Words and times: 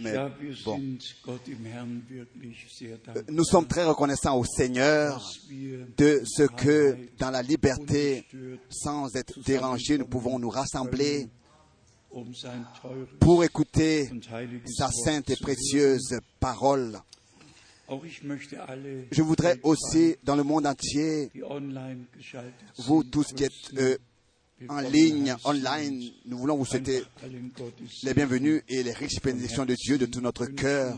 mais 0.00 0.14
bon. 0.64 0.78
dankbar, 1.26 3.24
Nous 3.28 3.44
sommes 3.44 3.66
très 3.66 3.84
reconnaissants 3.84 4.38
au 4.38 4.44
Seigneur 4.44 5.22
de 5.96 6.22
ce 6.24 6.44
que 6.44 6.96
dans 7.18 7.30
la 7.30 7.42
liberté, 7.42 8.24
sans 8.70 9.14
être 9.14 9.40
dérangés, 9.44 9.98
nous 9.98 10.06
pouvons 10.06 10.38
nous 10.38 10.50
rassembler 10.50 11.28
um 12.14 12.24
pour 13.20 13.44
écouter 13.44 14.10
sa 14.66 14.88
sainte 14.90 15.30
et 15.30 15.36
précieuse 15.36 16.18
parole. 16.40 16.98
Je 19.10 19.22
voudrais 19.22 19.58
aussi, 19.62 20.16
dans 20.22 20.36
le 20.36 20.42
monde 20.42 20.66
entier, 20.66 21.30
vous 22.78 23.04
tous 23.04 23.32
qui 23.32 23.44
êtes 23.44 23.52
euh, 23.78 23.96
en 24.68 24.80
ligne, 24.80 25.36
online, 25.44 26.02
nous 26.26 26.38
voulons 26.38 26.56
vous 26.56 26.64
souhaiter 26.64 27.04
les 28.02 28.14
bienvenus 28.14 28.62
et 28.68 28.82
les 28.82 28.92
riches 28.92 29.20
bénédictions 29.22 29.64
de 29.64 29.74
Dieu 29.74 29.98
de 29.98 30.06
tout 30.06 30.20
notre 30.20 30.46
cœur. 30.46 30.96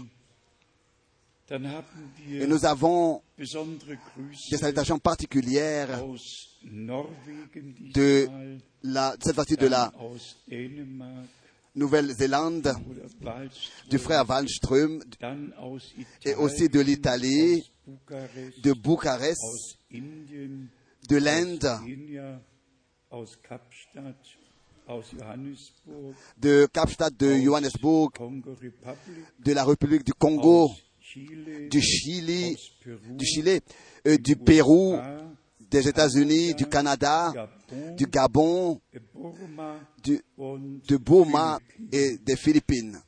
Et 1.50 2.46
nous 2.46 2.64
avons 2.64 3.22
des 3.36 4.56
salutations 4.56 4.98
particulières 4.98 6.02
de 6.62 8.28
la, 8.82 9.16
cette 9.20 9.36
partie 9.36 9.56
de 9.56 9.66
la 9.66 9.92
Nouvelle-Zélande, 11.74 12.72
du 13.90 13.98
frère 13.98 14.28
Wallström, 14.28 15.02
et 16.24 16.34
aussi 16.34 16.68
de 16.68 16.80
l'Italie, 16.80 17.62
de 18.62 18.72
Bucarest, 18.72 19.42
de 19.90 21.16
l'Inde, 21.16 21.68
de 26.38 26.66
Kapstadt, 26.72 27.16
de 27.16 27.34
Johannesburg, 27.36 28.12
de 29.38 29.52
la 29.52 29.64
République 29.64 30.04
du 30.04 30.12
Congo, 30.12 30.70
du 31.70 31.80
Chili, 31.80 32.56
du 33.16 33.24
Chili, 33.24 33.60
euh, 34.06 34.16
du 34.16 34.36
Pérou, 34.36 34.96
des 35.70 35.88
États-Unis, 35.88 36.54
du 36.54 36.66
Canada, 36.66 37.32
du 37.96 38.06
Gabon, 38.06 38.80
du, 40.02 40.20
de 40.88 40.96
Burma 40.96 41.60
et 41.92 42.18
des 42.18 42.36
Philippines. 42.36 42.98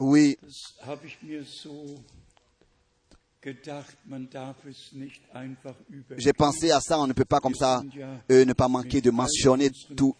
Oui, 0.00 0.36
j'ai 6.18 6.32
pensé 6.32 6.70
à 6.70 6.80
ça, 6.80 6.98
on 6.98 7.06
ne 7.06 7.12
peut 7.12 7.24
pas 7.24 7.40
comme 7.40 7.54
ça 7.54 7.82
euh, 8.30 8.44
ne 8.44 8.52
pas 8.52 8.68
manquer 8.68 9.00
de 9.00 9.10
mentionner 9.10 9.70
toutes 9.96 10.16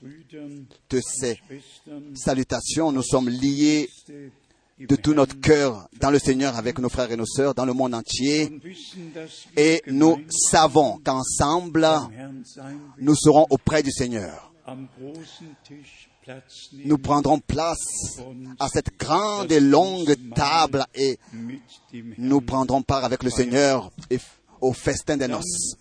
ces 1.02 1.40
salutations. 2.14 2.92
Nous 2.92 3.02
sommes 3.02 3.28
liés 3.28 3.88
de 4.78 4.96
tout 4.96 5.14
notre 5.14 5.40
cœur 5.40 5.88
dans 6.00 6.10
le 6.10 6.18
Seigneur 6.18 6.56
avec 6.56 6.78
nos 6.78 6.88
frères 6.88 7.10
et 7.10 7.16
nos 7.16 7.26
sœurs 7.26 7.54
dans 7.54 7.64
le 7.64 7.72
monde 7.72 7.94
entier. 7.94 8.50
Et 9.56 9.82
nous 9.86 10.18
savons 10.28 11.00
qu'ensemble, 11.04 11.88
nous 12.98 13.14
serons 13.16 13.46
auprès 13.50 13.82
du 13.82 13.90
Seigneur. 13.90 14.52
Nous 16.72 16.98
prendrons 16.98 17.38
place 17.38 18.20
à 18.58 18.68
cette 18.68 18.96
grande 18.98 19.52
et 19.52 19.60
longue 19.60 20.14
table 20.34 20.84
et 20.94 21.18
nous 22.18 22.40
prendrons 22.40 22.82
part 22.82 23.04
avec 23.04 23.22
le 23.22 23.30
Seigneur 23.30 23.90
au 24.60 24.72
festin 24.72 25.16
des 25.16 25.28
noces. 25.28 25.76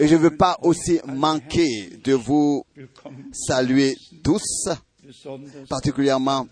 Et 0.00 0.08
je 0.08 0.14
ne 0.14 0.20
veux 0.20 0.36
pas 0.36 0.58
aussi 0.62 1.00
manquer 1.06 1.90
de 2.02 2.12
vous 2.12 2.64
saluer 3.32 3.96
tous, 4.24 4.68
particulièrement 5.68 6.48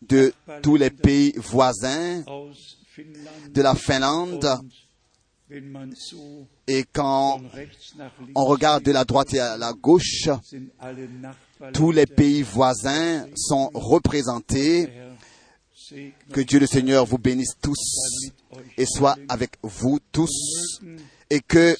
de 0.00 0.32
tous 0.62 0.76
les 0.76 0.90
pays 0.90 1.34
voisins, 1.36 2.22
de 3.50 3.62
la 3.62 3.74
Finlande. 3.74 4.48
Et 6.66 6.84
quand 6.92 7.40
on 8.34 8.44
regarde 8.44 8.84
de 8.84 8.92
la 8.92 9.04
droite 9.04 9.34
et 9.34 9.40
à 9.40 9.56
la 9.56 9.72
gauche, 9.72 10.28
tous 11.72 11.90
les 11.90 12.06
pays 12.06 12.42
voisins 12.42 13.26
sont 13.34 13.70
représentés. 13.74 14.88
Que 16.32 16.40
Dieu 16.40 16.60
le 16.60 16.66
Seigneur 16.66 17.04
vous 17.04 17.18
bénisse 17.18 17.56
tous 17.60 18.30
et 18.76 18.86
soit 18.86 19.16
avec 19.28 19.56
vous 19.62 19.98
tous. 20.12 20.80
Et 21.30 21.40
que 21.40 21.76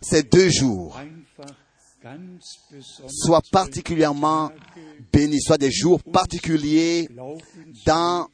ces 0.00 0.22
deux 0.24 0.48
jours 0.50 0.98
soient 3.08 3.42
particulièrement 3.52 4.50
bénis, 5.12 5.40
soient 5.40 5.58
des 5.58 5.70
jours 5.70 6.02
particuliers 6.02 7.08
dans 7.86 8.28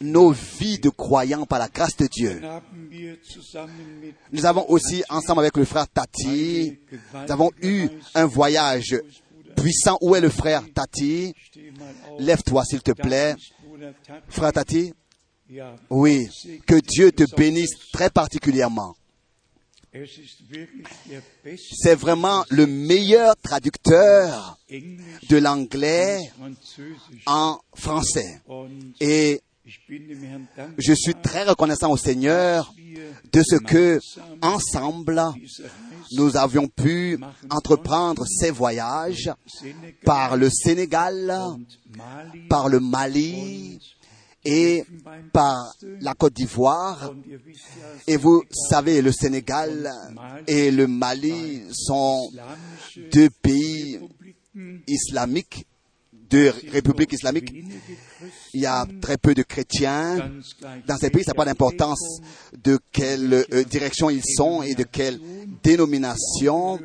nos 0.00 0.30
vies 0.30 0.78
de 0.78 0.90
croyants 0.90 1.46
par 1.46 1.58
la 1.58 1.68
grâce 1.68 1.96
de 1.96 2.06
Dieu. 2.06 2.40
Nous 4.32 4.46
avons 4.46 4.68
aussi, 4.68 5.02
ensemble 5.08 5.40
avec 5.40 5.56
le 5.56 5.64
frère 5.64 5.88
Tati, 5.88 6.78
nous 6.92 7.32
avons 7.32 7.50
eu 7.62 7.88
un 8.14 8.26
voyage 8.26 8.96
puissant. 9.56 9.96
Où 10.00 10.14
est 10.14 10.20
le 10.20 10.28
frère 10.28 10.62
Tati? 10.74 11.34
Lève-toi, 12.18 12.64
s'il 12.64 12.82
te 12.82 12.92
plaît. 12.92 13.36
Frère 14.28 14.52
Tati? 14.52 14.92
Oui. 15.88 16.28
Que 16.66 16.80
Dieu 16.80 17.12
te 17.12 17.24
bénisse 17.34 17.74
très 17.92 18.10
particulièrement. 18.10 18.94
C'est 21.56 21.94
vraiment 21.94 22.44
le 22.50 22.66
meilleur 22.66 23.36
traducteur 23.36 24.58
de 24.68 25.36
l'anglais 25.36 26.18
en 27.26 27.60
français. 27.74 28.42
Et 29.00 29.40
je 29.66 30.92
suis 30.92 31.14
très 31.14 31.44
reconnaissant 31.44 31.90
au 31.90 31.96
Seigneur 31.96 32.74
de 33.32 33.42
ce 33.42 33.56
que, 33.56 33.98
ensemble, 34.42 35.22
nous 36.12 36.36
avions 36.36 36.68
pu 36.68 37.18
entreprendre 37.50 38.26
ces 38.26 38.50
voyages 38.50 39.32
par 40.04 40.36
le 40.36 40.50
Sénégal, 40.50 41.34
par 42.48 42.68
le 42.68 42.80
Mali 42.80 43.80
et 44.44 44.84
par 45.32 45.74
la 46.00 46.12
Côte 46.14 46.34
d'Ivoire. 46.34 47.14
Et 48.06 48.16
vous 48.18 48.42
savez, 48.68 49.00
le 49.00 49.12
Sénégal 49.12 49.90
et 50.46 50.70
le 50.70 50.86
Mali 50.86 51.62
sont 51.72 52.30
deux 53.12 53.30
pays 53.30 53.98
islamiques, 54.86 55.66
deux 56.34 56.52
républiques 56.72 57.12
islamiques. 57.12 57.54
Il 58.54 58.60
y 58.60 58.66
a 58.66 58.86
très 59.00 59.18
peu 59.18 59.34
de 59.34 59.44
chrétiens 59.44 60.32
dans 60.86 60.96
ces 60.96 61.10
pays. 61.10 61.22
Ça 61.22 61.30
n'a 61.30 61.36
pas 61.36 61.44
d'importance 61.44 62.20
de 62.60 62.78
quelle 62.90 63.44
euh, 63.52 63.62
direction 63.62 64.10
ils 64.10 64.24
sont 64.24 64.62
et 64.62 64.74
de 64.74 64.82
quelle 64.82 65.20
dénomination 65.62 66.80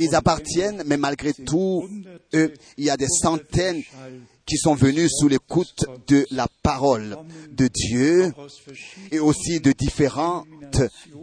ils 0.00 0.14
appartiennent, 0.16 0.82
mais 0.84 0.96
malgré 0.96 1.32
tout, 1.32 1.88
eux, 2.34 2.52
il 2.76 2.84
y 2.84 2.90
a 2.90 2.96
des 2.96 3.08
centaines 3.08 3.82
qui 4.50 4.56
sont 4.56 4.74
venus 4.74 5.10
sous 5.16 5.28
l'écoute 5.28 5.84
de 6.08 6.26
la 6.32 6.48
parole 6.64 7.16
de 7.52 7.68
Dieu 7.68 8.32
et 9.12 9.20
aussi 9.20 9.60
de 9.60 9.70
différentes 9.70 10.46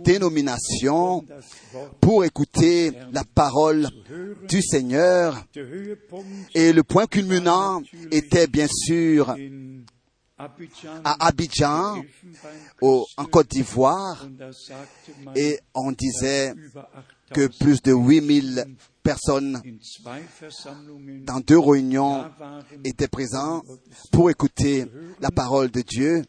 dénominations 0.06 1.26
pour 2.00 2.24
écouter 2.24 2.94
la 3.12 3.26
parole 3.26 3.90
du 4.48 4.62
Seigneur. 4.62 5.44
Et 6.56 6.72
le 6.72 6.84
point 6.84 7.06
culminant 7.06 7.82
était 8.12 8.48
bien 8.48 8.68
sûr 8.70 9.36
à 11.04 11.28
Abidjan, 11.28 12.04
au- 12.82 13.06
en 13.18 13.26
Côte 13.26 13.50
d'Ivoire, 13.50 14.26
et 15.36 15.60
on 15.74 15.92
disait 15.92 16.54
que 17.34 17.48
plus 17.60 17.82
de 17.82 17.92
8000 17.92 18.66
personnes 19.07 19.62
dans 21.23 21.40
deux 21.40 21.57
réunions 21.57 22.25
étaient 22.83 23.07
présentes 23.07 23.65
pour 24.12 24.30
écouter 24.30 24.86
la 25.21 25.31
parole 25.31 25.71
de 25.71 25.81
Dieu. 25.81 26.24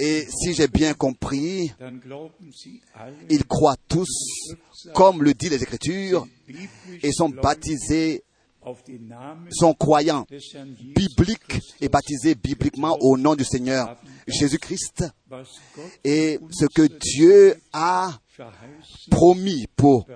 Et 0.00 0.26
si 0.28 0.54
j'ai 0.54 0.66
bien 0.66 0.94
compris, 0.94 1.72
ils 3.30 3.44
croient 3.44 3.76
tous, 3.88 4.52
comme 4.94 5.22
le 5.22 5.32
dit 5.32 5.48
les 5.48 5.62
Écritures, 5.62 6.26
et 7.04 7.12
sont 7.12 7.28
baptisés, 7.28 8.24
sont 9.52 9.74
croyants. 9.74 10.26
bibliques 10.96 11.60
et 11.80 11.88
baptisés 11.88 12.34
bibliquement 12.34 12.96
au 13.00 13.16
nom 13.16 13.36
du 13.36 13.44
Seigneur 13.44 13.96
Jésus-Christ. 14.26 15.04
Et 16.02 16.40
ce 16.50 16.66
que 16.66 16.82
Dieu 16.82 17.54
a 17.72 18.18
promis 19.10 19.66
pour 19.76 20.06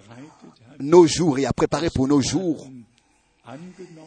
nos 0.79 1.07
jours 1.07 1.39
et 1.39 1.47
a 1.47 1.53
préparé 1.53 1.91
pour 1.91 2.09
nos 2.09 2.21
jours, 2.21 2.69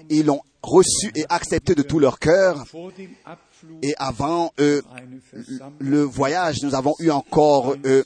ils 0.10 0.26
l'ont 0.26 0.42
reçu 0.62 1.12
et 1.16 1.26
accepté 1.30 1.76
de 1.76 1.82
tout 1.82 2.00
leur 2.00 2.20
cœur. 2.20 2.66
Et 3.82 3.94
avant 3.98 4.52
euh, 4.60 4.82
le 5.80 6.02
voyage, 6.02 6.64
nous 6.64 6.76
avons 6.76 6.96
eu 7.00 7.10
encore 7.10 7.76
euh, 7.86 8.04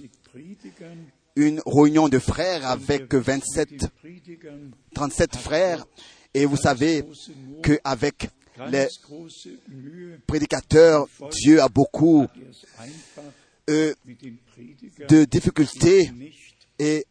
une 1.35 1.61
réunion 1.65 2.09
de 2.09 2.19
frères 2.19 2.67
avec 2.67 3.13
27 3.13 3.85
37 4.93 5.35
frères. 5.35 5.85
Et 6.33 6.45
vous 6.45 6.57
savez 6.57 7.05
qu'avec 7.63 8.29
les 8.71 8.87
prédicateurs, 10.27 11.07
Dieu 11.31 11.61
a 11.61 11.69
beaucoup 11.69 12.27
euh, 13.69 13.93
de 15.07 15.23
difficultés 15.25 16.11
et 16.77 17.05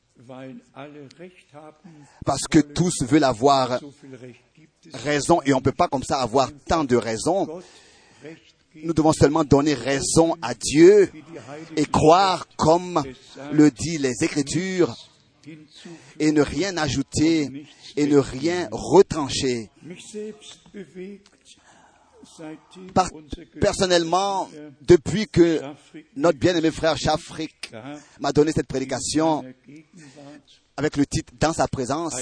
parce 2.24 2.46
que 2.50 2.58
tous 2.58 3.02
veulent 3.02 3.24
avoir 3.24 3.80
raison 4.92 5.40
et 5.42 5.52
on 5.52 5.58
ne 5.58 5.62
peut 5.62 5.72
pas 5.72 5.88
comme 5.88 6.02
ça 6.02 6.20
avoir 6.20 6.50
tant 6.66 6.84
de 6.84 6.96
raisons. 6.96 7.62
Nous 8.74 8.92
devons 8.92 9.12
seulement 9.12 9.44
donner 9.44 9.74
raison 9.74 10.36
à 10.42 10.54
Dieu 10.54 11.10
et 11.76 11.86
croire 11.86 12.46
comme 12.56 13.02
le 13.52 13.70
dit 13.70 13.98
les 13.98 14.14
Écritures 14.22 14.94
et 16.18 16.32
ne 16.32 16.42
rien 16.42 16.76
ajouter 16.76 17.66
et 17.96 18.06
ne 18.06 18.18
rien 18.18 18.68
retrancher. 18.70 19.70
Personnellement, 23.60 24.50
depuis 24.82 25.26
que 25.26 25.60
notre 26.16 26.38
bien-aimé 26.38 26.70
frère 26.70 26.96
Chafrik 26.96 27.72
m'a 28.20 28.32
donné 28.32 28.52
cette 28.52 28.68
prédication 28.68 29.44
avec 30.76 30.96
le 30.96 31.06
titre 31.06 31.32
Dans 31.38 31.52
sa 31.52 31.66
présence, 31.66 32.14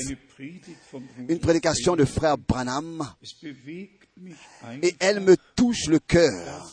une 1.29 1.39
prédication 1.41 1.97
de 1.97 2.05
frère 2.05 2.39
Branham, 2.39 3.05
et 4.83 4.95
elle 4.99 5.21
me 5.21 5.37
touche 5.55 5.87
le 5.89 5.99
cœur. 5.99 6.73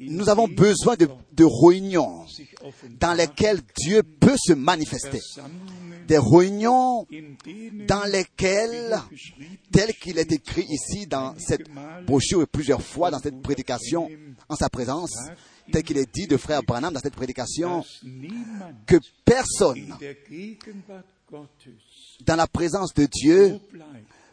Nous 0.00 0.28
avons 0.28 0.48
besoin 0.48 0.96
de, 0.96 1.08
de 1.32 1.44
réunions 1.44 2.24
dans 2.98 3.12
lesquelles 3.12 3.60
Dieu 3.76 4.02
peut 4.02 4.36
se 4.36 4.54
manifester. 4.54 5.20
Des 6.08 6.18
réunions 6.18 7.06
dans 7.86 8.04
lesquelles, 8.04 8.98
tel 9.70 9.92
qu'il 9.94 10.18
est 10.18 10.32
écrit 10.32 10.66
ici 10.68 11.06
dans 11.06 11.34
cette 11.38 11.68
brochure 12.06 12.42
et 12.42 12.46
plusieurs 12.46 12.82
fois 12.82 13.10
dans 13.10 13.20
cette 13.20 13.40
prédication, 13.42 14.08
en 14.48 14.56
sa 14.56 14.68
présence, 14.68 15.14
tel 15.70 15.82
qu'il 15.82 15.98
est 15.98 16.12
dit 16.12 16.26
de 16.26 16.36
frère 16.36 16.62
Branham 16.62 16.92
dans 16.92 17.00
cette 17.00 17.14
prédication, 17.14 17.84
que 18.86 18.96
personne 19.24 19.94
dans 22.24 22.36
la 22.36 22.46
présence 22.46 22.92
de 22.94 23.06
Dieu 23.06 23.60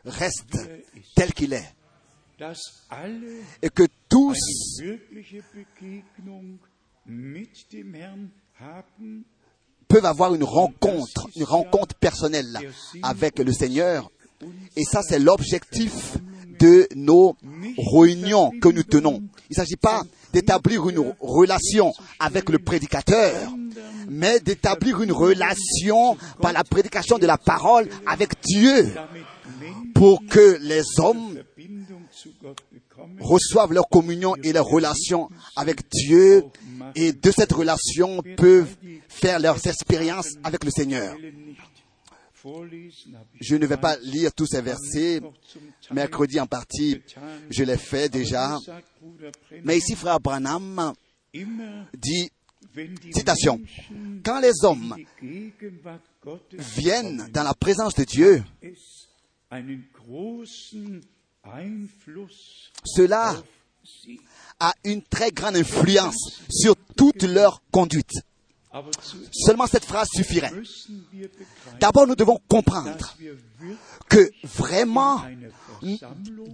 reste 0.05 0.57
tel 1.15 1.33
qu'il 1.33 1.53
est. 1.53 1.76
Et 3.61 3.69
que 3.69 3.83
tous 4.09 4.37
peuvent 9.87 10.05
avoir 10.05 10.35
une 10.35 10.43
rencontre, 10.43 11.27
une 11.35 11.43
rencontre 11.43 11.95
personnelle 11.95 12.59
avec 13.01 13.39
le 13.39 13.51
Seigneur. 13.51 14.11
Et 14.75 14.83
ça, 14.83 15.01
c'est 15.01 15.19
l'objectif 15.19 16.17
de 16.59 16.87
nos 16.95 17.35
réunions 17.93 18.51
que 18.59 18.69
nous 18.69 18.83
tenons. 18.83 19.23
Il 19.49 19.51
ne 19.51 19.55
s'agit 19.55 19.75
pas 19.75 20.03
d'établir 20.33 20.89
une 20.89 21.13
relation 21.19 21.93
avec 22.19 22.49
le 22.49 22.59
prédicateur, 22.59 23.51
mais 24.07 24.39
d'établir 24.39 25.01
une 25.01 25.11
relation 25.11 26.17
par 26.41 26.53
la 26.53 26.63
prédication 26.63 27.17
de 27.17 27.25
la 27.25 27.37
parole 27.37 27.87
avec 28.05 28.33
Dieu 28.43 28.93
pour 29.95 30.23
que 30.27 30.57
les 30.61 30.83
hommes 30.99 31.36
reçoivent 33.19 33.73
leur 33.73 33.87
communion 33.89 34.35
et 34.43 34.53
leur 34.53 34.65
relation 34.65 35.29
avec 35.55 35.89
Dieu 35.89 36.45
et 36.95 37.13
de 37.13 37.31
cette 37.31 37.51
relation 37.51 38.21
peuvent 38.35 38.75
faire 39.07 39.39
leurs 39.39 39.65
expériences 39.67 40.37
avec 40.43 40.63
le 40.63 40.71
Seigneur. 40.71 41.15
Je 43.41 43.55
ne 43.55 43.65
vais 43.65 43.77
pas 43.77 43.97
lire 43.97 44.33
tous 44.33 44.45
ces 44.45 44.61
versets. 44.61 45.21
Mercredi 45.91 46.39
en 46.39 46.45
partie, 46.45 47.01
je 47.49 47.63
l'ai 47.63 47.77
fait 47.77 48.09
déjà. 48.09 48.57
Mais 49.63 49.77
ici, 49.77 49.95
frère 49.95 50.19
Branham 50.19 50.93
dit, 51.33 52.29
citation, 53.11 53.59
quand 54.23 54.39
les 54.39 54.63
hommes 54.63 54.95
viennent 56.53 57.27
dans 57.31 57.43
la 57.43 57.53
présence 57.53 57.95
de 57.95 58.03
Dieu, 58.03 58.43
cela 62.83 63.35
a 64.59 64.73
une 64.83 65.01
très 65.03 65.31
grande 65.31 65.55
influence 65.55 66.41
sur 66.49 66.75
toute 66.95 67.23
leur 67.23 67.61
conduite. 67.71 68.11
Seulement 69.31 69.67
cette 69.67 69.85
phrase 69.85 70.07
suffirait. 70.13 70.51
D'abord, 71.79 72.07
nous 72.07 72.15
devons 72.15 72.39
comprendre 72.47 73.15
que 74.09 74.29
vraiment, 74.43 75.21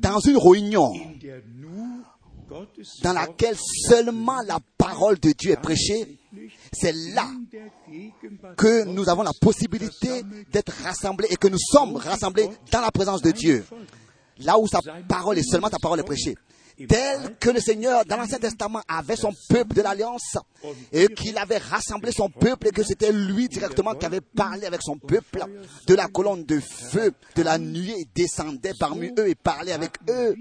dans 0.02 0.20
une 0.20 0.38
réunion 0.38 0.92
dans 3.02 3.14
laquelle 3.14 3.56
seulement 3.88 4.42
la 4.46 4.60
parole 4.78 5.20
de 5.20 5.32
Dieu 5.32 5.52
est 5.52 5.62
prêchée, 5.62 6.18
c'est 6.72 6.94
là 7.14 7.28
que 8.58 8.84
nous 8.86 9.10
avons 9.10 9.24
la 9.24 9.32
possibilité 9.40 10.24
d'être 10.52 10.74
rassemblés 10.84 11.28
et 11.30 11.36
que 11.36 11.48
nous 11.48 11.58
sommes 11.60 11.96
rassemblés 11.96 12.50
dans 12.72 12.82
la 12.82 12.92
présence 12.92 13.22
de 13.22 13.32
Dieu. 13.32 13.66
Là 14.40 14.58
où 14.58 14.68
sa 14.68 14.80
parole 15.08 15.38
est 15.38 15.44
seulement 15.44 15.70
sa 15.70 15.80
parole 15.80 16.00
est 16.00 16.04
prêchée 16.04 16.36
tel 16.88 17.38
que 17.40 17.50
le 17.50 17.60
Seigneur 17.60 18.06
dans 18.06 18.18
l'Ancien 18.18 18.40
Testament 18.40 18.82
avait 18.88 19.16
son 19.16 19.34
peuple 19.50 19.76
de 19.76 19.82
l'Alliance 19.82 20.38
et 20.92 21.08
qu'il 21.08 21.38
avait 21.38 21.58
rassemblé 21.58 22.12
son 22.12 22.30
peuple 22.30 22.68
et 22.68 22.72
que 22.72 22.84
c'était 22.84 23.12
lui 23.12 23.48
directement 23.48 23.94
qui 23.94 24.06
avait 24.06 24.22
parlé 24.22 24.66
avec 24.66 24.82
son 24.82 24.98
peuple 24.98 25.46
de 25.88 25.96
la 25.96 26.08
colonne 26.08 26.46
de 26.46 26.60
feu 26.60 27.14
de 27.36 27.44
la 27.44 27.58
nuit 27.58 27.94
il 27.98 28.06
descendait 28.16 28.74
parmi 28.80 29.12
eux 29.18 29.28
et 29.28 29.36
parlait 29.36 29.72
avec 29.72 29.92
eux. 30.10 30.36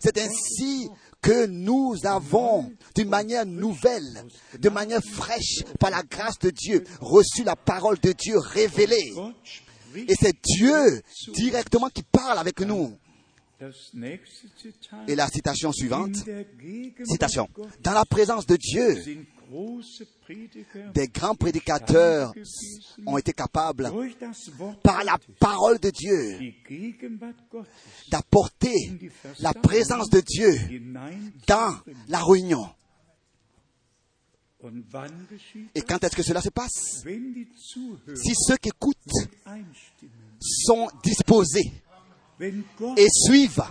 C'est 0.00 0.18
ainsi 0.18 0.88
que 1.20 1.46
nous 1.46 1.94
avons, 2.04 2.72
d'une 2.94 3.08
manière 3.08 3.44
nouvelle, 3.44 4.24
de 4.58 4.68
manière 4.68 5.02
fraîche, 5.02 5.64
par 5.80 5.90
la 5.90 6.02
grâce 6.02 6.38
de 6.38 6.50
Dieu, 6.50 6.84
reçu 7.00 7.42
la 7.42 7.56
parole 7.56 7.98
de 7.98 8.12
Dieu 8.12 8.38
révélée. 8.38 9.12
Et 9.96 10.14
c'est 10.14 10.36
Dieu 10.44 11.02
directement 11.34 11.88
qui 11.88 12.02
parle 12.02 12.38
avec 12.38 12.60
nous. 12.60 12.96
Et 15.08 15.16
la 15.16 15.28
citation 15.28 15.72
suivante, 15.72 16.16
citation, 17.04 17.48
dans 17.80 17.92
la 17.92 18.04
présence 18.04 18.46
de 18.46 18.56
Dieu, 18.56 19.26
des 20.94 21.08
grands 21.08 21.34
prédicateurs 21.34 22.32
ont 23.06 23.18
été 23.18 23.32
capables, 23.32 23.90
par 24.82 25.02
la 25.02 25.18
parole 25.40 25.78
de 25.80 25.90
Dieu, 25.90 26.54
d'apporter 28.10 28.76
la 29.40 29.52
présence 29.54 30.08
de 30.10 30.20
Dieu 30.20 30.54
dans 31.46 31.74
la 32.08 32.22
réunion. 32.22 32.68
Et 35.74 35.82
quand 35.82 36.02
est-ce 36.04 36.16
que 36.16 36.22
cela 36.22 36.40
se 36.40 36.50
passe? 36.50 37.02
Si 37.04 38.34
ceux 38.34 38.56
qui 38.56 38.68
écoutent 38.68 38.96
sont 40.40 40.88
disposés 41.02 41.72
et 42.40 43.08
suivent, 43.10 43.62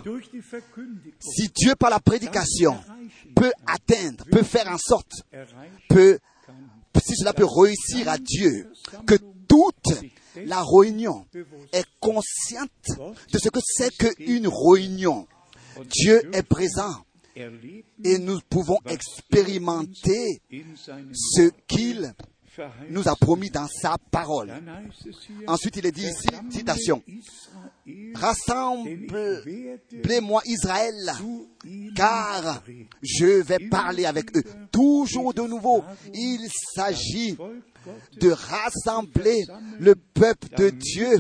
si 1.20 1.50
Dieu 1.56 1.76
par 1.76 1.90
la 1.90 2.00
prédication 2.00 2.78
peut 3.36 3.52
atteindre, 3.66 4.26
peut 4.32 4.44
faire 4.44 4.68
en 4.68 4.78
sorte, 4.78 5.12
peut, 5.90 6.20
si 7.02 7.16
cela 7.16 7.34
peut 7.34 7.46
réussir 7.46 8.10
à 8.10 8.18
Dieu, 8.18 8.72
que 9.06 9.16
toute 9.48 10.04
la 10.46 10.64
réunion 10.64 11.26
est 11.72 11.86
consciente 12.00 13.16
de 13.32 13.40
ce 13.40 13.50
que 13.50 13.60
c'est 13.64 13.96
qu'une 13.96 14.48
réunion. 14.48 15.28
Dieu 15.90 16.22
est 16.34 16.44
présent 16.44 16.96
et 17.36 18.18
nous 18.18 18.40
pouvons 18.50 18.80
expérimenter 18.88 20.42
ce 21.14 21.50
qu'il 21.68 22.14
nous 22.90 23.08
a 23.08 23.16
promis 23.16 23.50
dans 23.50 23.68
sa 23.68 23.96
parole. 24.12 24.54
Ensuite, 25.48 25.78
il 25.78 25.86
est 25.86 25.92
dit 25.92 26.08
ici, 26.08 26.28
citation, 26.50 27.02
Rassemblez-moi 28.16 30.42
Israël, 30.46 31.14
car 31.96 32.64
je 33.02 33.42
vais 33.42 33.60
parler 33.70 34.06
avec 34.06 34.36
eux. 34.36 34.44
Toujours 34.72 35.34
de 35.34 35.44
nouveau, 35.44 35.86
il 36.14 36.50
s'agit 36.76 37.38
de 38.20 38.30
rassembler 38.30 39.46
le 39.80 39.96
peuple 39.96 40.50
de 40.58 40.70
Dieu 40.70 41.18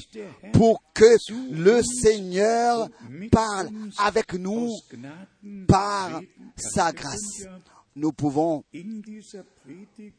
pour 0.51 0.83
que 0.93 1.15
le 1.51 1.81
Seigneur 1.83 2.89
parle 3.31 3.69
avec 3.97 4.33
nous 4.33 4.69
par 5.67 6.19
sa 6.57 6.91
grâce. 6.91 7.47
Nous 7.97 8.13
pouvons 8.13 8.63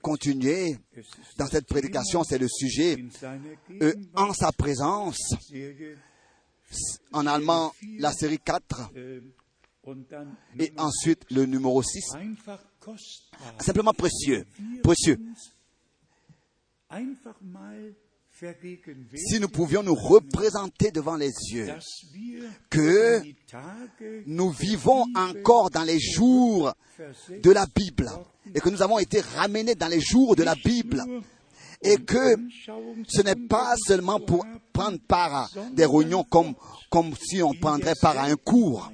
continuer 0.02 0.76
dans 1.36 1.46
cette 1.46 1.68
prédication, 1.68 2.24
c'est 2.24 2.38
le 2.38 2.48
sujet, 2.48 2.96
euh, 3.80 3.94
en 4.14 4.32
sa 4.32 4.50
présence. 4.50 5.32
En 7.12 7.24
allemand, 7.26 7.72
la 7.98 8.12
série 8.12 8.40
4. 8.40 8.90
Et 10.58 10.72
ensuite, 10.76 11.24
le 11.30 11.46
numéro 11.46 11.80
6. 11.80 12.16
Simplement 13.60 13.92
précieux. 13.92 14.44
Précieux. 14.82 15.16
Si 19.14 19.40
nous 19.40 19.48
pouvions 19.48 19.82
nous 19.82 19.94
représenter 19.94 20.90
devant 20.90 21.16
les 21.16 21.32
yeux 21.52 21.68
que 22.70 23.22
nous 24.26 24.50
vivons 24.50 25.04
encore 25.14 25.70
dans 25.70 25.82
les 25.82 25.98
jours 25.98 26.72
de 27.42 27.50
la 27.50 27.66
Bible 27.66 28.10
et 28.54 28.60
que 28.60 28.68
nous 28.70 28.82
avons 28.82 28.98
été 28.98 29.20
ramenés 29.20 29.74
dans 29.74 29.88
les 29.88 30.00
jours 30.00 30.36
de 30.36 30.42
la 30.42 30.54
Bible 30.54 31.02
nur 31.06 31.22
et 31.82 31.96
que 31.96 32.36
ce 33.08 33.22
n'est 33.22 33.36
pas 33.36 33.74
seulement 33.86 34.18
pour 34.20 34.44
prendre 34.72 34.98
part 35.06 35.34
à 35.34 35.48
des 35.72 35.86
réunions 35.86 36.24
comme, 36.24 36.54
comme 36.90 37.14
si 37.16 37.42
on 37.42 37.54
prendrait 37.54 37.94
part 38.00 38.18
à 38.18 38.24
un 38.24 38.36
cours, 38.36 38.90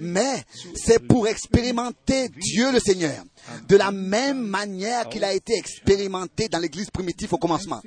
mais 0.00 0.44
c'est 0.74 1.00
pour 1.00 1.26
expérimenter 1.26 2.28
Dieu 2.28 2.72
le 2.72 2.80
Seigneur 2.80 3.24
de 3.68 3.76
la 3.76 3.90
même 3.90 4.40
manière 4.40 5.08
qu'il 5.08 5.24
a 5.24 5.32
été 5.32 5.54
expérimenté 5.54 6.48
dans 6.48 6.58
l'église 6.58 6.90
primitive 6.90 7.34
au 7.34 7.38
commencement. 7.38 7.80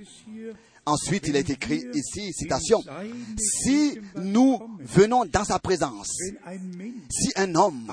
Ensuite, 0.92 1.28
il 1.30 1.38
est 1.38 1.50
écrit 1.50 1.86
ici, 1.94 2.34
citation, 2.34 2.84
si 3.38 3.98
nous 4.18 4.60
venons 4.80 5.24
dans 5.24 5.46
sa 5.46 5.58
présence, 5.58 6.12
si 7.10 7.32
un 7.38 7.56
homme, 7.56 7.90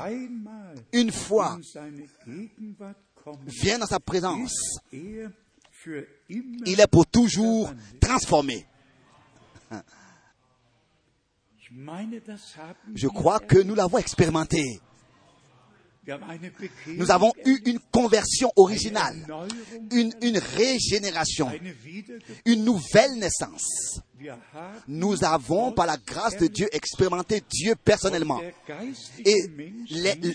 une 0.92 1.12
fois, 1.12 1.60
vient 3.46 3.78
dans 3.78 3.86
sa 3.86 4.00
présence, 4.00 4.80
il 4.92 5.30
est 6.80 6.90
pour 6.90 7.06
toujours 7.06 7.72
transformé. 8.00 8.66
Je 12.94 13.06
crois 13.06 13.38
que 13.38 13.58
nous 13.58 13.76
l'avons 13.76 13.98
expérimenté. 13.98 14.80
Nous 16.86 17.10
avons 17.10 17.32
eu 17.44 17.60
une 17.66 17.78
conversion 17.92 18.50
originale, 18.56 19.16
une, 19.92 20.38
régénération, 20.38 21.50
une 22.44 22.64
nouvelle 22.64 23.14
naissance. 23.18 24.00
Nous 24.88 25.24
avons, 25.24 25.72
par 25.72 25.86
la 25.86 25.96
grâce 25.96 26.36
de 26.36 26.46
Dieu, 26.46 26.68
expérimenté 26.72 27.42
Dieu 27.48 27.74
personnellement. 27.76 28.40
Et 29.24 29.36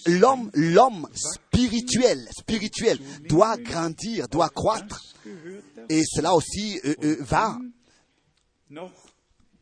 l'homme, 0.05 1.07
spirituel, 1.15 2.27
doit 3.27 3.57
grandir, 3.57 4.27
doit 4.27 4.49
croître. 4.49 5.01
Et 5.89 6.03
cela 6.05 6.33
aussi 6.33 6.79
euh, 6.85 6.95
euh, 7.03 7.17
va 7.19 7.57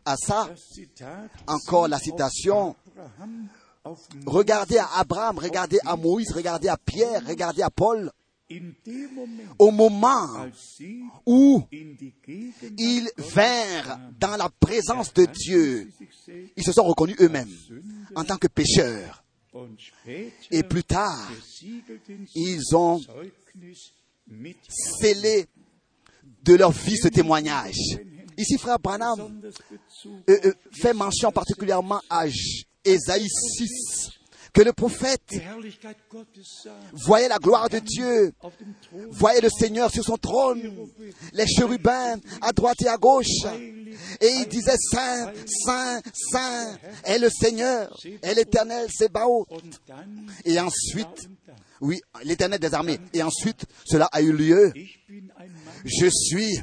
à 0.06 0.16
ça. 0.18 0.50
Encore 1.48 1.88
la 1.88 2.00
citation. 2.00 2.76
Regardez 4.26 4.78
à 4.78 4.88
Abraham, 4.98 5.40
regardez 5.40 5.80
à 5.86 5.96
Moïse, 5.96 6.32
regardez 6.32 6.68
à 6.68 6.78
Pierre, 6.78 7.26
regardez 7.26 7.62
à 7.62 7.70
Paul. 7.70 8.12
Au 9.58 9.72
moment 9.72 10.48
où 11.26 11.64
ils 11.72 13.10
vinrent 13.18 14.00
dans 14.20 14.36
la 14.36 14.50
présence 14.50 15.14
de 15.14 15.26
Dieu, 15.26 15.90
ils 16.58 16.64
se 16.64 16.74
sont 16.74 16.84
reconnus 16.84 17.16
eux-mêmes 17.22 17.54
en 18.14 18.24
tant 18.26 18.38
que 18.38 18.48
pécheurs. 18.48 19.24
Et 20.52 20.64
plus 20.64 20.84
tard, 20.84 21.32
ils 22.36 22.76
ont 22.76 23.02
scellé 24.70 25.48
de 26.44 26.56
leur 26.56 26.72
vie 26.72 26.98
ce 26.98 27.08
témoignage. 27.08 27.76
Ici, 28.38 28.58
frère 28.58 28.80
Branham 28.80 29.42
euh, 30.06 30.40
euh, 30.46 30.54
fait 30.72 30.94
mention 30.94 31.32
particulièrement 31.32 32.02
à 32.10 32.28
Ésaïe 32.84 33.28
6, 33.30 34.10
que 34.54 34.62
le 34.62 34.74
prophète 34.74 35.34
voyait 36.94 37.28
la 37.28 37.38
gloire 37.38 37.70
de 37.70 37.80
Dieu, 37.80 38.34
voyait 39.10 39.42
le 39.42 39.50
Seigneur 39.50 39.92
sur 39.92 40.04
son 40.04 40.18
trône, 40.18 40.62
les 41.34 41.48
chérubins 41.48 42.18
à 42.42 42.52
droite 42.52 42.82
et 42.82 42.88
à 42.88 42.98
gauche, 42.98 43.46
et 44.20 44.28
il 44.28 44.48
disait 44.48 44.78
Saint, 44.78 45.32
Saint, 45.46 46.02
Saint 46.32 46.78
est 47.04 47.20
le 47.20 47.30
Seigneur, 47.30 47.96
est 48.22 48.34
l'Éternel 48.34 48.88
und 49.50 49.80
dann 49.88 50.32
Et 50.46 50.60
ensuite, 50.60 51.30
oui, 51.82 52.00
l'Éternel 52.24 52.60
des 52.60 52.74
armées. 52.74 53.00
Et 53.14 53.24
ensuite, 53.24 53.66
cela 53.86 54.06
a 54.12 54.22
eu 54.22 54.32
lieu. 54.32 54.72
Je 55.84 56.08
suis 56.10 56.60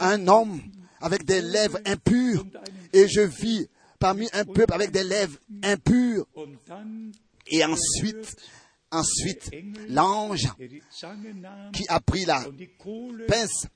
un 0.00 0.26
homme 0.28 0.60
avec 1.00 1.24
des 1.24 1.40
lèvres 1.40 1.78
impures 1.86 2.44
et 2.92 3.08
je 3.08 3.20
vis 3.20 3.68
parmi 4.02 4.28
un 4.32 4.44
peuple 4.44 4.74
avec 4.74 4.90
des 4.90 5.04
lèvres 5.04 5.38
impures. 5.62 6.26
Et 7.46 7.64
ensuite, 7.64 8.36
ensuite, 8.90 9.50
l'ange 9.88 10.48
qui 11.72 11.84
a 11.88 12.00
pris 12.00 12.24
la 12.24 12.44
pince 13.28 13.66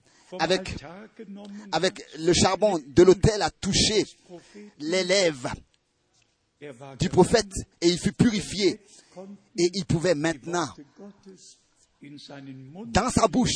avec, 0.40 0.84
avec 1.70 2.04
le 2.18 2.32
charbon 2.32 2.82
de 2.84 3.02
l'autel 3.04 3.40
a 3.40 3.50
touché 3.50 4.04
les 4.80 5.04
lèvres 5.04 5.54
du 6.98 7.08
prophète 7.08 7.52
et 7.80 7.88
il 7.88 7.98
fut 7.98 8.12
purifié. 8.12 8.80
Et 9.56 9.70
il 9.74 9.86
pouvait 9.86 10.16
maintenant, 10.16 10.68
dans 12.86 13.10
sa 13.10 13.26
bouche, 13.28 13.52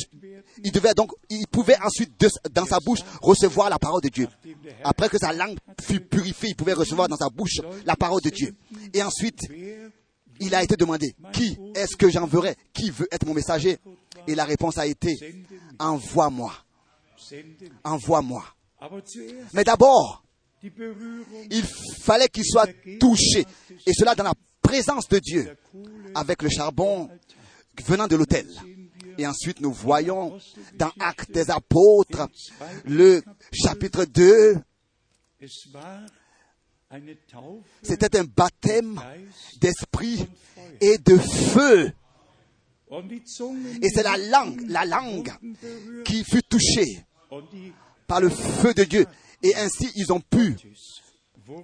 il 0.63 0.71
devait 0.71 0.93
donc, 0.93 1.11
il 1.29 1.45
pouvait 1.47 1.77
ensuite, 1.83 2.11
dans 2.51 2.65
sa 2.65 2.79
bouche, 2.79 2.99
recevoir 3.21 3.69
la 3.69 3.79
parole 3.79 4.01
de 4.01 4.09
Dieu. 4.09 4.27
Après 4.83 5.09
que 5.09 5.17
sa 5.17 5.33
langue 5.33 5.57
fut 5.81 5.99
purifiée, 5.99 6.49
il 6.49 6.55
pouvait 6.55 6.73
recevoir 6.73 7.07
dans 7.07 7.17
sa 7.17 7.29
bouche 7.29 7.61
la 7.85 7.95
parole 7.95 8.21
de 8.21 8.29
Dieu. 8.29 8.55
Et 8.93 9.01
ensuite, 9.03 9.39
il 10.39 10.55
a 10.55 10.63
été 10.63 10.75
demandé, 10.75 11.15
qui 11.33 11.57
est-ce 11.75 11.95
que 11.95 12.09
j'enverrai? 12.09 12.55
Qui 12.73 12.89
veut 12.89 13.07
être 13.11 13.25
mon 13.25 13.33
messager? 13.33 13.77
Et 14.27 14.35
la 14.35 14.45
réponse 14.45 14.77
a 14.77 14.85
été, 14.87 15.15
envoie-moi, 15.79 16.53
envoie-moi. 17.83 18.43
Mais 19.53 19.63
d'abord, 19.63 20.23
il 20.63 21.63
fallait 22.01 22.27
qu'il 22.27 22.45
soit 22.45 22.69
touché, 22.99 23.45
et 23.85 23.93
cela 23.93 24.15
dans 24.15 24.23
la 24.23 24.33
présence 24.61 25.07
de 25.09 25.19
Dieu, 25.19 25.57
avec 26.13 26.41
le 26.43 26.49
charbon 26.49 27.09
venant 27.85 28.07
de 28.07 28.15
l'autel. 28.15 28.47
Et 29.17 29.27
ensuite, 29.27 29.61
nous 29.61 29.73
voyons 29.73 30.39
dans 30.75 30.91
Actes 30.99 31.31
des 31.31 31.51
Apôtres, 31.51 32.29
le 32.85 33.21
chapitre 33.51 34.05
2, 34.05 34.61
Es 35.43 35.67
war 35.73 36.05
eine 36.91 37.15
Taufe 37.27 37.65
c'était 37.81 38.15
un 38.15 38.25
baptême 38.25 39.01
d'esprit 39.59 40.27
et 40.79 40.99
de 40.99 41.17
feu. 41.17 41.91
Et 43.81 43.89
c'est 43.89 44.03
la 44.03 44.17
langue, 44.17 44.63
la 44.67 44.85
langue 44.85 45.31
qui 46.05 46.23
fut 46.23 46.43
touchée 46.43 47.03
par 48.05 48.21
le 48.21 48.29
feu 48.29 48.75
de 48.75 48.83
Dieu. 48.83 49.07
Et 49.41 49.55
ainsi, 49.55 49.89
ils 49.95 50.13
ont 50.13 50.19
pu 50.19 50.55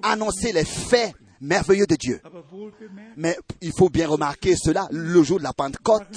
annoncer 0.01 0.53
les 0.53 0.65
faits 0.65 1.13
merveilleux 1.41 1.87
de 1.87 1.95
Dieu. 1.95 2.21
Mais 3.15 3.37
il 3.61 3.71
faut 3.77 3.89
bien 3.89 4.07
remarquer 4.07 4.55
cela, 4.55 4.87
le 4.91 5.23
jour 5.23 5.39
de 5.39 5.43
la 5.43 5.53
Pentecôte, 5.53 6.07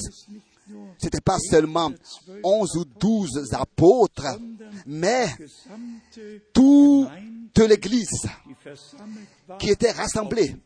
nur 0.69 0.95
c'était 0.99 1.21
pas 1.21 1.39
seulement 1.39 1.91
11 2.45 2.77
ou 2.77 2.85
12 2.85 3.55
apôtres, 3.55 4.39
mais 4.87 5.29
toute 6.53 7.09
l'église 7.59 8.29
qui 9.59 9.71
était 9.71 9.91
rassemblée 9.91 10.57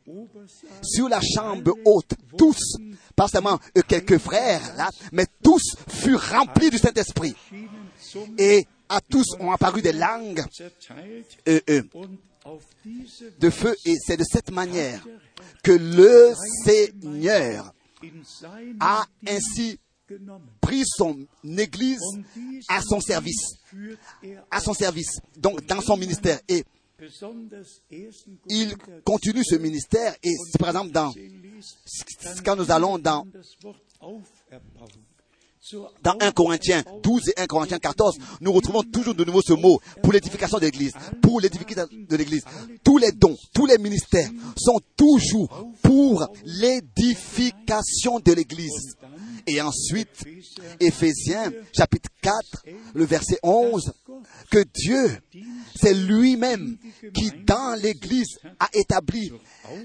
sur 0.83 1.09
la 1.09 1.21
chambre 1.21 1.75
haute, 1.85 2.15
tous, 2.37 2.77
pas 3.17 3.29
seulement 3.29 3.59
quelques 3.89 4.19
frères 4.19 4.75
là, 4.77 4.91
mais 5.13 5.27
tous 5.43 5.77
furent 5.89 6.31
remplis 6.31 6.71
du 6.71 6.79
Saint-Esprit. 6.79 7.35
Et 8.39 8.67
à 8.89 9.01
tous 9.01 9.27
ont 9.41 9.53
apparu 9.53 9.83
des 9.83 9.93
langues 9.93 10.45
de 13.39 13.51
feu. 13.51 13.75
Et 13.85 13.95
c'est 14.05 14.17
de 14.17 14.25
cette 14.25 14.51
manière 14.51 15.05
que 15.63 15.73
le 15.73 16.35
Seigneur 16.65 17.73
a 18.81 19.07
ainsi 19.27 19.79
pris 20.61 20.83
son 20.85 21.27
église 21.45 22.01
à 22.69 22.83
son 22.83 23.01
service. 23.01 23.57
er 24.23 24.37
À 24.51 24.61
son 24.61 24.75
service, 24.75 25.21
donc 25.37 25.65
dans 25.67 25.81
son 25.81 25.97
ministère. 25.97 26.41
Et 26.49 26.65
besonders 26.99 27.65
1. 27.91 27.97
il 28.49 28.77
continue 29.05 29.45
ce 29.45 29.57
ministère. 29.57 30.15
Et 30.23 30.35
par 30.59 30.71
exemple, 30.71 30.93
dans, 30.93 31.13
quand 32.45 32.57
nous 32.57 32.71
allons 32.71 32.99
dans, 32.99 33.27
dans 36.03 36.17
1 36.21 36.33
Corinthiens 36.33 36.83
12 37.03 37.29
et 37.31 37.41
1 37.41 37.47
Corinthiens 37.47 37.79
14, 37.79 38.19
nous 38.41 38.53
retrouvons 38.53 38.83
toujours 38.83 39.15
de 39.15 39.25
nouveau 39.25 39.41
ce 39.41 39.55
mot 39.55 39.81
pour 40.03 40.13
l'édification 40.13 40.59
de 40.59 40.65
l'église. 40.65 40.93
Pour 41.23 41.41
l'édification 41.41 41.87
de 41.91 42.17
l'église. 42.17 42.45
Tous 42.83 42.99
les 42.99 43.13
dons, 43.13 43.37
tous 43.55 43.67
les 43.67 43.79
ministères 43.79 44.29
sont 44.57 44.81
toujours 44.97 45.49
pour 45.83 46.27
l'édification 46.45 48.21
de 48.21 48.33
l'église. 48.33 48.97
Et 49.47 49.61
ensuite, 49.61 50.25
Éphésiens 50.81 51.53
chapitre 51.77 52.09
4, 52.23 52.65
le 52.95 53.05
verset 53.05 53.39
11, 53.43 53.93
que 54.51 54.65
Dieu, 54.75 55.19
c'est 55.75 55.95
lui-même 55.95 56.77
qui 57.15 57.31
dans 57.45 57.79
l'église 57.81 58.39
a 58.59 58.69
établi 58.73 59.33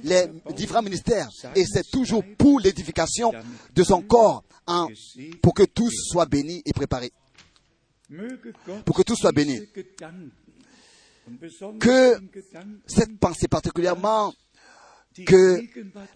les 0.03 0.27
différents 0.55 0.81
ministères. 0.81 1.29
Et 1.55 1.65
c'est 1.65 1.89
toujours 1.89 2.23
pour 2.37 2.59
l'édification 2.59 3.31
de 3.75 3.83
son 3.83 4.01
corps, 4.01 4.43
pour 5.41 5.53
que 5.53 5.63
tous 5.63 5.91
soient 6.11 6.25
bénis 6.25 6.61
et 6.65 6.73
préparés. 6.73 7.11
pour 8.85 8.95
que 8.95 9.03
tout 9.03 9.15
soit 9.15 9.31
béni. 9.31 9.61
Que 11.79 12.19
cette 12.87 13.19
pensée 13.19 13.47
particulièrement 13.47 14.33
que 15.25 15.63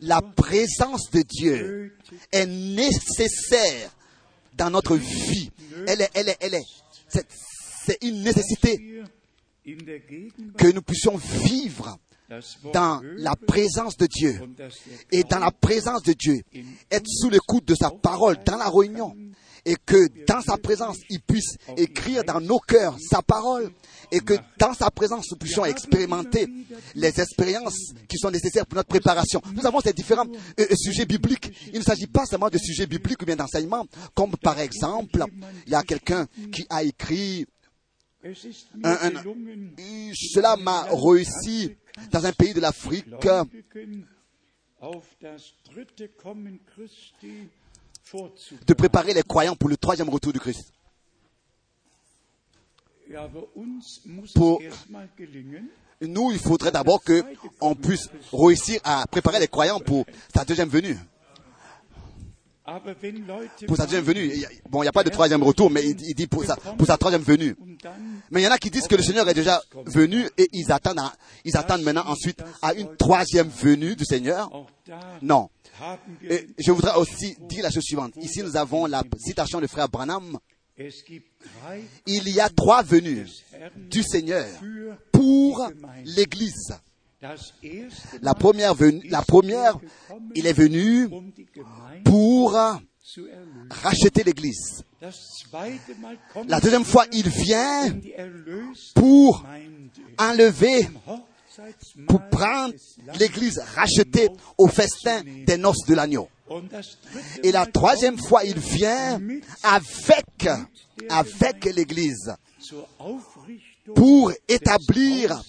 la 0.02 0.22
présence 0.22 1.10
de 1.12 1.22
Dieu 1.22 1.96
est 2.32 2.46
nécessaire 2.46 3.92
dans 4.56 4.70
notre 4.70 4.96
vie. 4.96 5.52
Elle 5.88 6.02
est, 6.02 6.10
elle 6.14 6.30
est, 6.30 6.38
elle 6.40 6.56
est. 6.56 7.26
C'est 7.86 8.04
une 8.04 8.24
nécessité 8.24 9.04
que 9.66 10.72
nous 10.72 10.82
puissions 10.82 11.18
vivre 11.18 11.98
dans 12.74 13.02
la 13.18 13.36
présence 13.36 13.98
de 13.98 14.08
Dieu 14.08 14.40
et 15.12 15.24
dans 15.24 15.40
la 15.40 15.52
présence 15.52 16.04
de 16.04 16.14
Dieu, 16.14 16.42
être 16.90 17.08
sous 17.08 17.30
l'écoute 17.30 17.66
de 17.66 17.76
sa 17.76 17.92
parole 17.92 18.38
dans 18.46 18.58
la 18.58 18.70
réunion 18.70 19.16
et 19.66 19.76
que 19.86 20.10
dans 20.26 20.42
sa 20.42 20.58
présence, 20.58 20.98
il 21.10 21.22
puisse 21.22 21.58
écrire 21.78 22.24
dans 22.24 22.42
nos 22.42 22.60
cœurs 22.60 22.98
sa 23.00 23.22
parole 23.22 23.72
et 24.12 24.20
que 24.20 24.34
dans 24.60 24.74
sa 24.74 24.92
présence, 24.92 25.32
nous 25.32 25.38
puissions 25.38 25.66
expérimenter 25.66 26.48
les 26.96 27.20
expériences 27.20 27.94
qui 28.08 28.18
sont 28.18 28.30
nécessaires 28.30 28.66
pour 28.66 28.76
notre 28.76 28.90
préparation. 28.90 29.42
Nous 29.54 29.66
avons 29.66 29.80
ces 29.80 29.94
différents 29.94 30.28
euh, 30.28 30.66
euh, 30.70 30.76
sujets 30.76 31.06
bibliques. 31.06 31.52
Il 31.74 31.80
ne 31.80 31.84
s'agit 31.84 32.08
pas 32.08 32.26
seulement 32.26 32.50
de 32.50 32.58
sujets 32.58 32.86
bibliques 32.86 33.22
ou 33.22 33.26
bien 33.26 33.36
d'enseignement, 33.36 33.86
comme 34.14 34.36
par 34.38 34.60
exemple, 34.60 35.24
il 35.66 35.72
y 35.72 35.76
a 35.76 35.84
quelqu'un 35.84 36.28
qui 36.52 36.66
a 36.70 36.84
écrit 36.84 37.46
cela 40.34 40.56
m'a 40.56 40.88
réussi 40.92 41.76
dans 42.12 42.26
un 42.26 42.32
pays 42.32 42.54
de 42.54 42.62
l'Afrique 42.62 43.06
de 48.66 48.74
préparer 48.74 49.14
les 49.14 49.24
croyants 49.24 49.56
pour 49.56 49.70
le 49.70 49.78
troisième 49.78 50.10
retour 50.10 50.34
du 50.34 50.40
Christ. 50.40 50.72
Pour 54.36 54.62
nous, 56.02 56.32
il 56.32 56.40
faudrait 56.40 56.72
d'abord 56.72 57.02
qu'on 57.04 57.76
puisse 57.76 58.10
réussir 58.32 58.80
à 58.84 59.06
préparer 59.08 59.40
les 59.40 59.48
croyants 59.48 59.80
pour 59.80 60.06
sa 60.34 60.46
deuxième 60.46 60.70
venue. 60.70 60.98
Pour 63.68 63.76
sa 63.76 63.84
deuxième 63.84 64.06
venue. 64.06 64.32
Bon, 64.70 64.82
il 64.82 64.86
n'y 64.86 64.90
a 64.90 64.94
pas 64.94 65.04
de 65.04 65.10
troisième 65.10 65.44
retour, 65.44 65.70
mais 65.70 65.86
il, 65.86 66.16
dit 66.16 66.28
pour 66.28 66.46
sa, 66.46 66.56
pour 66.56 66.88
sa 66.88 66.98
troisième 66.98 67.22
venue. 67.22 67.56
Mais 68.32 68.42
il 68.42 68.44
y 68.46 68.48
en 68.48 68.52
a 68.52 68.58
qui 68.58 68.70
disent 68.70 68.88
que 68.88 68.96
le 68.96 69.04
Seigneur 69.04 69.28
est 69.28 69.34
déjà 69.34 69.62
venu 69.86 70.30
et 70.38 70.48
ils 70.54 70.72
attendent, 70.72 71.02
ils 71.44 71.58
attendent 71.58 71.84
maintenant 71.84 72.06
ensuite 72.08 72.42
à 72.62 72.74
une 72.74 72.96
troisième 72.96 73.50
venue 73.50 73.96
du 73.96 74.06
Seigneur. 74.06 74.50
Non. 75.22 75.50
Je 76.58 76.72
voudrais 76.72 76.96
aussi 76.96 77.36
dire 77.42 77.64
la 77.64 77.72
chose 77.72 77.84
suivante. 77.84 78.14
Ici, 78.18 78.42
nous 78.44 78.56
avons 78.56 78.86
la 78.86 79.04
citation 79.18 79.60
de 79.60 79.68
frère 79.68 79.90
Branham. 79.90 80.38
Il 82.08 82.30
y 82.30 82.40
a 82.40 82.50
trois 82.50 82.84
venues 82.84 83.28
du 83.90 84.04
Seigneur 84.04 84.46
pour 85.12 85.68
l'Église. 86.06 86.74
La 88.22 88.34
première, 88.34 88.74
la 89.10 89.22
première, 89.22 89.78
il 90.36 90.46
est 90.46 90.54
venu 90.54 91.08
pour 92.04 92.54
racheter 93.70 94.24
l'Église. 94.24 94.84
La 96.48 96.60
deuxième 96.60 96.84
fois, 96.84 97.06
il 97.12 97.30
vient 97.30 97.96
pour 98.96 99.46
enlever, 100.18 100.90
pour 102.08 102.22
prendre 102.30 102.74
l'Église 103.20 103.60
rachetée 103.76 104.30
au 104.58 104.68
festin 104.68 105.22
des 105.46 105.58
noces 105.58 105.86
de 105.88 105.96
l'agneau. 105.96 106.30
Et 107.44 107.52
la 107.52 107.66
troisième 107.66 108.18
fois, 108.18 108.44
il 108.44 108.60
vient 108.60 109.22
avec, 109.64 110.50
avec 111.10 111.66
l'Église 111.66 112.34
pour 113.96 114.32
établir 114.48 115.42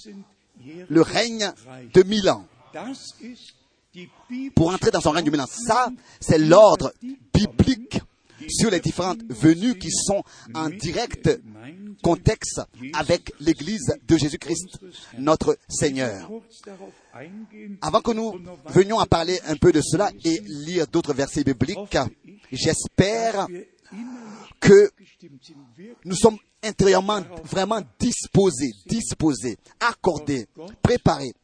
le 0.89 1.03
règne 1.03 1.53
de 1.93 2.03
mille 2.03 2.29
ans. 2.31 2.47
Pour 4.55 4.71
entrer 4.71 4.90
dans 4.90 5.01
son 5.01 5.11
règne 5.11 5.27
de 5.27 5.31
mille 5.31 5.40
ans. 5.40 5.47
Ça, 5.47 5.88
c'est 6.21 6.38
l'ordre 6.38 6.93
biblique 7.33 8.01
sur 8.49 8.70
les 8.70 8.81
différentes 8.81 9.23
venues 9.29 9.79
qui 9.79 9.90
sont 9.90 10.23
en 10.55 10.68
direct 10.68 11.31
contexte 12.03 12.61
avec 12.92 13.33
l'Église 13.40 13.94
de 14.07 14.16
Jésus-Christ, 14.16 14.79
notre 15.18 15.57
Seigneur. 15.68 16.31
Avant 17.81 18.01
que 18.01 18.12
nous 18.12 18.38
venions 18.66 18.99
à 18.99 19.07
parler 19.07 19.38
un 19.47 19.57
peu 19.57 19.73
de 19.73 19.81
cela 19.81 20.11
et 20.25 20.40
lire 20.47 20.87
d'autres 20.87 21.14
versets 21.14 21.44
bibliques, 21.44 21.97
j'espère 22.53 23.47
que 24.61 24.90
nous 26.05 26.16
sommes 26.16 26.38
intérieurement 26.62 27.23
vraiment 27.44 27.81
disposés, 27.99 28.73
disposés, 28.87 29.57
accordés, 29.81 30.47
préparés 30.83 31.35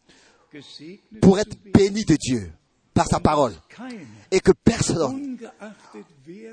pour 1.21 1.39
être 1.39 1.57
bénis 1.73 2.05
de 2.05 2.17
Dieu 2.17 2.53
par 3.01 3.09
sa 3.09 3.21
parole. 3.21 3.55
Et 4.31 4.41
que 4.41 4.53
personne, 4.53 5.39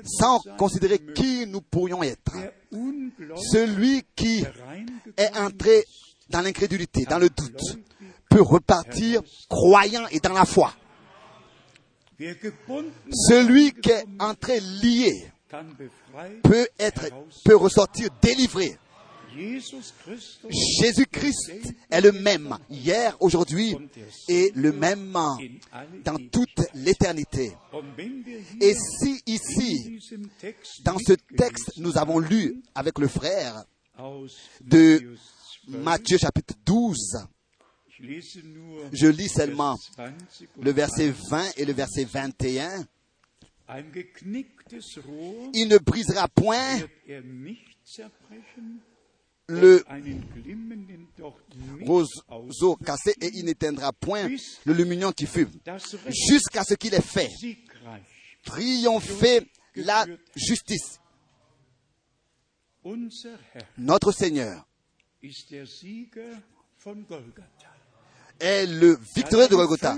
sans 0.04 0.40
considérer 0.56 0.98
qui 0.98 1.46
nous 1.46 1.60
pourrions 1.60 2.02
être, 2.02 2.32
celui 3.52 4.02
qui 4.16 4.46
est 5.16 5.36
entré 5.36 5.84
dans 6.30 6.40
l'incrédulité, 6.40 7.04
dans 7.04 7.18
le 7.18 7.28
doute, 7.28 7.78
peut 8.30 8.40
repartir 8.40 9.20
croyant 9.46 10.06
et 10.10 10.20
dans 10.20 10.32
la 10.32 10.46
foi. 10.46 10.72
Celui 12.18 13.72
qui 13.72 13.90
est 13.90 14.06
entré 14.18 14.60
lié 14.60 15.30
peut 16.42 16.66
être, 16.78 17.08
peut 17.44 17.56
ressortir 17.56 18.08
délivré. 18.22 18.78
Jésus-Christ 20.80 21.52
est 21.90 22.00
le 22.00 22.12
même 22.12 22.56
hier, 22.70 23.16
aujourd'hui 23.20 23.76
et 24.28 24.52
le 24.54 24.72
même 24.72 25.12
dans 26.04 26.16
toute 26.30 26.60
l'éternité. 26.74 27.52
Et 28.60 28.74
si 28.74 29.22
ici, 29.26 30.00
dans 30.84 30.98
ce 30.98 31.12
texte, 31.36 31.72
nous 31.78 31.98
avons 31.98 32.18
lu 32.18 32.62
avec 32.74 32.98
le 32.98 33.08
frère 33.08 33.64
de 34.60 35.16
Matthieu 35.68 36.18
chapitre 36.18 36.54
12, 36.64 37.18
je 38.00 39.08
lis 39.08 39.28
seulement 39.28 39.76
le 40.60 40.70
verset 40.70 41.12
20 41.30 41.52
et 41.56 41.64
le 41.64 41.72
verset 41.72 42.04
21. 42.04 42.86
Il 45.52 45.68
ne 45.68 45.78
brisera 45.78 46.28
point 46.28 46.78
le 49.48 49.82
roseau 51.86 52.76
cassé 52.76 53.14
et 53.20 53.30
il 53.34 53.44
n'éteindra 53.46 53.92
point 53.92 54.28
le 54.64 54.72
lumignon 54.72 55.12
qui 55.12 55.26
fume 55.26 55.50
jusqu'à 56.08 56.64
ce 56.64 56.74
qu'il 56.74 56.94
ait 56.94 57.00
fait 57.00 57.30
triompher 58.44 59.42
la 59.74 60.06
justice. 60.36 61.00
Notre 63.78 64.12
Seigneur 64.12 64.66
est 68.40 68.66
le 68.66 68.98
victorieux 69.14 69.48
de 69.48 69.54
Golgotha. 69.54 69.96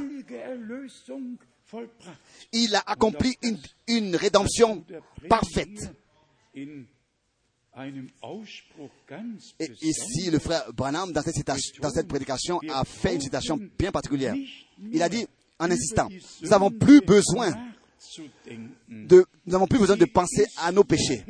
Il 2.53 2.75
a 2.75 2.83
accompli 2.87 3.37
une, 3.43 3.59
une 3.87 4.17
rédemption 4.17 4.85
parfaite. 5.29 5.93
Et 9.59 9.71
ici, 9.83 10.31
le 10.31 10.39
frère 10.39 10.73
Branham, 10.73 11.13
dans 11.13 11.23
cette, 11.23 11.47
dans 11.81 11.91
cette 11.91 12.09
prédication, 12.09 12.61
a 12.69 12.85
fait 12.85 13.15
une 13.15 13.21
citation 13.21 13.59
bien 13.79 13.93
particulière. 13.93 14.35
Il 14.93 15.03
a 15.03 15.09
dit, 15.09 15.27
en 15.59 15.71
insistant, 15.71 16.09
nous 16.43 16.49
n'avons 16.49 16.71
plus 16.71 17.01
besoin 17.01 17.51
de, 18.89 19.25
nous 19.47 19.53
n'avons 19.53 19.67
plus 19.67 19.79
besoin 19.79 19.97
de 19.97 20.05
penser 20.07 20.47
à 20.59 20.73
nos 20.73 20.85
péchés. 20.85 21.25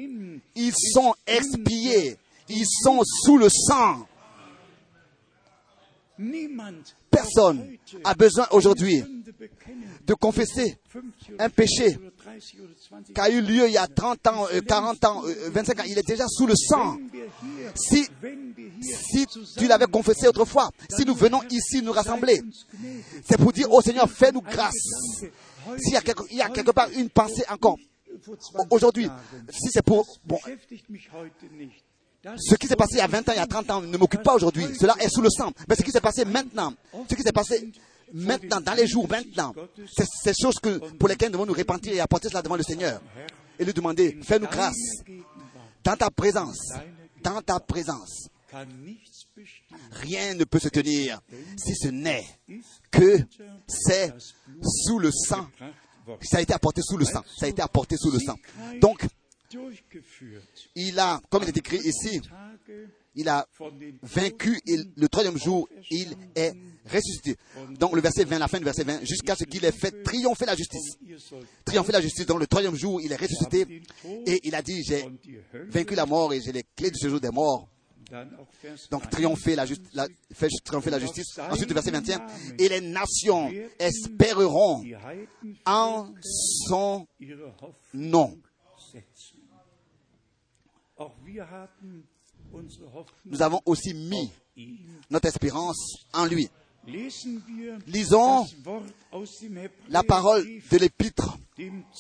Ils 0.54 0.72
sont 0.74 1.14
expiés. 1.26 2.16
Ils 2.48 2.66
sont 2.66 3.00
sous 3.04 3.38
le 3.38 3.48
sang. 3.48 4.06
Personne 7.10 7.76
a 8.04 8.14
besoin 8.14 8.46
aujourd'hui 8.50 9.02
de 10.06 10.14
confesser 10.14 10.78
un 11.38 11.48
péché 11.48 11.98
qui 13.14 13.20
a 13.20 13.30
eu 13.30 13.40
lieu 13.40 13.66
il 13.66 13.72
y 13.72 13.78
a 13.78 13.86
30 13.86 14.26
ans, 14.26 14.46
40 14.66 15.04
euh, 15.04 15.08
ans, 15.08 15.22
25 15.52 15.78
euh, 15.78 15.82
ans. 15.82 15.84
Il 15.88 15.98
est 15.98 16.06
déjà 16.06 16.26
sous 16.28 16.46
le 16.46 16.54
sang. 16.56 16.98
Si, 17.74 18.06
si 18.82 19.26
tu 19.56 19.66
l'avais 19.66 19.86
confessé 19.86 20.28
autrefois, 20.28 20.70
si 20.90 21.04
nous 21.04 21.14
venons 21.14 21.42
ici 21.50 21.82
nous 21.82 21.92
rassembler, 21.92 22.40
c'est 23.24 23.38
pour 23.38 23.52
dire, 23.52 23.68
oh 23.70 23.80
Seigneur, 23.80 24.10
fais-nous 24.10 24.42
grâce. 24.42 24.74
S'il 25.78 25.92
y, 25.92 26.36
y 26.36 26.42
a 26.42 26.48
quelque 26.48 26.70
part 26.72 26.88
une 26.96 27.10
pensée 27.10 27.44
encore, 27.50 27.76
aujourd'hui, 28.70 29.08
si 29.50 29.70
c'est 29.70 29.84
pour... 29.84 30.06
ce 32.36 32.54
qui 32.56 32.66
s'est 32.66 32.76
passé 32.76 32.96
il 32.96 32.98
y 32.98 33.02
a 33.02 33.06
20 33.06 33.28
ans, 33.28 33.32
il 33.32 33.38
y 33.38 33.40
a 33.40 33.46
30 33.46 33.70
ans 33.70 33.80
ne 33.80 33.96
m'occupe 33.96 34.22
pas 34.22 34.34
aujourd'hui. 34.34 34.66
Cela 34.78 34.94
est 35.00 35.08
sous 35.08 35.22
le 35.22 35.30
sang. 35.30 35.52
Mais 35.68 35.74
ce 35.74 35.82
qui 35.82 35.90
s'est 35.90 36.00
passé 36.00 36.24
maintenant, 36.24 36.74
ce 37.08 37.14
qui 37.14 37.22
s'est 37.22 37.32
passé 37.32 37.70
maintenant, 38.12 38.60
dans 38.60 38.74
les 38.74 38.86
jours 38.86 39.08
maintenant, 39.08 39.54
c'est 39.90 40.06
ces 40.22 40.32
choses 40.34 40.58
que, 40.62 40.78
pour 40.96 41.08
lesquelles 41.08 41.30
nous 41.30 41.38
devons 41.38 41.46
nous 41.46 41.54
repentir 41.54 41.92
et 41.92 42.00
apporter 42.00 42.28
cela 42.28 42.42
devant 42.42 42.56
le 42.56 42.62
Seigneur. 42.62 43.00
Et 43.58 43.64
lui 43.64 43.72
demander, 43.72 44.18
fais-nous 44.22 44.48
grâce 44.48 45.02
dans 45.82 45.96
ta 45.96 46.10
présence, 46.10 46.72
dans 47.22 47.40
ta 47.40 47.58
présence, 47.60 48.28
rien 49.92 50.34
ne 50.34 50.44
peut 50.44 50.58
se 50.58 50.68
tenir 50.68 51.20
si 51.56 51.74
ce 51.74 51.88
n'est 51.88 52.26
que 52.90 53.18
c'est 53.66 54.12
sous 54.62 54.98
le 54.98 55.10
sang. 55.10 55.46
Ça 56.22 56.38
a 56.38 56.40
été 56.40 56.52
apporté 56.52 56.82
sous 56.82 56.96
le 56.96 57.04
sang. 57.04 57.22
Ça 57.38 57.46
a 57.46 57.48
été 57.48 57.62
apporté 57.62 57.96
sous 57.96 58.10
le 58.10 58.18
sang. 58.18 58.36
Donc. 58.80 59.06
Il 60.74 60.98
a, 60.98 61.20
comme 61.28 61.42
il 61.42 61.48
est 61.48 61.56
écrit 61.56 61.78
ici, 61.78 62.20
il 63.16 63.28
a 63.28 63.44
vaincu 64.02 64.60
et 64.66 64.76
le 64.96 65.08
troisième 65.08 65.36
jour, 65.38 65.68
il 65.90 66.14
est 66.36 66.52
ressuscité. 66.86 67.36
Donc 67.78 67.94
le 67.94 68.00
verset 68.00 68.24
20, 68.24 68.38
la 68.38 68.46
fin 68.48 68.58
du 68.58 68.64
verset 68.64 68.84
20, 68.84 69.00
jusqu'à 69.04 69.34
ce 69.34 69.44
qu'il 69.44 69.64
ait 69.64 69.72
fait 69.72 70.02
triompher 70.04 70.46
la 70.46 70.54
justice. 70.54 70.96
Triompher 71.64 71.92
la 71.92 72.00
justice. 72.00 72.26
Donc 72.26 72.38
le 72.40 72.46
troisième 72.46 72.76
jour, 72.76 73.00
il 73.00 73.10
est 73.12 73.16
ressuscité 73.16 73.82
et 74.26 74.40
il 74.44 74.54
a 74.54 74.62
dit, 74.62 74.82
j'ai 74.84 75.04
vaincu 75.70 75.94
la 75.96 76.06
mort 76.06 76.32
et 76.32 76.40
j'ai 76.40 76.52
les 76.52 76.64
clés 76.76 76.90
du 76.90 76.98
séjour 76.98 77.20
des 77.20 77.30
morts. 77.30 77.68
Donc 78.90 79.08
triompher 79.10 79.54
la, 79.54 79.66
juste- 79.66 79.86
la- 79.94 80.08
fait 80.32 80.48
triompher 80.64 80.90
la 80.90 80.98
justice. 80.98 81.38
Ensuite, 81.50 81.68
le 81.68 81.74
verset 81.74 81.90
21, 81.92 82.26
et 82.58 82.68
les 82.68 82.80
nations 82.80 83.50
espéreront 83.78 84.82
en 85.66 86.12
son 86.68 87.06
nom. 87.94 88.36
Nous 93.24 93.42
avons 93.42 93.60
aussi 93.64 93.94
mis 93.94 94.30
notre 95.08 95.28
espérance 95.28 96.04
en 96.12 96.26
lui. 96.26 96.48
Lisons 97.86 98.46
La 99.88 100.02
parole 100.02 100.44
de 100.70 100.76
l'épître 100.78 101.38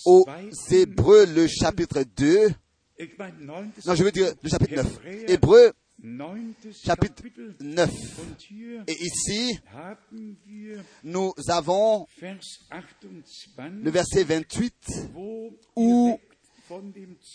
aux 0.04 0.26
Hébreux, 0.70 1.26
le 1.26 1.46
chapitre 1.46 2.02
2. 2.16 2.50
ich 2.98 3.18
meine, 3.18 3.34
neuntes 3.40 3.86
Non, 3.86 3.94
je 3.94 4.04
veux 4.04 4.12
dire 4.12 4.32
le 4.42 4.48
chapitre 4.48 4.74
9. 4.74 4.86
Hebräer, 4.86 5.30
Hébreux, 5.30 5.72
chapitre 6.72 7.22
Kapitel. 7.22 7.54
9. 7.60 7.90
Und 7.90 8.50
hier 8.50 8.84
Et 8.86 8.96
ici, 9.02 9.58
nous 11.04 11.32
avons 11.48 12.06
le 12.20 13.90
28, 13.90 13.90
verset 13.90 14.24
28 14.24 14.74
wo 15.14 15.50
où 15.76 16.18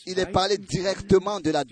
il 0.06 0.20
est 0.20 0.32
parlé 0.32 0.58
directement 0.58 1.40
de 1.40 1.52
la 1.52 1.64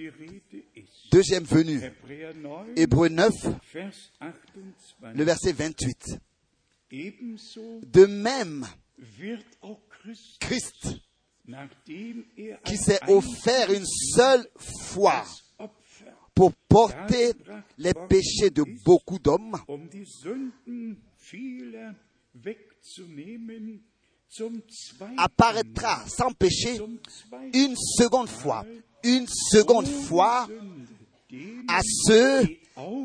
deuxième 1.11 1.43
venue. 1.43 1.81
Hebräer 1.83 2.33
9, 2.35 2.67
Hébreux 2.75 3.09
9, 3.09 3.31
Vers 3.73 3.91
le 5.13 5.23
28. 5.23 5.23
verset 5.23 5.51
28. 5.53 6.19
Ebenso 6.91 7.81
De 7.81 8.05
même, 8.05 8.65
Christ, 10.39 10.87
qui 12.65 12.77
s'est 12.77 12.99
offert 13.07 13.71
une 13.71 13.85
seule 13.85 14.47
fois 14.57 15.23
pour 16.35 16.53
porter 16.67 17.33
les 17.77 17.93
péchés 17.93 18.49
de 18.49 18.63
beaucoup 18.83 19.19
d'hommes, 19.19 19.57
apparaîtra 25.17 26.03
sans 26.07 26.31
péché 26.31 26.79
une 27.53 27.75
seconde 27.77 28.29
fois, 28.29 28.65
une 29.03 29.27
seconde 29.27 29.87
fois 29.87 30.47
à 31.67 31.81
ceux 32.07 32.47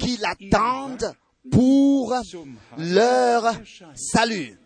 qui 0.01 0.17
l'attendent 0.19 1.15
pour 1.51 2.15
leur 2.79 3.55
salut. 3.95 4.59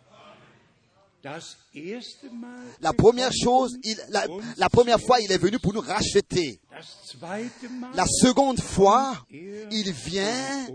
La 2.80 2.92
première 2.92 3.30
chose, 3.32 3.76
il- 3.84 3.96
la, 4.08 4.26
la 4.56 4.68
première 4.68 4.98
fois, 5.00 5.20
il 5.20 5.30
est 5.30 5.38
venu 5.38 5.58
pour 5.60 5.72
nous 5.72 5.80
racheter. 5.80 6.60
La 7.94 8.04
seconde 8.06 8.60
fois, 8.60 9.24
il 9.30 9.92
vient 9.92 10.66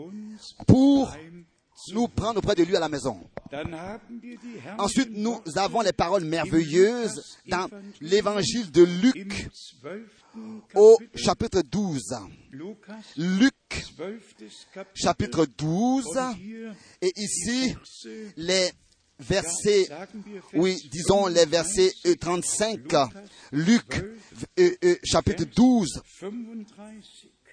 pour 0.66 1.12
nous 1.94 2.08
prendre 2.08 2.40
auprès 2.40 2.56
de 2.56 2.64
lui 2.64 2.76
à 2.76 2.80
la 2.80 2.90
maison. 2.90 3.20
Ensuite, 4.78 5.10
nous 5.12 5.40
avons 5.56 5.82
les 5.82 5.94
paroles 5.94 6.26
merveilleuses 6.26 7.38
dans 7.48 7.70
l'évangile 8.02 8.72
de 8.72 8.84
Luc 8.84 9.50
12. 10.34 10.62
au 10.76 10.98
chapitre 11.16 11.62
12. 11.62 12.16
Lukas, 12.52 12.96
Luc 13.16 13.54
12. 13.70 13.88
Kapitel. 14.74 14.92
chapitre 14.94 15.46
12. 15.58 16.06
Und 16.06 16.38
hier 16.38 16.76
Et 17.02 17.12
ici, 17.16 17.76
les 18.36 18.72
versets, 19.20 19.88
oui, 20.54 20.78
disons 20.92 21.28
les 21.28 21.46
versets 21.46 21.92
euh, 22.06 22.16
35. 22.16 22.82
Luc 23.52 24.04
euh, 24.60 24.76
euh, 24.84 24.96
chapitre 25.04 25.46
12, 25.46 26.02
35. 26.20 26.66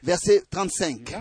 verset 0.02 0.42
35. 0.50 1.14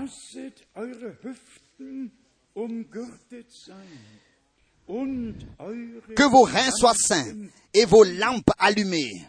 Que 6.16 6.30
vos 6.30 6.44
reins 6.44 6.72
soient 6.72 6.94
sains 6.94 7.48
et 7.74 7.86
vos 7.86 8.04
lampes 8.04 8.52
allumées. 8.60 9.26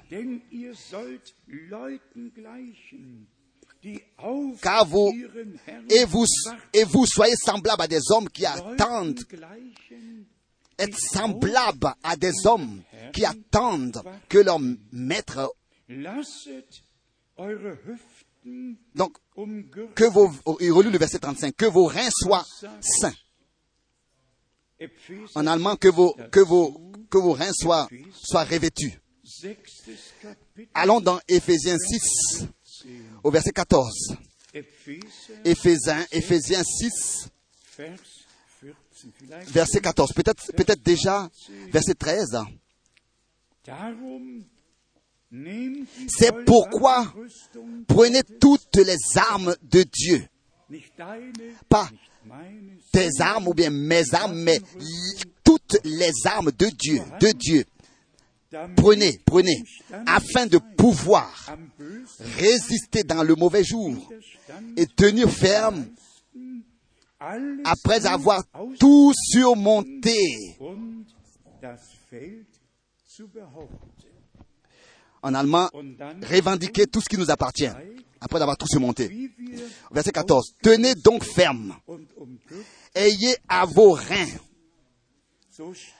Car 4.62 4.86
vous 4.86 5.12
et 5.90 6.04
vous, 6.06 6.24
et 6.72 6.84
vous 6.84 7.06
soyez 7.06 7.36
semblables 7.36 7.82
à 7.82 7.86
des 7.86 8.00
hommes 8.10 8.28
qui 8.28 8.46
attendent, 8.46 9.20
être 10.78 10.98
semblables 10.98 11.94
à 12.02 12.16
des 12.16 12.46
hommes 12.46 12.82
qui 13.12 13.24
attendent 13.24 14.02
que 14.28 14.38
leur 14.38 14.58
maître, 14.92 15.54
donc, 18.94 19.16
que 19.94 20.04
vos, 20.04 20.30
il 20.60 20.72
relit 20.72 20.90
le 20.90 20.98
verset 20.98 21.18
35, 21.18 21.54
que 21.56 21.66
vos 21.66 21.86
reins 21.86 22.10
soient 22.10 22.44
sains. 22.80 23.14
Epheser 24.78 25.24
En 25.34 25.46
allemand, 25.46 25.76
que 25.76 25.88
vos, 25.88 26.14
que 26.30 26.40
vos, 26.40 26.92
que 27.08 27.18
vos 27.18 27.32
reins 27.32 27.52
soient, 27.52 27.88
soient 28.12 28.44
revêtus. 28.44 29.00
Allons 30.74 31.00
dans 31.00 31.20
Éphésiens 31.28 31.78
6, 31.78 32.46
au 33.22 33.30
verset 33.30 33.52
14. 33.52 34.16
Epheser 34.52 35.00
Éphésiens, 35.44 36.04
Éphésiens 36.12 36.62
6, 36.62 37.30
Vers 37.76 37.96
14 37.96 38.24
vielleicht 39.12 39.50
verset 39.50 39.80
14. 39.80 40.12
Peut-être, 40.12 40.52
peut-être 40.52 40.82
déjà 40.82 41.28
verset 41.70 41.94
13. 41.94 42.38
C'est 46.08 46.44
pourquoi 46.44 47.12
Prenez 47.86 48.22
toutes 48.40 48.76
les 48.76 48.96
armes 49.16 49.54
de 49.62 49.82
Dieu. 49.82 50.24
Pas 51.68 51.88
tes 52.92 53.08
armes 53.20 53.48
ou 53.48 53.54
bien 53.54 53.70
mes 53.70 54.14
armes, 54.14 54.38
mais 54.38 54.60
toutes 55.42 55.78
les 55.84 56.12
armes 56.24 56.52
de 56.52 56.66
Dieu, 56.66 57.00
de 57.20 57.32
Dieu. 57.32 57.64
Prenez, 58.76 59.20
prenez, 59.26 59.62
afin 60.06 60.46
de 60.46 60.58
pouvoir 60.58 61.56
résister 62.38 63.02
dans 63.02 63.24
le 63.24 63.34
mauvais 63.34 63.64
jour 63.64 63.96
et 64.76 64.86
tenir 64.86 65.28
ferme 65.28 65.86
après 67.64 68.06
avoir 68.06 68.44
tout 68.78 69.12
surmonté. 69.14 70.56
En 75.24 75.32
allemand, 75.32 75.70
revendiquer 76.30 76.86
tout 76.86 77.00
ce 77.00 77.08
qui 77.08 77.16
nous 77.16 77.30
appartient 77.30 77.70
après 78.20 78.40
avoir 78.42 78.58
tout 78.58 78.66
surmonté. 78.66 79.30
Verset 79.90 80.12
14. 80.12 80.54
Tenez 80.62 80.94
donc 80.94 81.24
ferme. 81.24 81.74
Ayez 82.94 83.34
à 83.48 83.64
vos 83.64 83.92
reins 83.92 84.28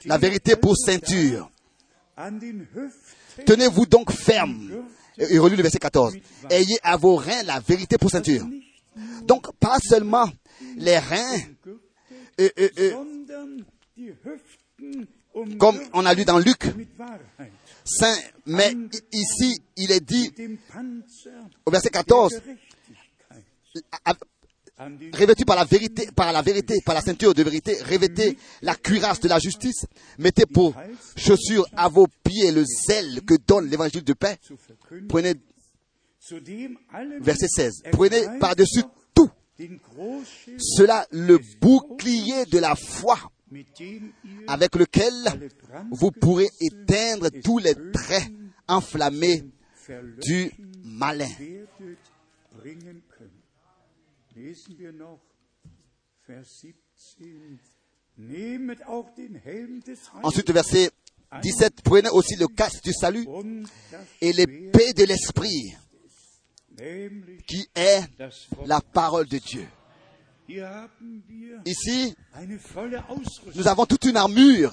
la 0.04 0.18
vérité 0.18 0.56
pour 0.56 0.76
ceinture. 0.76 1.50
Tenez-vous 3.46 3.86
donc 3.86 4.12
ferme. 4.12 4.84
Et 5.16 5.38
relis 5.38 5.56
le 5.56 5.62
verset 5.62 5.78
14. 5.78 6.14
Ayez 6.50 6.78
à 6.82 6.98
vos 6.98 7.16
reins 7.16 7.42
la 7.44 7.60
vérité 7.60 7.96
pour 7.96 8.10
ceinture. 8.10 8.44
Donc, 9.22 9.50
pas 9.58 9.78
seulement 9.82 10.28
les 10.76 10.98
reins, 10.98 11.38
euh, 12.40 12.48
euh, 12.58 12.68
euh, 12.78 12.92
comme 15.58 15.78
on 15.92 16.04
a 16.04 16.14
lu 16.14 16.24
dans 16.24 16.38
Luc, 16.38 16.64
saints, 17.84 18.18
mais 18.46 18.74
ici, 19.12 19.56
il 19.76 19.92
est 19.92 20.00
dit 20.00 20.32
au 21.66 21.70
verset 21.70 21.90
der 21.90 22.02
14, 22.04 22.32
Gerechtigkeit, 22.32 23.84
à- 24.04 24.14
an 24.76 24.90
den 24.90 25.12
revêtu 25.14 25.44
par 25.44 25.54
la 25.56 25.64
vérité, 25.64 26.08
par 26.16 26.32
la 26.32 26.42
vérité, 26.42 26.80
par 26.84 26.94
la 26.96 27.00
ceinture 27.00 27.32
de 27.32 27.42
vérité, 27.44 27.80
revêtez 27.82 28.36
la 28.62 28.74
cuirasse 28.74 29.20
de 29.20 29.28
la 29.28 29.38
justice, 29.38 29.86
mettez 30.18 30.46
pour 30.46 30.74
chaussures 31.16 31.66
à 31.76 31.88
vos 31.88 32.06
pieds 32.24 32.50
le 32.50 32.64
zèle 32.64 33.20
que 33.22 33.34
donne 33.46 33.68
l'évangile 33.70 34.02
de 34.02 34.14
paix. 34.14 34.36
Prenez, 35.08 35.34
verset 37.20 37.46
16, 37.48 37.82
prenez 37.92 38.22
par-dessus 38.40 38.82
tout 39.14 39.30
cela 40.58 41.06
le 41.12 41.38
bouclier 41.60 42.44
de 42.46 42.58
la 42.58 42.74
foi 42.74 43.18
avec 44.46 44.74
lequel 44.74 45.12
vous 45.90 46.10
pourrez 46.10 46.48
éteindre 46.60 47.30
tous 47.42 47.58
les 47.58 47.74
traits 47.92 48.30
enflammés 48.66 49.44
du 50.26 50.50
malin. 50.82 51.28
werdet 51.38 51.98
bringen 52.52 53.02
können. 53.08 53.42
Lesen 54.34 54.78
wir 54.78 54.92
noch 54.92 55.20
Vers 56.26 56.60
17. 56.60 57.60
Nehmet 58.16 58.86
auch 58.86 59.10
den 59.14 59.34
Helm 59.34 59.80
des 59.80 59.98
Ensuite, 60.22 60.52
verset 60.52 60.90
17, 61.42 61.82
prenez 61.82 62.10
aussi 62.10 62.36
le 62.36 62.46
casque 62.46 62.82
du 62.84 62.92
salut 62.92 63.26
et 64.20 64.32
l'épée 64.32 64.92
de 64.92 65.04
l'esprit, 65.04 65.74
qui 67.46 67.68
est 67.74 68.04
la 68.66 68.80
parole 68.80 69.26
de 69.26 69.38
Dieu. 69.38 69.66
Ici, 71.66 72.14
nous 73.54 73.66
avons 73.68 73.86
toute 73.86 74.04
une 74.04 74.16
armure 74.16 74.72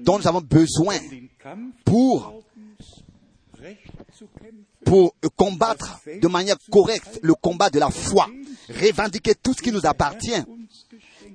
dont 0.00 0.18
nous 0.18 0.26
avons 0.28 0.40
besoin 0.40 0.96
um 1.44 1.72
pour, 1.84 2.42
pour 4.84 5.14
combattre 5.34 6.00
de 6.06 6.28
manière 6.28 6.56
correcte 6.70 7.18
le 7.22 7.34
combat 7.34 7.70
de 7.70 7.78
la 7.80 7.90
foi, 7.90 8.28
revendiquer 8.68 9.34
tout 9.34 9.52
ce 9.52 9.62
qui 9.62 9.72
nous 9.72 9.84
appartient, 9.86 10.42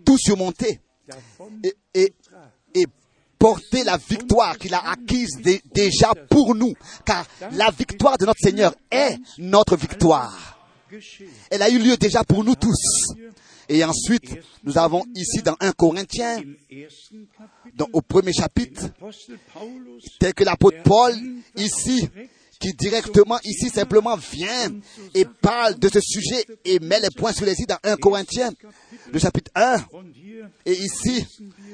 tout 0.05 0.17
surmonter 0.17 0.79
et, 1.63 1.73
et, 1.93 2.13
et 2.75 2.85
porter 3.37 3.83
la 3.83 3.97
victoire 3.97 4.57
qu'il 4.57 4.73
a 4.73 4.89
acquise 4.91 5.37
dé- 5.41 5.61
déjà 5.73 6.13
pour 6.29 6.55
nous. 6.55 6.73
Car 7.03 7.25
la 7.53 7.71
victoire 7.71 8.17
de 8.17 8.25
notre 8.25 8.39
Seigneur 8.41 8.73
est 8.89 9.17
notre 9.39 9.75
victoire. 9.75 10.50
Elle 11.49 11.61
a 11.61 11.69
eu 11.69 11.79
lieu 11.79 11.97
déjà 11.97 12.23
pour 12.23 12.43
nous 12.43 12.55
tous. 12.55 13.13
Et 13.69 13.83
ensuite, 13.83 14.37
nous 14.63 14.77
avons 14.77 15.03
ici 15.15 15.41
dans 15.41 15.55
1 15.59 15.71
Corinthiens, 15.71 16.43
au 17.93 18.01
premier 18.01 18.33
chapitre, 18.33 18.89
tel 20.19 20.33
que 20.33 20.43
l'apôtre 20.43 20.81
Paul, 20.83 21.13
ici, 21.55 22.09
qui 22.59 22.73
directement 22.73 23.39
ici 23.43 23.69
simplement 23.69 24.15
vient 24.17 24.71
et 25.15 25.25
parle 25.25 25.79
de 25.79 25.89
ce 25.89 25.99
sujet 25.99 26.45
et 26.63 26.79
met 26.79 26.99
les 26.99 27.09
points 27.09 27.33
sur 27.33 27.45
les 27.45 27.59
i 27.59 27.65
dans 27.65 27.79
1 27.83 27.95
Corinthiens, 27.97 28.51
le 29.11 29.19
chapitre 29.19 29.49
1. 29.55 29.85
und 29.93 30.13
hier 30.15 30.49
Et 30.65 30.73
ici, 30.73 31.25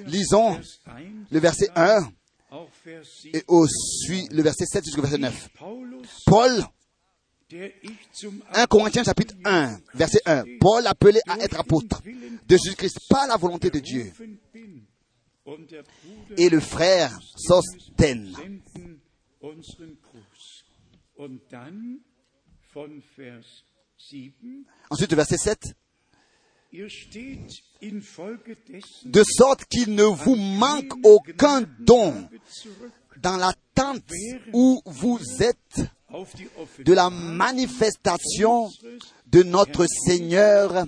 lisons 0.05 0.53
Vers 0.53 0.95
1, 0.95 1.01
le 1.31 1.39
verset 1.39 1.69
1 1.75 2.09
auch 2.51 2.69
Vers 2.85 3.03
7. 3.05 3.35
et 3.35 3.43
aussi 3.47 4.29
le 4.31 4.41
verset 4.41 4.65
7 4.65 4.85
jusqu'au 4.85 5.01
verset 5.01 5.17
9. 5.17 5.49
Paulus, 5.59 6.07
Paul, 6.25 6.63
1 7.49 8.67
Corinthiens 8.67 9.03
chapitre 9.05 9.35
1, 9.45 9.79
verset 9.93 10.21
1. 10.25 10.43
Paul 10.59 10.85
appelé 10.85 11.19
à 11.27 11.37
être 11.39 11.57
apôtre 11.59 12.01
de 12.03 12.57
Jésus-Christ 12.57 12.99
par 13.09 13.25
la 13.27 13.37
volonté 13.37 13.69
de 13.69 13.79
Dieu. 13.79 14.11
Et 16.37 16.49
le 16.49 16.59
frère 16.59 17.17
7, 17.37 18.17
Ensuite, 24.89 25.13
verset 25.13 25.37
7. 25.37 25.59
ihr 26.73 26.89
steht 26.89 27.63
infolgedessen 27.81 29.09
De 29.09 29.23
sorte 29.23 29.65
qu'il 29.65 29.95
ne 29.95 30.03
vous 30.03 30.35
manque 30.35 30.93
aucun 31.03 31.61
don 31.79 32.27
dans 33.21 33.37
l'attente 33.37 34.03
où 34.53 34.81
vous 34.85 35.19
êtes 35.39 35.89
de 36.79 36.93
la 36.93 37.09
manifestation 37.09 38.69
de 39.27 39.43
notre 39.43 39.85
Seigneur 39.87 40.85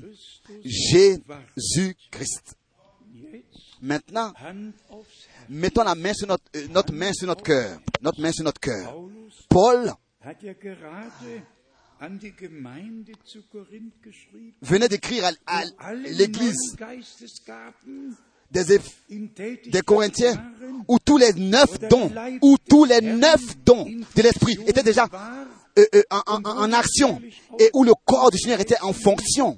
Jésus-Christ. 0.64 2.56
Maintenant, 3.82 4.34
mettons 5.50 5.84
la 5.84 5.96
main 5.96 6.14
sur 6.14 6.28
notre, 6.28 6.44
euh, 6.56 6.68
notre 6.70 6.94
main 6.94 7.14
sur 7.14 7.28
notre 7.28 7.44
cœur. 7.44 7.80
Notre 8.02 8.22
main 8.22 8.32
sur 8.32 8.44
notre 8.44 8.60
cœur. 8.60 8.94
Paul 9.50 9.94
venait 14.62 14.90
d'écrire 14.90 15.26
à, 15.46 15.64
à 15.80 15.94
l'église 15.94 16.76
des, 18.52 18.80
des 19.10 19.82
Corinthiens 19.82 20.42
où 20.88 20.98
tous 21.00 21.18
les 21.18 21.34
neuf 21.34 21.80
dons, 21.90 22.12
où 22.42 22.58
tous 22.68 22.86
les 22.86 23.02
neuf 23.02 23.42
dons 23.66 23.86
de 24.16 24.22
l'esprit 24.22 24.58
étaient 24.68 24.84
déjà 24.84 25.08
euh, 25.78 25.86
euh, 25.96 26.04
en, 26.26 26.74
action 26.74 27.22
et 27.60 27.70
où 27.74 27.84
le 27.84 27.94
corps 28.06 28.32
du 28.32 28.38
Seigneur 28.38 28.60
était 28.60 28.80
en 28.82 28.92
fonction 28.92 29.58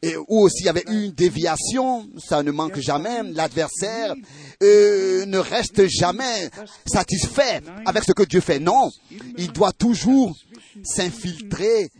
et 0.00 0.16
où 0.16 0.42
aussi 0.42 0.60
il 0.60 0.66
y 0.66 0.68
avait 0.68 0.84
une 0.86 1.10
déviation, 1.10 2.08
ça 2.18 2.42
ne 2.42 2.50
manque 2.50 2.78
jamais, 2.78 3.22
l'adversaire 3.24 4.14
euh, 4.62 5.26
ne 5.26 5.38
reste 5.38 5.86
jamais 5.88 6.50
satisfait 6.86 7.60
avec 7.84 8.04
ce 8.04 8.12
que 8.12 8.22
Dieu 8.22 8.40
fait. 8.40 8.60
Non, 8.60 8.90
il 9.36 9.52
doit 9.52 9.72
toujours 9.72 10.36
s'infiltrer 10.84 11.90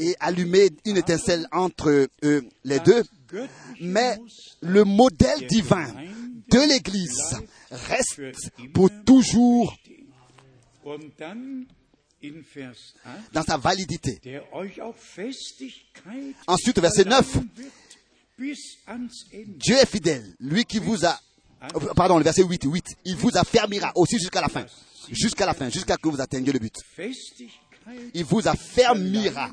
et 0.00 0.16
allumer 0.18 0.70
une 0.86 0.96
étincelle 0.96 1.46
entre 1.52 2.08
les 2.22 2.80
deux. 2.80 3.02
Mais 3.80 4.18
le 4.60 4.84
modèle 4.84 5.46
divin 5.46 5.86
de 6.50 6.68
l'Église 6.68 7.36
reste 7.70 8.20
pour 8.72 8.90
toujours 9.04 9.76
Und 10.84 11.12
dann 11.16 11.66
in 12.24 12.42
Vers 12.54 12.94
8, 13.04 13.32
dans 13.32 13.42
sa 13.42 13.56
validité. 13.56 14.20
Ensuite, 16.46 16.80
verset 16.80 17.04
9. 17.04 17.24
verleihen 17.24 17.50
wird 17.56 17.72
bis 18.36 18.78
ans 18.86 19.24
Ende. 19.32 19.58
Dieu 19.58 19.76
est 19.76 19.86
fidèle, 19.86 20.34
lui 20.40 20.64
qui 20.64 20.78
vous 20.78 21.04
a... 21.04 21.18
Pardon, 21.94 22.18
le 22.18 22.24
verset 22.24 22.42
8, 22.42 22.64
8. 22.64 22.84
Il 23.04 23.16
vous 23.16 23.36
affermira 23.36 23.92
aussi 23.94 24.18
jusqu'à 24.18 24.40
la 24.40 24.48
fin. 24.48 24.66
Jusqu'à 25.10 25.46
la 25.46 25.54
fin, 25.54 25.68
jusqu'à 25.70 25.96
que 25.96 26.08
vous 26.08 26.20
atteigniez 26.20 26.52
le 26.52 26.58
but. 26.58 26.74
Il 28.14 28.24
vous 28.24 28.46
affermira 28.48 29.50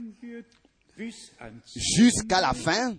jusqu'à 1.75 2.41
la 2.41 2.53
fin 2.53 2.95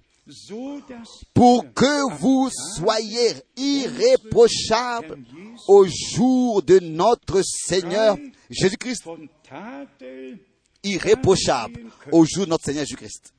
pour 1.35 1.73
que 1.73 2.19
vous 2.19 2.51
soyez 2.77 3.35
irréprochables 3.57 5.19
au 5.67 5.87
jour 5.87 6.63
de 6.63 6.79
notre 6.79 7.43
Seigneur 7.43 8.17
Jésus-Christ. 8.49 9.05
von 9.05 9.29
Tadel, 9.49 10.39
Irréprochable 10.83 11.87
au 12.13 12.25
jour 12.25 12.45
de 12.45 12.51
notre 12.51 12.65
Seigneur 12.65 12.85
Jésus-Christ. 12.85 13.35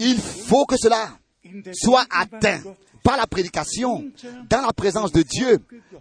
Il 0.00 0.18
faut 0.18 0.66
que 0.66 0.76
cela 0.76 1.18
soit 1.72 2.06
atteint 2.10 2.60
par 3.02 3.16
la 3.16 3.26
prédication, 3.26 4.10
dans 4.50 4.60
la 4.60 4.72
présence 4.72 5.12
de 5.12 5.22
Dieu, 5.22 5.58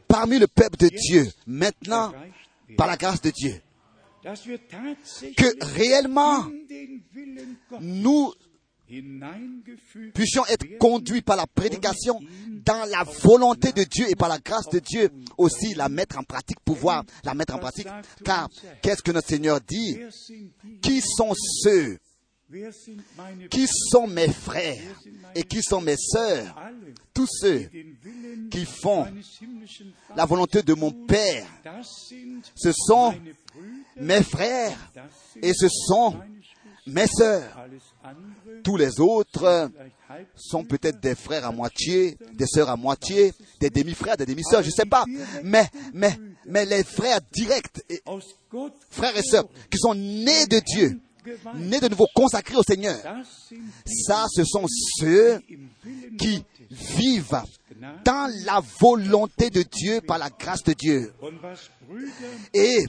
parmi 0.08 0.40
le 0.40 0.48
peuple 0.48 0.78
de 0.78 0.90
Dieu, 0.90 1.32
maintenant 1.46 2.12
par 2.76 2.88
la 2.88 2.98
grâce 2.98 3.22
de 3.22 3.30
Dieu. 3.30 3.62
Que 5.36 5.76
réellement 5.76 6.46
nous 7.82 8.34
puissions 10.13 10.46
être 10.48 10.78
conduits 10.78 11.22
par 11.22 11.36
la 11.36 11.46
prédication 11.48 12.20
dans 12.66 12.90
la 12.90 13.04
volonté 13.04 13.72
de 13.72 13.84
Dieu 13.84 14.10
et 14.10 14.16
par 14.16 14.30
la 14.30 14.40
grâce 14.40 14.68
de 14.70 14.80
Dieu 14.80 15.10
aussi 15.38 15.74
la 15.74 15.90
mettre 15.90 16.18
en 16.18 16.24
pratique, 16.24 16.60
pouvoir 16.62 17.04
la 17.24 17.34
mettre 17.34 17.56
en 17.56 17.60
pratique. 17.60 17.88
Car 18.24 18.50
qu'est-ce 18.82 19.02
que 19.02 19.12
notre 19.12 19.28
Seigneur 19.28 19.60
dit? 19.62 19.98
Qui 20.82 21.02
sont 21.02 21.34
ceux 21.36 21.98
Qui 23.50 23.68
sont 23.68 24.08
mes 24.08 24.30
frères 24.30 25.02
et 25.36 25.44
qui 25.44 25.62
sont 25.62 25.82
mes 25.82 25.98
sœurs? 25.98 26.56
Tous 27.13 27.28
ceux 27.28 27.70
qui 28.50 28.66
font 28.66 29.06
la 30.16 30.26
volonté 30.26 30.63
de 30.63 30.74
mon 30.74 30.92
Père, 30.92 31.46
ce 32.56 32.72
sont 32.72 33.13
mes 34.00 34.24
frères 34.24 34.78
et 35.42 35.54
ce 35.54 35.68
sont 35.70 36.16
mes 36.86 37.08
sœurs. 37.08 37.68
Tous 38.64 38.78
les 38.78 39.00
autres 39.00 39.70
sont 40.36 40.64
peut-être 40.64 41.00
des 41.00 41.16
frères 41.16 41.46
à 41.46 41.52
moitié, 41.52 42.18
des 42.34 42.48
sœurs 42.48 42.70
à 42.70 42.78
moitié, 42.78 43.34
des 43.60 43.70
demi-frères, 43.70 44.18
des 44.18 44.26
demi-sœurs, 44.26 44.64
je 44.64 44.70
sais 44.70 44.86
pas. 44.86 45.04
Mais, 45.44 45.68
mais, 45.94 46.18
mais 46.46 46.66
les 46.66 46.84
frères 46.84 47.20
directs, 47.32 47.84
et 47.90 48.02
frères 48.90 49.18
et 49.18 49.24
sœurs, 49.24 49.48
qui 49.70 49.78
sont 49.78 49.96
nés 49.96 50.46
de 50.48 50.60
Dieu. 50.60 51.00
Nés 51.56 51.80
de 51.80 51.88
nouveau 51.90 52.08
consacrés 52.13 52.56
au 52.56 52.63
Seigneur, 52.63 52.98
ça, 53.86 54.26
ce 54.34 54.44
sont 54.44 54.66
ceux 55.00 55.40
qui 56.18 56.44
vivent 56.72 57.42
dans 58.04 58.32
la 58.46 58.62
volonté 58.80 59.50
de 59.50 59.62
Dieu 59.63 60.02
par 60.02 60.18
la 60.18 60.30
grâce 60.30 60.63
de 60.63 60.74
Dieu. 60.74 61.13
Et 62.54 62.84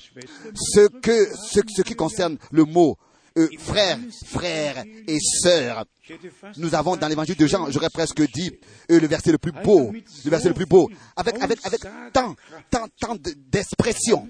ce 0.54 1.82
qui 1.82 1.94
concerne 1.94 2.38
le 2.50 2.64
mot 2.64 2.96
euh, 3.36 3.48
frères, 3.58 3.98
frères 4.26 4.84
et 5.06 5.18
sœurs, 5.20 5.84
nous 6.56 6.74
avons 6.74 6.96
dans 6.96 7.06
l'évangile 7.06 7.36
de 7.36 7.46
Jean, 7.46 7.70
j'aurais 7.70 7.90
presque 7.90 8.20
dit 8.32 8.50
euh, 8.90 8.98
le 8.98 9.06
verset 9.06 9.30
le 9.30 9.38
plus 9.38 9.52
beau, 9.52 9.92
le 10.24 10.30
verset 10.30 10.48
le 10.48 10.54
plus 10.54 10.66
beau, 10.66 10.90
avec, 11.14 11.40
avec, 11.40 11.58
avec 11.64 11.80
tant, 12.12 12.34
tant, 12.70 12.86
tant 12.98 13.14
de- 13.14 13.34
d'expressions 13.50 14.26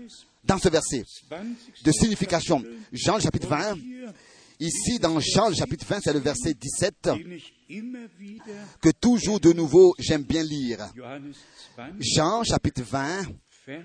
dans 0.49 0.59
ce 0.59 0.69
verset, 0.69 1.05
20 1.31 1.45
de 1.85 1.93
signification. 1.93 2.65
Jean 2.91 3.17
le 3.17 3.21
chapitre 3.21 3.47
20, 3.49 3.77
hier, 3.77 4.13
ici 4.59 4.99
dans 4.99 5.21
Jean 5.21 5.51
le 5.51 5.55
chapitre 5.55 5.85
20, 5.87 6.01
c'est 6.01 6.13
le 6.13 6.21
verset 6.21 6.55
17, 6.55 6.95
den 7.05 7.33
ich 7.33 7.53
immer 7.69 8.09
wieder 8.19 8.65
que 8.81 8.89
toujours 8.91 9.39
de 9.41 9.53
nouveau 9.53 9.95
j'aime 9.99 10.25
bien 10.25 10.43
lire. 10.43 10.91
Johannes 10.97 11.35
20, 11.77 11.97
Jean 12.01 12.43
chapitre 12.45 12.83
20, 12.83 13.29
Vers 13.67 13.85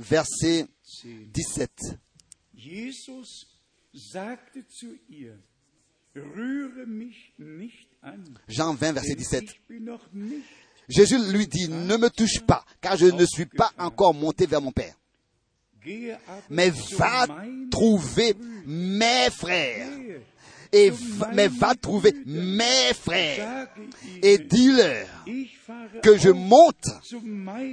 verset 0.00 0.66
10. 1.02 1.30
17. 1.34 1.70
Jesus 2.54 3.46
sagte 3.92 4.66
zu 4.66 4.96
ihr, 5.10 5.38
rühre 6.14 6.86
mich 6.86 7.34
nicht 7.36 7.88
an, 8.00 8.24
Jean 8.48 8.76
20, 8.78 8.94
verset 8.94 9.14
denn 9.14 9.18
17. 9.18 9.44
ich 9.44 9.60
bin 9.68 9.84
noch 9.84 10.10
nicht 10.12 10.46
Jésus 10.88 11.18
lui 11.18 11.46
dit, 11.46 11.68
ne 11.68 11.98
me 11.98 12.08
touche 12.08 12.40
pas, 12.40 12.64
car 12.80 12.96
je 12.96 13.04
ne 13.04 13.26
suis 13.26 13.44
pas 13.44 13.70
encore 13.76 14.14
monté 14.14 14.46
vers 14.46 14.62
mon 14.62 14.72
Père. 14.72 14.94
Mais 16.50 16.70
va 16.96 17.26
trouver 17.70 18.34
mes 18.66 19.30
frères. 19.30 19.88
Et 20.70 20.92
mais 21.34 21.48
va 21.48 21.74
trouver 21.74 22.14
mes 22.26 22.92
frères. 22.94 23.68
Et 24.22 24.38
dis-leur 24.38 25.06
que 26.02 26.16
je 26.18 26.30
monte 26.30 26.88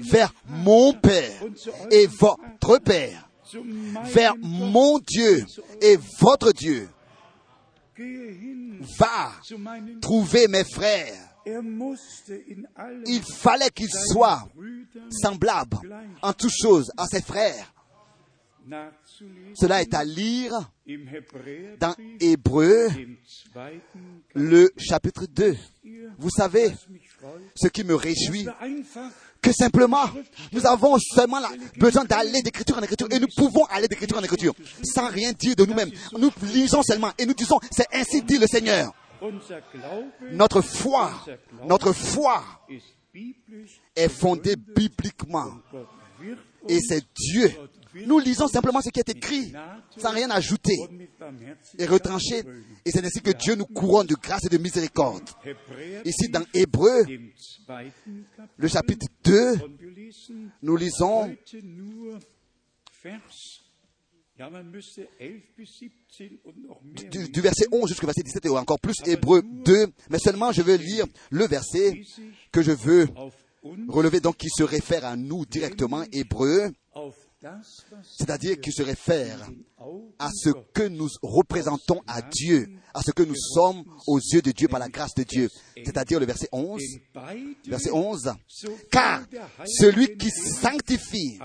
vers 0.01 0.33
mon 0.47 0.93
Père 0.93 1.43
et 1.91 2.07
votre 2.07 2.79
Père, 2.79 3.29
vers 4.05 4.35
mon 4.37 4.99
Dieu 4.99 5.45
et 5.81 5.97
votre 6.19 6.51
Dieu. 6.51 6.87
Va 8.97 9.31
trouver 10.01 10.47
mes 10.47 10.63
frères. 10.63 11.35
Il 13.05 13.21
fallait 13.23 13.69
qu'il 13.69 13.89
soit 13.91 14.47
semblable 15.09 15.77
en 16.21 16.33
toutes 16.33 16.53
choses 16.61 16.91
à 16.97 17.05
ses 17.05 17.21
frères. 17.21 17.74
Cela 19.55 19.81
est 19.81 19.93
à 19.93 20.03
lire 20.03 20.51
dans 21.79 21.95
Hébreu, 22.19 22.87
le 24.33 24.69
chapitre 24.77 25.25
2. 25.27 25.53
Kapitel, 25.53 26.11
Vous 26.17 26.29
savez, 26.29 26.71
ce 27.55 27.67
qui 27.67 27.83
me 27.83 27.95
réjouit, 27.95 28.45
que 29.41 29.51
simplement, 29.51 30.05
nous 30.51 30.65
avons 30.65 30.97
seulement 30.99 31.39
la- 31.39 31.51
besoin 31.77 32.03
d'aller 32.05 32.41
d'écriture 32.41 32.77
en 32.77 32.81
écriture 32.81 33.07
et 33.11 33.19
nous 33.19 33.27
pouvons 33.35 33.65
aller 33.65 33.87
d'écriture 33.87 34.17
en 34.17 34.23
écriture 34.23 34.53
sans 34.83 35.07
rien 35.09 35.31
dire 35.33 35.55
de 35.55 35.65
nous-mêmes. 35.65 35.91
Nous 36.17 36.31
lisons 36.53 36.81
seulement 36.83 37.11
et 37.19 37.25
nous 37.25 37.33
disons, 37.35 37.59
c'est 37.71 37.87
ainsi 37.93 38.21
dit 38.23 38.37
le 38.39 38.47
Seigneur. 38.47 38.91
Notre 40.31 40.61
foi, 40.61 41.13
notre 41.67 41.93
foi 41.93 42.43
est 43.95 44.09
fondée 44.09 44.55
bibliquement 44.55 45.59
et 46.67 46.79
c'est 46.81 47.03
Dieu. 47.15 47.51
Nous 48.05 48.19
lisons 48.19 48.47
simplement 48.47 48.81
ce 48.81 48.89
qui 48.89 48.99
est 48.99 49.09
écrit 49.09 49.53
sans 49.97 50.11
rien 50.11 50.29
ajouter 50.29 50.77
et 51.77 51.85
retrancher. 51.85 52.43
Et 52.83 52.91
c'est 52.91 53.03
ainsi 53.05 53.21
que 53.21 53.31
Dieu 53.31 53.55
nous 53.55 53.65
couronne 53.65 54.07
de 54.07 54.15
grâce 54.15 54.45
et 54.45 54.49
de 54.49 54.57
miséricorde. 54.57 55.29
Ici 56.03 56.29
dans 56.29 56.45
Hébreu, 56.53 57.05
le 58.57 58.67
chapitre 58.67 59.07
2, 59.23 59.61
und 59.63 59.79
wir 59.79 59.91
lesen 59.91 60.51
nous 60.61 60.75
lisons 60.75 61.29
heute 61.29 61.61
nur 61.63 62.19
Vers, 63.01 63.63
ja 64.37 64.49
man 64.49 64.69
müsste 64.69 65.07
11 65.19 65.41
bis 65.57 65.69
17 65.79 66.39
und 66.43 66.57
noch 66.57 66.81
mehr 66.81 67.09
du, 67.29 67.41
verset 67.41 67.67
11 67.71 67.89
jusqu'au 67.89 68.07
verset 68.07 68.23
17 68.23 68.45
et 68.45 68.49
encore 68.49 68.79
plus 68.79 68.95
Hébreu 69.05 69.41
2, 69.43 69.87
mais 70.09 70.19
seulement 70.19 70.51
je 70.51 70.61
veux 70.61 70.75
lire 70.75 71.05
le 71.29 71.45
verset 71.45 72.01
que 72.51 72.61
je 72.61 72.71
veux 72.71 73.07
relever, 73.87 74.19
donc 74.19 74.37
qui 74.37 74.49
se 74.49 74.63
réfère 74.63 75.05
à 75.05 75.15
nous 75.15 75.45
directement, 75.45 76.03
Hébreu, 76.11 76.71
c'est-à-dire 78.03 78.59
qui 78.59 78.71
se 78.71 78.83
réfère 78.83 79.49
à 80.19 80.29
ce 80.33 80.49
que 80.73 80.87
nous 80.87 81.09
représentons 81.21 82.01
à 82.07 82.21
Dieu, 82.21 82.67
à 82.93 83.01
ce 83.01 83.11
que 83.11 83.23
nous 83.23 83.35
sommes 83.35 83.83
aux 84.07 84.19
yeux 84.19 84.41
de 84.41 84.51
Dieu 84.51 84.67
par 84.67 84.79
la 84.79 84.89
grâce 84.89 85.13
de 85.15 85.23
Dieu. 85.23 85.49
C'est-à-dire 85.75 86.19
le 86.19 86.25
verset 86.25 86.49
11, 86.51 86.81
denn 87.13 87.21
beide, 87.21 87.55
verset 87.67 87.91
11, 87.91 88.33
sowohl 88.47 88.77
car 88.91 89.21
celui 89.65 90.17
qui 90.17 90.29
sanctifie 90.31 91.39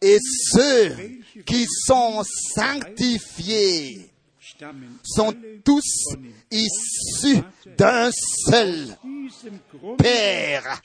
et 0.00 0.18
ceux 0.20 0.96
qui 1.44 1.66
sont 1.68 2.22
sanctifiés 2.54 4.10
sont 5.02 5.34
tous 5.64 6.16
issus 6.50 7.42
d'un 7.76 8.10
seul 8.12 8.96
Père. 9.98 10.80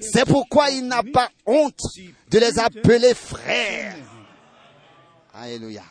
C'est 0.00 0.24
pourquoi 0.26 0.70
il 0.70 0.86
n'a 0.86 1.02
pas 1.02 1.30
honte 1.46 1.80
de 2.30 2.38
les 2.38 2.58
appeler 2.58 3.14
frères. 3.14 3.96
Alléluia. 5.32 5.82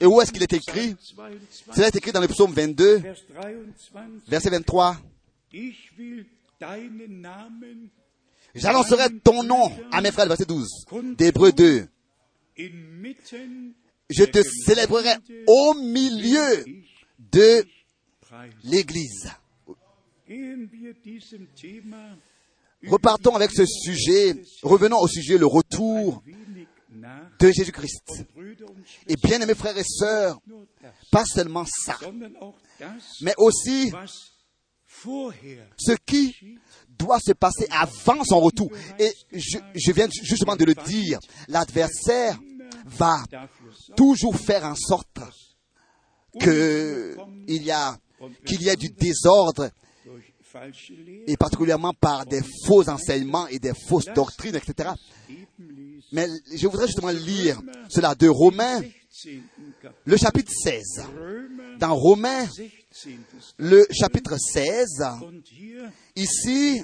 Et 0.00 0.06
où 0.06 0.20
est-ce 0.20 0.32
qu'il 0.32 0.42
est 0.42 0.52
écrit? 0.52 0.94
Psalm 0.94 1.16
22, 1.16 1.72
Cela 1.74 1.86
est 1.86 1.96
écrit 1.96 2.12
dans 2.12 2.20
le 2.20 2.28
psaume 2.28 2.52
22, 2.52 2.96
Vers 2.96 3.14
23. 3.28 4.02
verset 4.28 4.50
23. 4.50 4.96
Ich 5.52 5.90
will 5.98 6.26
deinen 6.60 7.20
Namen 7.20 7.88
J'annoncerai 8.54 9.08
ton 9.22 9.42
nom 9.42 9.70
à 9.92 10.00
mes 10.00 10.10
frères, 10.10 10.26
verset 10.26 10.44
12. 10.44 10.66
D'Hébreu 11.16 11.52
2. 11.52 11.88
inmitten 12.58 13.72
Je 14.10 14.24
te 14.24 14.42
célébrerai 14.42 15.14
au 15.46 15.74
milieu 15.74 16.64
de 17.18 17.64
l'Église. 18.64 19.30
Repartons 22.86 23.34
avec 23.34 23.50
ce 23.50 23.66
sujet, 23.66 24.34
revenons 24.62 24.98
au 24.98 25.08
sujet, 25.08 25.36
le 25.36 25.46
retour 25.46 26.22
de 27.38 27.50
Jésus-Christ. 27.50 28.24
Et 29.08 29.16
bien 29.16 29.40
aimés 29.40 29.54
frères 29.54 29.76
et 29.76 29.84
sœurs, 29.84 30.40
pas 31.10 31.24
seulement 31.24 31.64
ça, 31.66 31.98
mais 33.20 33.34
aussi 33.38 33.92
ce 35.76 35.92
qui 36.06 36.34
doit 36.88 37.20
se 37.20 37.32
passer 37.32 37.66
avant 37.70 38.24
son 38.24 38.40
retour. 38.40 38.70
Et 38.98 39.12
je, 39.32 39.58
je 39.74 39.92
viens 39.92 40.08
justement 40.22 40.56
de 40.56 40.64
le 40.64 40.74
dire, 40.74 41.18
l'adversaire 41.48 42.38
va 42.84 43.22
toujours 43.96 44.36
faire 44.36 44.64
en 44.64 44.74
sorte 44.74 45.18
y 47.64 47.70
a 47.70 47.96
qu'il 48.44 48.62
y 48.62 48.68
ait 48.68 48.76
du 48.76 48.90
désordre 48.90 49.70
et 51.26 51.36
particulièrement 51.36 51.94
par 51.94 52.26
des 52.26 52.40
faux 52.66 52.88
enseignements 52.88 53.46
et 53.48 53.58
des 53.58 53.72
fausses 53.88 54.06
doctrines, 54.14 54.56
etc. 54.56 54.90
Mais 56.12 56.26
je 56.52 56.66
voudrais 56.66 56.86
justement 56.86 57.10
lire 57.10 57.60
cela 57.88 58.14
de 58.14 58.28
Romains, 58.28 58.80
16. 59.10 59.40
Kapitel. 59.80 59.92
le 60.04 60.16
chapitre 60.16 60.52
16. 60.52 60.82
Römer 61.16 61.76
Dans 61.78 61.94
Romains, 61.94 62.46
16. 62.90 63.18
le 63.58 63.86
chapitre 63.92 64.36
16, 64.38 65.02
Und 65.22 65.42
hier 65.52 65.90
ici, 66.16 66.82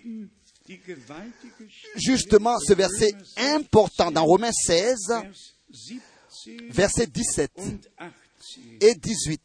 justement 1.96 2.58
ce 2.58 2.72
verset 2.74 3.12
important 3.36 4.10
dans 4.10 4.24
Romains 4.24 4.52
16, 4.52 4.96
Vers 5.08 5.30
17 5.70 6.72
verset 6.72 7.06
17 7.12 7.50
und 7.56 7.88
18. 7.98 8.82
et 8.82 8.94
18. 8.94 9.40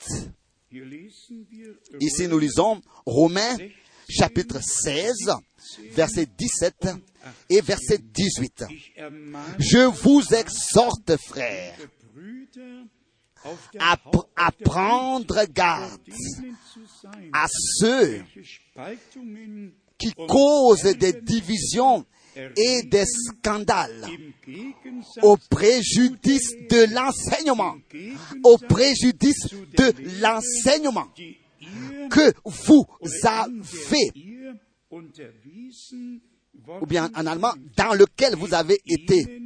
Hier 0.71 0.86
lesen 0.86 1.45
wir 1.49 1.75
Ici, 1.99 2.27
nous 2.27 2.39
lisons 2.39 2.81
Romains 3.05 3.57
chapitre 4.12 4.60
16, 4.62 5.32
verset 5.93 6.28
17 6.38 6.89
et 7.50 7.62
verset 7.62 8.00
18. 8.00 8.65
Ich 8.69 8.91
ermahne 8.95 9.56
Je 9.60 9.86
vous 10.04 10.21
exhorte, 10.34 11.15
frères, 11.17 11.78
à, 13.80 13.97
à 14.36 14.52
prendre 14.52 15.45
garde 15.45 16.02
à 17.34 17.47
ceux 17.50 18.24
qui 19.97 20.13
causent 20.13 20.84
des 20.97 21.13
divisions 21.13 22.06
et 22.36 22.84
des 22.84 23.06
scandales 23.06 24.08
au 25.21 25.38
préjudice 25.50 26.54
de 26.69 26.93
l'enseignement, 26.93 27.76
au 28.43 28.58
préjudice 28.58 29.47
de 29.78 29.93
l'enseignement 30.21 31.08
que 32.10 32.34
vous 32.45 32.86
avez, 33.25 34.12
ou 36.81 36.86
bien 36.86 37.10
en 37.15 37.26
allemand, 37.26 37.53
dans 37.78 37.93
lequel 37.93 38.36
vous 38.36 38.53
avez 38.53 38.80
été 38.86 39.41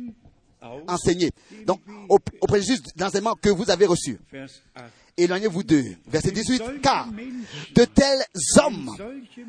enseigné. 0.87 1.31
Donc, 1.65 1.81
au, 2.09 2.19
préjudice 2.47 2.81
de 2.81 3.01
l'enseignement 3.01 3.35
que 3.35 3.49
vous 3.49 3.69
avez 3.69 3.85
reçu. 3.85 4.17
Vers 4.31 4.49
8. 4.49 4.63
Éloignez-vous 5.17 5.63
d'eux. 5.63 5.95
Verset 6.07 6.31
18. 6.31 6.57
Solche 6.57 6.81
Car 6.81 7.09
de 7.11 7.85
tels 7.85 8.23
hommes 8.61 8.91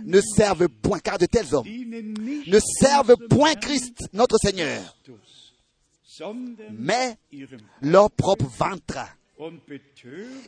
ne 0.05 0.21
servent 0.21 0.69
point, 0.69 1.01
car 1.01 1.19
de 1.19 1.27
tels 1.27 1.55
hommes 1.55 1.67
ne 1.67 2.59
servent 2.61 3.17
point 3.29 3.55
Christ, 3.55 4.09
notre 4.13 4.39
Seigneur, 4.39 4.97
mais 6.73 7.17
leur 7.83 8.11
propre 8.11 8.47
ventre, 8.47 8.99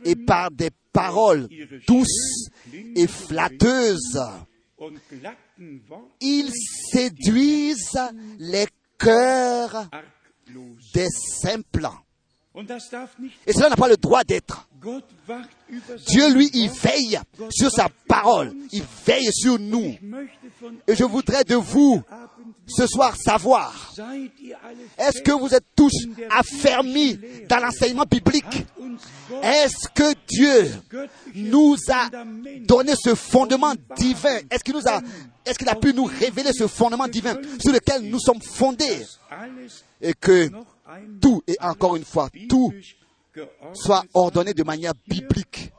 et 0.05 0.17
par 0.17 0.51
des 0.51 0.71
paroles 0.93 1.49
douces 1.87 2.49
et 2.97 3.07
flatteuses, 3.07 4.21
ils 6.21 6.53
séduisent 6.93 8.01
les 8.39 8.67
cœurs 8.99 9.89
des 10.95 11.09
simples. 11.43 11.89
Et 13.47 13.53
cela 13.53 13.69
n'a 13.69 13.77
pas 13.77 13.89
le 13.89 13.97
droit 13.97 14.25
d'être. 14.25 14.69
Dieu, 16.07 16.33
lui, 16.35 16.51
il 16.55 16.71
veille 16.71 17.21
sur 17.51 17.71
sa 17.71 17.89
parole. 18.07 18.55
Il 18.73 18.83
veille 19.07 19.31
sur 19.33 19.59
nous. 19.59 19.95
Et 20.87 20.97
je 20.97 21.05
voudrais 21.05 21.45
de 21.45 21.55
vous 21.55 22.03
ce 22.67 22.87
soir 22.87 23.17
savoir, 23.17 23.95
est-ce 24.99 25.23
que 25.23 25.33
vous 25.33 25.55
êtes 25.55 25.65
tous 25.75 25.93
affermis 26.31 27.19
dans 27.49 27.59
l'enseignement 27.59 28.05
biblique? 28.09 28.67
Est-ce 29.43 29.89
que 29.95 30.15
Dieu 30.27 30.71
nous 31.35 31.77
a 31.89 32.09
donné 32.61 32.95
ce 32.97 33.15
fondement 33.15 33.75
divin? 33.97 34.39
Est-ce 34.51 34.65
qu'il 34.65 34.75
nous 34.75 34.87
a, 34.87 35.01
est-ce 35.45 35.59
qu'il 35.59 35.69
a 35.69 35.75
pu 35.75 35.95
nous 35.95 36.05
révéler 36.05 36.53
ce 36.53 36.67
fondement 36.67 37.09
divin 37.09 37.37
sur 37.61 37.73
lequel 37.73 38.03
nous 38.03 38.21
sommes 38.21 38.43
fondés? 38.43 39.07
Et 40.01 40.15
que 40.15 40.51
tout 41.21 41.43
et 41.47 41.57
encore 41.61 41.97
une 41.97 42.05
fois 42.05 42.29
tout 42.49 42.73
soit 43.75 44.05
ordonné 44.15 44.55
de 44.55 44.63
manière 44.63 44.95
biblique 45.07 45.73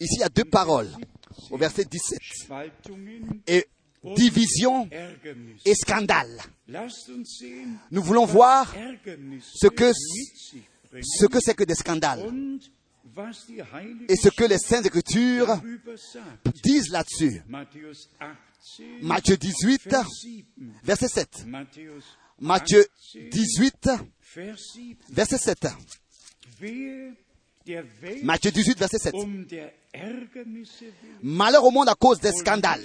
Ici, 0.00 0.16
il 0.16 0.20
y 0.20 0.22
a 0.22 0.28
deux 0.28 0.44
paroles 0.44 0.90
au 1.50 1.56
verset 1.56 1.84
17. 1.84 2.18
Et 3.46 3.66
division 4.14 4.88
et 5.64 5.74
scandale. 5.74 6.40
Nous 7.90 8.02
voulons 8.02 8.24
voir 8.24 8.74
ce 9.40 9.66
que 9.68 9.92
ce 11.02 11.26
que 11.26 11.38
c'est 11.40 11.54
que 11.54 11.64
des 11.64 11.74
scandales 11.74 12.30
et 14.08 14.16
ce 14.16 14.28
que 14.28 14.44
les 14.44 14.58
Saintes 14.58 14.86
Écritures 14.86 15.60
disent 16.62 16.90
là-dessus. 16.90 17.42
Matthieu 19.02 19.36
18, 19.36 19.96
verset 20.84 21.08
7. 21.08 21.46
Matthieu 22.40 22.84
18, 23.14 23.88
verset 25.10 25.38
7. 25.38 25.66
Matthieu 28.22 28.50
18, 28.50 28.78
verset 28.78 28.98
7. 28.98 29.14
Malheur 31.22 31.64
au 31.64 31.70
monde 31.70 31.88
à 31.88 31.94
cause 31.94 32.20
des 32.20 32.32
scandales, 32.32 32.84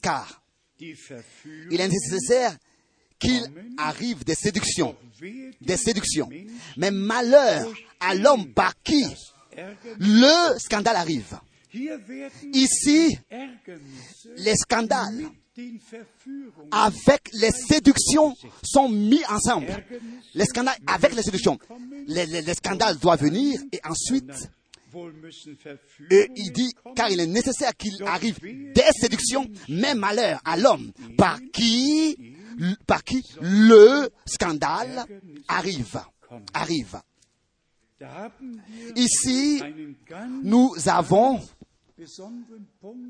car 0.00 0.42
il 0.80 1.80
est 1.80 1.88
nécessaire 1.88 2.56
qu'il 3.18 3.42
arrive 3.76 4.24
des 4.24 4.34
séductions, 4.34 4.96
des 5.60 5.76
séductions. 5.76 6.28
Mais 6.76 6.90
malheur 6.90 7.70
à 8.00 8.14
l'homme 8.14 8.52
par 8.52 8.74
qui 8.82 9.04
le 9.98 10.58
scandale 10.58 10.96
arrive. 10.96 11.38
Ici, 12.52 13.18
les 14.36 14.54
scandales 14.56 15.28
avec 16.70 17.30
les 17.32 17.50
séductions 17.50 18.34
sont 18.62 18.88
mis 18.88 19.24
ensemble. 19.26 19.84
Les 20.34 20.44
avec 20.86 21.14
les 21.14 21.22
séductions. 21.22 21.58
Les, 22.06 22.26
les 22.26 22.54
scandales 22.54 22.98
doivent 22.98 23.22
venir 23.22 23.60
et 23.72 23.80
ensuite, 23.84 24.50
et 26.10 26.30
il 26.36 26.52
dit, 26.52 26.72
car 26.96 27.10
il 27.10 27.20
est 27.20 27.26
nécessaire 27.26 27.76
qu'il 27.76 28.02
arrive 28.04 28.38
des 28.40 28.90
séductions, 28.98 29.46
mais 29.68 29.94
malheur 29.94 30.40
à 30.44 30.56
l'homme 30.56 30.92
par 31.16 31.38
qui, 31.52 32.16
par 32.86 33.04
qui 33.04 33.22
le 33.40 34.08
scandale 34.26 35.04
arrive. 35.46 36.00
Arrive. 36.54 37.00
Ici, 38.96 39.62
nous 40.42 40.74
avons 40.86 41.40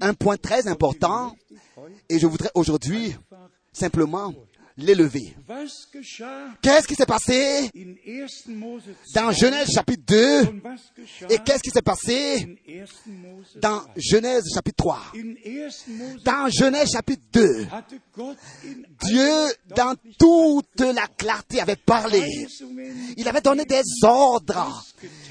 un 0.01 0.15
point 0.15 0.37
très 0.37 0.67
important 0.69 1.37
et 2.09 2.19
je 2.19 2.27
voudrais 2.27 2.51
aujourd'hui 2.55 3.15
simplement 3.73 4.33
l'élever. 4.79 5.35
Qu'est-ce 6.63 6.87
qui 6.87 6.95
s'est 6.95 7.05
passé 7.05 7.71
dans 9.15 9.33
Genèse 9.33 9.71
chapitre 9.75 10.03
2 10.07 10.43
et 11.31 11.39
qu'est-ce 11.39 11.63
qui 11.63 11.71
s'est 11.71 11.83
passé 11.83 12.59
dans 13.61 13.83
Genèse 13.97 14.45
chapitre 14.55 14.77
3 14.77 15.01
Dans 16.25 16.49
Genèse 16.49 16.91
chapitre 16.93 17.23
2, 17.33 17.67
Dieu, 19.05 19.33
dans 19.75 19.95
toute 20.19 20.81
la 20.81 21.09
clarté, 21.09 21.61
avait 21.61 21.77
parlé. 21.77 22.25
Il 23.17 23.29
avait 23.29 23.41
donné 23.41 23.65
des 23.65 23.83
ordres. 24.03 24.85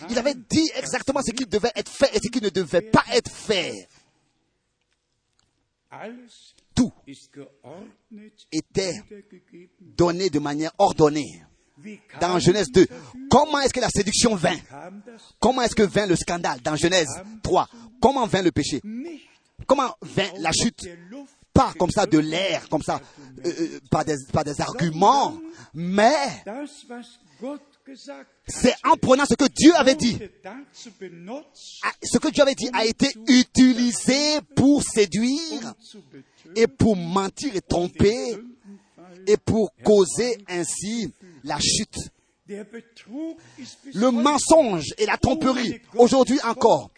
Il 0.10 0.18
avait 0.20 0.36
dit 0.36 0.70
exactement 0.76 1.22
ce 1.26 1.32
qui 1.32 1.46
devait 1.46 1.72
être 1.76 1.92
fait 1.92 2.14
et 2.14 2.20
ce 2.22 2.30
qui 2.30 2.42
ne 2.42 2.50
devait 2.50 2.82
pas 2.82 3.06
être 3.14 3.32
fait 3.32 3.88
tout 6.78 6.94
était 8.52 8.94
donné 9.82 10.30
de 10.30 10.40
manière 10.40 10.72
ordonnée. 10.78 11.44
Dans 12.22 12.40
Genèse 12.40 12.72
2, 12.72 12.88
comment 13.30 13.60
est-ce 13.60 13.74
que 13.74 13.80
la 13.80 13.90
séduction 13.90 14.36
vint? 14.36 14.58
Comment 15.40 15.64
est-ce 15.64 15.76
que 15.76 15.84
vint 15.84 16.06
le 16.06 16.16
scandale 16.16 16.62
Dans 16.62 16.76
Genèse 16.76 17.10
3, 17.44 17.68
comment 18.00 18.26
vint 18.28 18.42
le 18.42 18.52
péché? 18.52 18.82
Comment 19.66 19.96
vint 20.02 20.32
la 20.40 20.52
chute? 20.52 20.88
Pas 21.54 21.74
comme 21.80 21.90
ça 21.90 22.06
de 22.06 22.20
l'air, 22.20 22.70
comme 22.70 22.84
ça, 22.84 23.02
euh, 23.44 23.52
euh, 23.60 23.80
par, 23.90 24.06
des, 24.06 24.16
par 24.32 24.44
des 24.44 24.62
arguments, 24.62 25.36
mais 25.74 26.14
c'est 28.48 28.76
en 28.84 28.96
prenant 28.96 29.26
ce 29.26 29.34
que 29.34 29.48
Dieu 29.48 29.74
avait 29.76 29.96
dit. 29.96 30.20
Ah, 30.46 31.92
ce 32.04 32.18
que 32.20 32.28
Dieu 32.30 32.44
avait 32.44 32.54
dit 32.54 32.70
a 32.74 32.86
été 32.86 33.08
utilisé 33.28 34.40
pour 34.56 34.84
séduire 34.84 35.74
et 36.56 36.68
pour 36.68 36.96
mentir 36.96 37.56
et 37.56 37.62
tromper 37.62 38.38
et 39.28 39.38
pour 39.38 39.72
causer 39.84 40.38
ainsi 40.48 41.14
la 41.44 41.60
chute. 41.60 42.10
Le 42.48 44.10
mensonge 44.10 44.86
et 44.98 45.06
la 45.06 45.18
tromperie, 45.18 45.82
aujourd'hui 45.96 46.40
encore, 46.44 46.92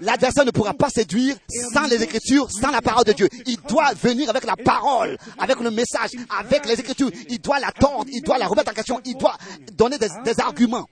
L'adversaire 0.00 0.44
ne 0.44 0.50
pourra 0.50 0.74
pas 0.74 0.90
séduire 0.90 1.36
sans 1.72 1.86
les 1.86 2.02
Écritures, 2.02 2.50
sans 2.50 2.70
la 2.70 2.82
parole 2.82 3.04
de 3.04 3.12
Dieu. 3.12 3.28
Il 3.46 3.56
doit 3.62 3.92
venir 3.94 4.28
avec 4.28 4.44
la 4.44 4.56
parole, 4.56 5.16
avec 5.38 5.58
le 5.60 5.70
message, 5.70 6.10
avec 6.38 6.66
les 6.66 6.78
Écritures. 6.78 7.10
Il 7.28 7.40
doit 7.40 7.58
la 7.60 7.72
tordre, 7.72 8.10
il 8.12 8.22
doit 8.22 8.38
la 8.38 8.46
remettre 8.46 8.70
en 8.70 8.74
question, 8.74 9.00
il 9.04 9.16
doit 9.16 9.36
donner 9.72 9.96
des, 9.98 10.40
arguments 10.40 10.86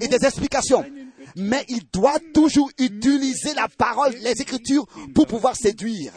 et 0.00 0.08
des 0.08 0.24
explications. 0.24 0.84
Mais 1.38 1.64
il 1.68 1.88
doit 1.90 2.18
toujours 2.34 2.70
utiliser 2.78 3.54
la 3.54 3.68
parole, 3.68 4.12
les 4.22 4.40
Écritures, 4.42 4.86
pour 5.14 5.26
pouvoir 5.26 5.56
séduire 5.56 6.12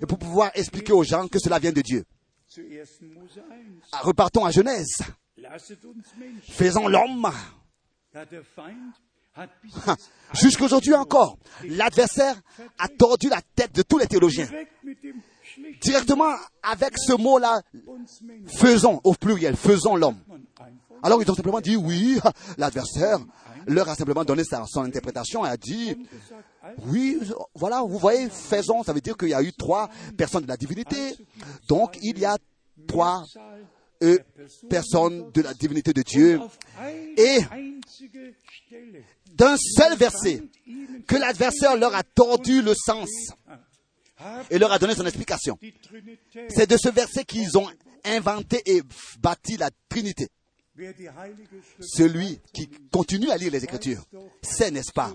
et 0.00 0.06
pour 0.06 0.18
pouvoir 0.18 0.50
expliquer 0.54 0.92
aux 0.92 1.04
gens 1.04 1.28
que 1.28 1.38
cela 1.38 1.58
vient 1.58 1.72
de 1.72 1.82
Dieu. 1.82 2.04
Ah, 3.92 4.00
repartons 4.02 4.44
à 4.44 4.50
Genèse. 4.50 4.98
Faisons 6.48 6.88
l'homme 6.88 7.30
Jusqu'aujourd'hui 10.34 10.94
encore, 10.94 11.38
l'adversaire 11.64 12.34
a 12.78 12.88
tordu 12.88 13.28
la 13.28 13.40
tête 13.54 13.72
de 13.72 13.82
tous 13.82 13.98
les 13.98 14.06
théologiens. 14.06 14.48
Directement 15.80 16.34
avec 16.62 16.98
ce 16.98 17.12
mot-là, 17.12 17.62
faisons, 18.46 19.00
au 19.04 19.14
pluriel, 19.14 19.56
faisons 19.56 19.96
l'homme. 19.96 20.18
Alors 21.02 21.22
ils 21.22 21.30
ont 21.30 21.34
simplement 21.34 21.60
dit 21.60 21.76
oui, 21.76 22.18
l'adversaire 22.58 23.18
leur 23.66 23.88
a 23.88 23.94
simplement 23.94 24.24
donné 24.24 24.42
son 24.44 24.82
interprétation 24.82 25.44
et 25.44 25.48
a 25.48 25.56
dit 25.56 25.96
oui, 26.86 27.18
voilà, 27.54 27.82
vous 27.82 27.98
voyez, 27.98 28.28
faisons, 28.28 28.82
ça 28.82 28.92
veut 28.92 29.00
dire 29.00 29.16
qu'il 29.16 29.28
y 29.28 29.34
a 29.34 29.42
eu 29.42 29.52
trois 29.52 29.88
personnes 30.16 30.42
de 30.42 30.48
la 30.48 30.56
divinité. 30.56 31.14
Donc 31.68 31.98
il 32.02 32.18
y 32.18 32.24
a 32.24 32.36
trois 32.86 33.24
euh, 34.02 34.18
personnes 34.68 35.30
de 35.32 35.42
la 35.42 35.54
divinité 35.54 35.92
de 35.92 36.02
Dieu. 36.02 36.40
Et 37.16 37.40
d'un 39.32 39.56
seul 39.56 39.96
verset 39.96 40.42
que 41.06 41.16
l'adversaire 41.16 41.76
leur 41.76 41.94
a 41.94 42.02
tordu 42.02 42.62
le 42.62 42.74
sens 42.74 43.08
et 44.50 44.58
leur 44.58 44.72
a 44.72 44.78
donné 44.78 44.94
son 44.94 45.06
explication. 45.06 45.58
C'est 46.48 46.68
de 46.68 46.76
ce 46.76 46.88
verset 46.88 47.24
qu'ils 47.24 47.56
ont 47.58 47.68
inventé 48.04 48.62
et 48.66 48.82
bâti 49.20 49.56
la 49.56 49.70
Trinité. 49.88 50.28
Celui 51.80 52.40
qui 52.52 52.68
continue 52.92 53.30
à 53.30 53.36
lire 53.36 53.52
les 53.52 53.64
Écritures, 53.64 54.02
c'est, 54.42 54.70
n'est-ce 54.70 54.92
pas, 54.92 55.14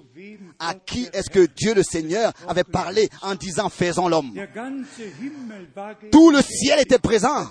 à 0.59 0.76
qui 0.76 1.07
est-ce 1.13 1.30
que 1.30 1.47
Dieu 1.47 1.74
le 1.74 1.84
Seigneur 1.84 2.34
avait 2.47 2.63
parlé 2.63 3.09
en 3.22 3.36
disant 3.36 3.70
faisons 3.70 4.07
l'homme? 4.07 4.34
Tout 6.11 6.32
le 6.32 6.41
ciel 6.41 6.80
était 6.80 6.99
présent 6.99 7.47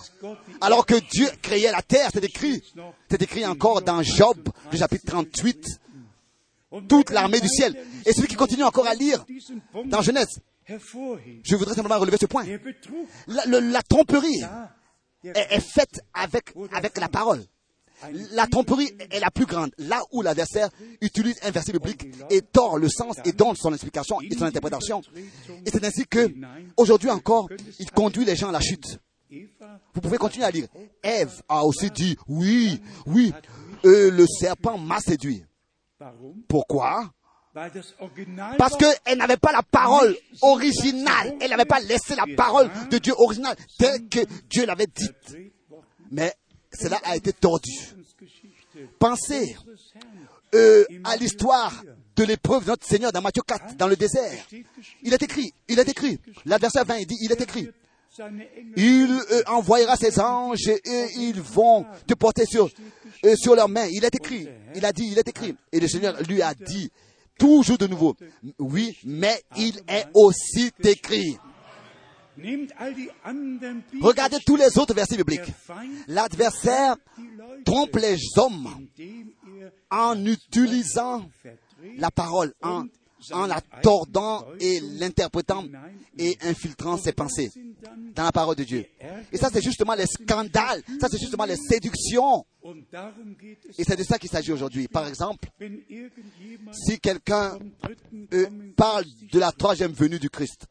alors 0.60 0.86
que 0.86 0.94
Dieu 0.94 1.28
créait 1.42 1.70
la 1.70 1.82
terre, 1.82 2.10
c'est 2.12 2.24
écrit. 2.24 2.62
C'est 3.10 3.22
écrit 3.22 3.46
encore 3.46 3.82
dans 3.82 4.02
Job, 4.02 4.36
le 4.70 4.78
chapitre 4.78 5.06
38, 5.06 5.80
toute 6.88 7.10
l'armée 7.10 7.40
du 7.40 7.48
ciel. 7.48 7.76
Et 8.06 8.12
celui 8.12 8.28
qui 8.28 8.36
continue 8.36 8.64
encore 8.64 8.86
à 8.86 8.94
lire 8.94 9.24
dans 9.86 10.02
Genèse, 10.02 10.40
je 10.66 11.56
voudrais 11.56 11.74
simplement 11.74 11.98
relever 11.98 12.18
ce 12.20 12.26
point. 12.26 12.44
La, 13.26 13.82
tromperie 13.82 14.42
est, 15.24 15.60
faite 15.60 16.00
avec, 16.12 16.54
avec 16.72 16.98
la 16.98 17.08
parole. 17.08 17.44
La 18.32 18.46
tromperie 18.46 18.90
est 19.10 19.20
la 19.20 19.30
plus 19.30 19.46
grande. 19.46 19.72
Là 19.78 20.02
où 20.12 20.22
l'adversaire 20.22 20.68
utilise 21.00 21.36
un 21.42 21.50
verset 21.50 21.72
biblique 21.72 22.06
et 22.30 22.42
tord 22.42 22.78
le 22.78 22.88
sens 22.88 23.16
et 23.24 23.32
donne 23.32 23.56
son 23.56 23.72
explication 23.72 24.20
et 24.20 24.34
son 24.34 24.44
interprétation. 24.44 25.02
Et 25.64 25.70
c'est 25.70 25.84
ainsi 25.84 26.06
que, 26.06 26.32
aujourd'hui 26.76 27.10
encore, 27.10 27.48
il 27.78 27.90
conduit 27.90 28.24
les 28.24 28.36
gens 28.36 28.48
à 28.48 28.52
la 28.52 28.60
chute. 28.60 28.98
Vous 29.94 30.00
pouvez 30.00 30.18
continuer 30.18 30.46
à 30.46 30.50
lire. 30.50 30.68
Ève 31.02 31.42
a 31.48 31.64
aussi 31.64 31.90
dit, 31.90 32.16
oui, 32.28 32.80
oui, 33.06 33.32
euh, 33.84 34.10
le 34.10 34.26
serpent 34.26 34.78
m'a 34.78 35.00
séduit. 35.00 35.44
Pourquoi? 36.48 37.10
Parce 38.58 38.76
qu'elle 38.76 39.18
n'avait 39.18 39.36
pas 39.36 39.52
la 39.52 39.62
parole 39.62 40.16
originale. 40.42 41.36
Elle 41.40 41.50
n'avait 41.50 41.64
pas 41.64 41.80
laissé 41.80 42.14
la 42.16 42.26
parole 42.36 42.68
de 42.90 42.98
Dieu 42.98 43.14
originale 43.16 43.56
telle 43.78 44.08
que 44.08 44.20
Dieu 44.50 44.66
l'avait 44.66 44.88
dite. 44.88 45.36
Mais 46.10 46.34
cela 46.78 47.00
a 47.04 47.16
été 47.16 47.32
tordu. 47.32 47.72
Pensez 48.98 49.56
euh, 50.54 50.84
à 51.04 51.16
l'histoire 51.16 51.82
de 52.16 52.24
l'épreuve 52.24 52.64
de 52.64 52.70
notre 52.70 52.86
Seigneur 52.86 53.12
dans 53.12 53.20
Matthieu 53.20 53.42
4, 53.46 53.76
dans 53.76 53.88
le 53.88 53.96
désert. 53.96 54.46
Il 55.02 55.12
est 55.12 55.22
écrit, 55.22 55.52
il 55.68 55.78
est 55.78 55.88
écrit. 55.88 56.18
L'adversaire 56.44 56.84
20, 56.84 56.96
il 56.98 57.06
dit, 57.06 57.16
il 57.20 57.32
est 57.32 57.40
écrit. 57.40 57.68
Il 58.76 59.10
euh, 59.32 59.42
envoyera 59.46 59.96
ses 59.96 60.20
anges 60.20 60.68
et 60.68 61.06
ils 61.16 61.40
vont 61.40 61.84
te 62.06 62.14
porter 62.14 62.46
sur, 62.46 62.70
euh, 63.24 63.34
sur 63.34 63.56
leurs 63.56 63.68
mains. 63.68 63.88
Il 63.90 64.04
est 64.04 64.14
écrit. 64.14 64.48
Il 64.74 64.84
a 64.84 64.92
dit, 64.92 65.08
il 65.10 65.18
est 65.18 65.26
écrit. 65.26 65.56
Et 65.72 65.80
le 65.80 65.88
Seigneur 65.88 66.20
lui 66.22 66.40
a 66.40 66.54
dit, 66.54 66.90
toujours 67.38 67.78
de 67.78 67.88
nouveau, 67.88 68.14
oui, 68.60 68.96
mais 69.04 69.42
il 69.56 69.80
est 69.88 70.06
aussi 70.14 70.70
écrit. 70.84 71.36
Regardez 74.00 74.38
tous 74.44 74.56
les 74.56 74.78
autres 74.78 74.94
versets 74.94 75.16
bibliques. 75.16 75.52
L'adversaire 76.08 76.96
trompe 77.64 77.96
les 77.96 78.16
hommes 78.36 78.68
en 79.90 80.26
utilisant 80.26 81.28
la 81.96 82.10
parole, 82.10 82.52
en, 82.62 82.84
en 83.32 83.46
la 83.46 83.60
tordant 83.82 84.44
et 84.60 84.80
l'interprétant 84.80 85.64
et 86.18 86.36
infiltrant 86.42 86.96
ses 86.96 87.12
pensées 87.12 87.50
dans 88.14 88.24
la 88.24 88.32
parole 88.32 88.56
de 88.56 88.64
Dieu. 88.64 88.84
Et 89.32 89.36
ça, 89.36 89.48
c'est 89.52 89.62
justement 89.62 89.94
les 89.94 90.06
scandales, 90.06 90.82
ça, 91.00 91.08
c'est 91.08 91.18
justement 91.18 91.44
les 91.44 91.56
séductions. 91.56 92.44
Et 93.78 93.84
c'est 93.84 93.96
de 93.96 94.04
ça 94.04 94.18
qu'il 94.18 94.30
s'agit 94.30 94.52
aujourd'hui. 94.52 94.88
Par 94.88 95.06
exemple, 95.06 95.48
si 96.72 96.98
quelqu'un 97.00 97.58
euh, 98.32 98.46
parle 98.76 99.04
de 99.32 99.38
la 99.38 99.52
troisième 99.52 99.92
venue 99.92 100.18
du 100.18 100.30
Christ, 100.30 100.66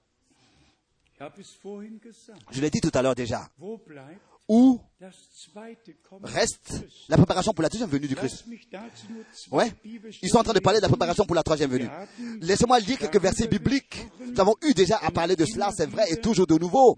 je 2.52 2.62
l'ai 2.62 2.70
dit 2.70 2.82
tout 2.82 2.92
à 2.94 3.02
l'heure 3.02 3.16
déjà, 3.16 3.50
où 4.48 4.80
reste 6.24 6.86
la 7.08 7.18
préparation 7.18 7.54
pour 7.54 7.64
la 7.64 7.70
deuxième 7.70 7.90
venue 7.90 8.08
du 8.08 8.16
Christ? 8.16 8.46
Ouais. 9.52 9.72
Ils 10.22 10.30
sont 10.30 10.38
en 10.38 10.44
train 10.44 10.54
de 10.54 10.60
parler 10.60 10.80
de 10.80 10.84
la 10.84 10.90
préparation 10.90 11.26
pour 11.26 11.36
la 11.36 11.44
troisième 11.44 11.72
venue. 11.72 11.90
Laissez-moi 12.42 12.80
lire 12.80 12.98
quelques 12.98 13.22
versets 13.22 13.48
bibliques. 13.48 14.06
Nous 14.20 14.40
avons 14.40 14.56
eu 14.64 14.74
déjà 14.74 14.98
à 14.98 15.12
parler 15.12 15.36
de 15.36 15.46
cela, 15.46 15.72
c'est 15.76 15.90
vrai, 15.90 16.12
et 16.12 16.18
toujours 16.18 16.48
de 16.48 16.58
nouveau. 16.58 16.98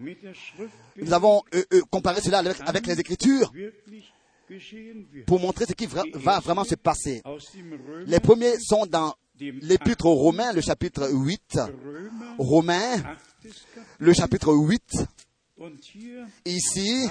Nous 0.98 1.14
avons 1.14 1.44
euh, 1.54 1.64
euh, 1.74 1.82
comparé 1.90 2.22
cela 2.22 2.40
avec, 2.40 2.58
avec, 2.66 2.88
les 2.88 3.00
Écritures 3.00 3.52
pour 5.26 5.40
montrer 5.40 5.66
ce 5.66 5.74
qui 5.74 5.88
va 5.88 6.40
vraiment 6.40 6.64
se 6.64 6.76
passer. 6.76 7.22
Les 8.08 8.20
premiers 8.20 8.60
sont 8.60 8.86
dans 8.86 9.14
l'épître 9.40 10.06
aux 10.06 10.16
Romains, 10.16 10.54
le 10.54 10.62
chapitre 10.62 11.10
8. 11.12 11.60
Romains, 12.38 13.04
le 14.00 14.14
chapitre 14.14 14.54
8. 14.54 15.06
Ici, 16.46 17.08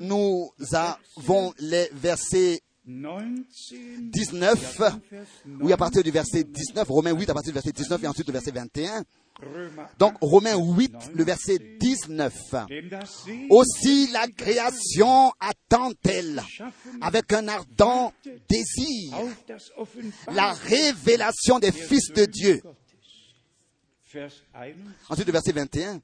nous 0.00 0.50
avons 0.72 1.54
les 1.58 1.88
versets 1.92 2.62
19, 2.84 4.82
oui, 5.60 5.72
à 5.72 5.76
partir 5.76 6.02
du 6.02 6.10
verset 6.10 6.42
19, 6.44 6.88
Romains 6.88 7.12
8 7.12 7.30
à 7.30 7.34
partir 7.34 7.52
du 7.52 7.54
verset 7.54 7.70
19 7.72 8.02
et 8.02 8.06
ensuite 8.08 8.26
le 8.26 8.32
verset 8.32 8.50
21. 8.50 9.04
Donc, 9.98 10.14
Romains 10.20 10.56
8, 10.56 11.12
le 11.14 11.24
verset 11.24 11.58
19. 11.80 12.34
Aussi 13.50 14.08
la 14.12 14.26
création 14.28 15.32
attend-elle 15.38 16.42
avec 17.00 17.32
un 17.32 17.46
ardent 17.48 18.12
désir 18.48 19.16
la 20.32 20.52
révélation 20.52 21.60
des 21.60 21.72
fils 21.72 22.12
de 22.12 22.24
Dieu. 22.24 22.62
Ensuite, 25.08 25.26
le 25.26 25.32
verset 25.32 25.52
21 25.52 26.00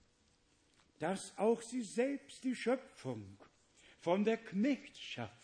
dass 0.98 1.32
auch 1.36 1.62
sie 1.62 1.82
selbst 1.82 2.42
die 2.42 2.54
Schöpfung 2.54 3.22
von 4.00 4.24
der 4.24 4.36
Knechtschaft 4.36 5.37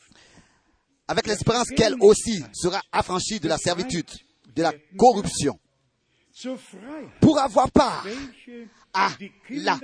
avec 1.06 1.26
l'espérance 1.26 1.68
qu'elle 1.68 1.96
aussi 2.00 2.42
sera 2.52 2.80
affranchie 2.92 3.40
de 3.40 3.48
la 3.48 3.58
servitude, 3.58 4.08
de 4.54 4.62
la 4.62 4.72
corruption, 4.96 5.58
pour 7.20 7.38
avoir 7.38 7.70
part 7.70 8.06
à 8.92 9.10
la 9.50 9.78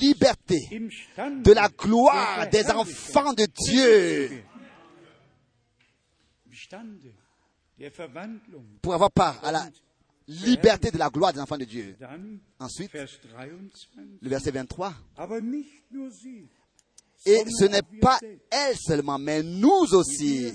liberté 0.00 0.58
de 1.20 1.52
la 1.52 1.68
gloire 1.68 2.48
des 2.48 2.70
enfants 2.70 3.32
de 3.32 3.46
Dieu, 3.46 4.44
pour 8.82 8.94
avoir 8.94 9.10
part 9.10 9.44
à 9.44 9.52
la 9.52 9.68
liberté 10.28 10.90
de 10.90 10.98
la 10.98 11.08
gloire 11.08 11.32
des 11.32 11.40
enfants 11.40 11.58
de 11.58 11.64
Dieu. 11.64 11.96
Ensuite, 12.58 12.92
le 12.94 14.28
verset 14.28 14.50
23. 14.50 14.94
Et 17.24 17.44
ce 17.50 17.64
n'est 17.64 17.82
pas 18.00 18.18
elle 18.50 18.76
seulement, 18.76 19.18
mais 19.18 19.42
nous 19.42 19.94
aussi, 19.94 20.52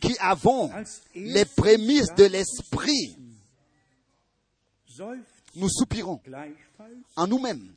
qui 0.00 0.16
avons 0.20 0.70
les 1.14 1.44
prémices 1.44 2.14
de 2.14 2.24
l'esprit, 2.24 3.18
nous 5.56 5.68
soupirons 5.68 6.20
en 7.16 7.26
nous-mêmes 7.26 7.74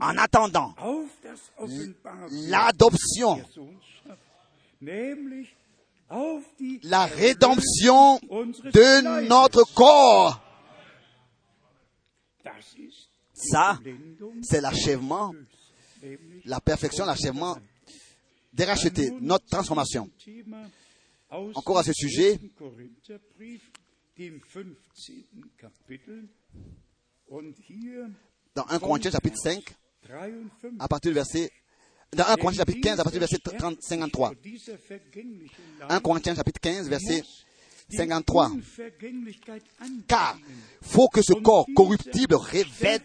en 0.00 0.18
attendant 0.18 0.74
l'adoption 2.30 3.42
la 6.84 7.06
rédemption 7.06 8.18
de 8.20 9.26
notre 9.26 9.64
corps. 9.74 10.40
Ça, 13.32 13.78
c'est 14.42 14.60
l'achèvement, 14.60 15.34
la 16.44 16.60
perfection, 16.60 17.04
l'achèvement 17.04 17.58
des 18.52 18.64
rachetés, 18.64 19.10
notre 19.20 19.46
transformation. 19.46 20.10
Encore 21.30 21.78
à 21.78 21.82
ce 21.82 21.92
sujet, 21.92 22.38
dans 28.54 28.66
1 28.68 28.78
Corinthiens 28.78 29.10
chapitre 29.10 29.36
5, 29.38 29.62
à 30.78 30.88
partir 30.88 31.10
du 31.10 31.14
verset 31.14 31.50
dans 32.12 32.24
1 32.24 32.36
Corinthiens 32.36 32.60
chapitre 32.60 32.80
15, 32.80 33.00
à 33.00 33.02
partir 33.02 33.20
du 33.20 33.26
verset 33.26 33.38
30, 33.38 33.82
53. 33.82 34.32
1 35.88 36.00
Corinthiens 36.00 36.34
chapitre 36.34 36.60
15, 36.60 36.88
verset 36.88 37.22
53. 37.88 38.50
Car 40.08 40.38
faut 40.82 41.08
que 41.08 41.22
ce 41.22 41.32
corps 41.32 41.66
corruptible 41.74 42.34
revête 42.34 43.02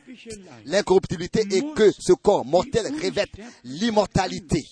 l'incorruptibilité 0.65 1.41
et 1.51 1.61
que 1.75 1.91
ce 1.91 2.13
corps 2.13 2.45
mortel 2.45 2.87
revête 2.87 3.29
l'immortalité. 3.63 4.63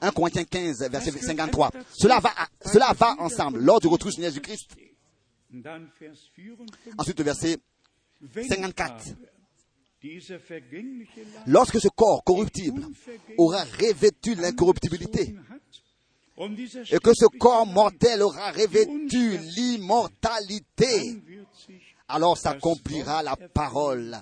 1 0.00 0.10
Corinthiens 0.12 0.44
15, 0.44 0.88
verset 0.90 1.10
53. 1.10 1.70
Cela 1.92 2.20
va, 2.20 2.32
cela 2.64 2.92
va 2.92 3.16
ensemble 3.18 3.58
lors 3.58 3.80
du 3.80 3.88
retour 3.88 4.10
du 4.10 4.22
Jésus-Christ. 4.22 4.76
Ensuite, 6.96 7.20
verset 7.20 7.56
54. 8.48 9.04
Lorsque 11.46 11.80
ce 11.80 11.88
corps 11.88 12.22
corruptible 12.22 12.86
aura 13.36 13.64
revêtu 13.64 14.34
l'incorruptibilité 14.36 15.34
et 16.90 16.98
que 16.98 17.12
ce 17.14 17.26
corps 17.38 17.66
mortel 17.66 18.22
aura 18.22 18.50
revêtu 18.52 19.38
l'immortalité, 19.38 21.22
alors 22.08 22.36
s'accomplira 22.38 23.22
la 23.22 23.36
parole 23.36 24.16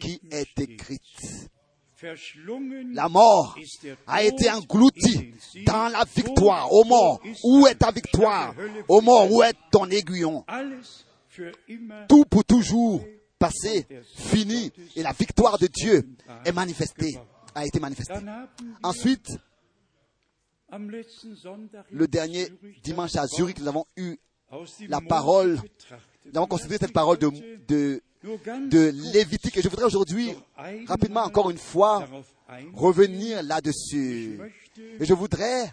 qui 0.00 0.20
est 0.30 0.58
écrite. 0.60 1.50
La 2.92 3.08
mort 3.08 3.56
a 4.06 4.22
été 4.22 4.50
engloutie 4.50 5.32
dans 5.64 5.88
la 5.88 6.04
victoire. 6.04 6.70
Ô 6.72 6.84
mort, 6.84 7.20
où 7.42 7.66
est 7.66 7.76
ta 7.76 7.90
victoire? 7.90 8.54
Ô 8.88 9.00
mort, 9.00 9.30
où 9.30 9.42
est 9.42 9.54
ton 9.70 9.88
aiguillon? 9.88 10.44
Tout 12.08 12.24
pour 12.24 12.44
toujours. 12.44 13.04
Passé, 13.36 13.86
fini, 14.16 14.70
et 14.96 15.02
la 15.02 15.12
victoire 15.12 15.58
de 15.58 15.66
Dieu 15.66 16.08
est 16.46 16.52
manifestée, 16.52 17.18
a 17.54 17.66
été 17.66 17.78
manifestée. 17.78 18.14
Ensuite, 18.82 19.28
le 21.90 22.06
dernier 22.08 22.48
dimanche 22.82 23.16
à 23.16 23.26
Zurich, 23.26 23.58
nous 23.60 23.68
avons 23.68 23.84
eu 23.96 24.16
la 24.88 25.00
parole, 25.00 25.58
nous 26.24 26.36
avons 26.36 26.46
considéré 26.46 26.78
cette 26.78 26.92
parole 26.92 27.18
de, 27.18 27.30
de, 27.68 28.02
de 28.22 28.92
Lévitique. 29.12 29.56
Et 29.56 29.62
je 29.62 29.68
voudrais 29.68 29.86
aujourd'hui, 29.86 30.30
rapidement, 30.86 31.22
encore 31.22 31.50
une 31.50 31.58
fois, 31.58 32.06
revenir 32.72 33.42
là-dessus. 33.42 34.38
Et 35.00 35.04
je 35.04 35.14
voudrais 35.14 35.72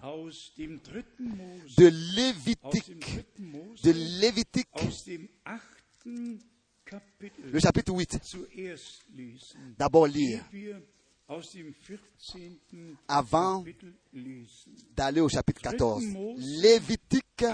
de 1.77 1.87
Lévitique, 2.15 2.95
de 3.83 3.91
Lévitique, 4.19 4.67
le 6.05 7.59
chapitre 7.59 7.93
8. 7.93 8.19
D'abord 9.77 10.07
lire. 10.07 10.43
Avant 13.07 13.63
d'aller 14.95 15.21
au 15.21 15.29
chapitre 15.29 15.61
14. 15.61 16.03
Lévitique, 16.61 17.45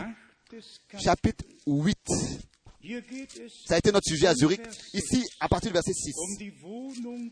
chapitre 1.00 1.46
8. 1.68 1.98
Ça 3.66 3.76
a 3.76 3.78
été 3.78 3.92
notre 3.92 4.08
sujet 4.08 4.28
à 4.28 4.34
Zurich. 4.34 4.62
Ici, 4.94 5.24
à 5.40 5.48
partir 5.48 5.70
du 5.72 5.74
verset 5.74 5.94
6, 5.94 6.14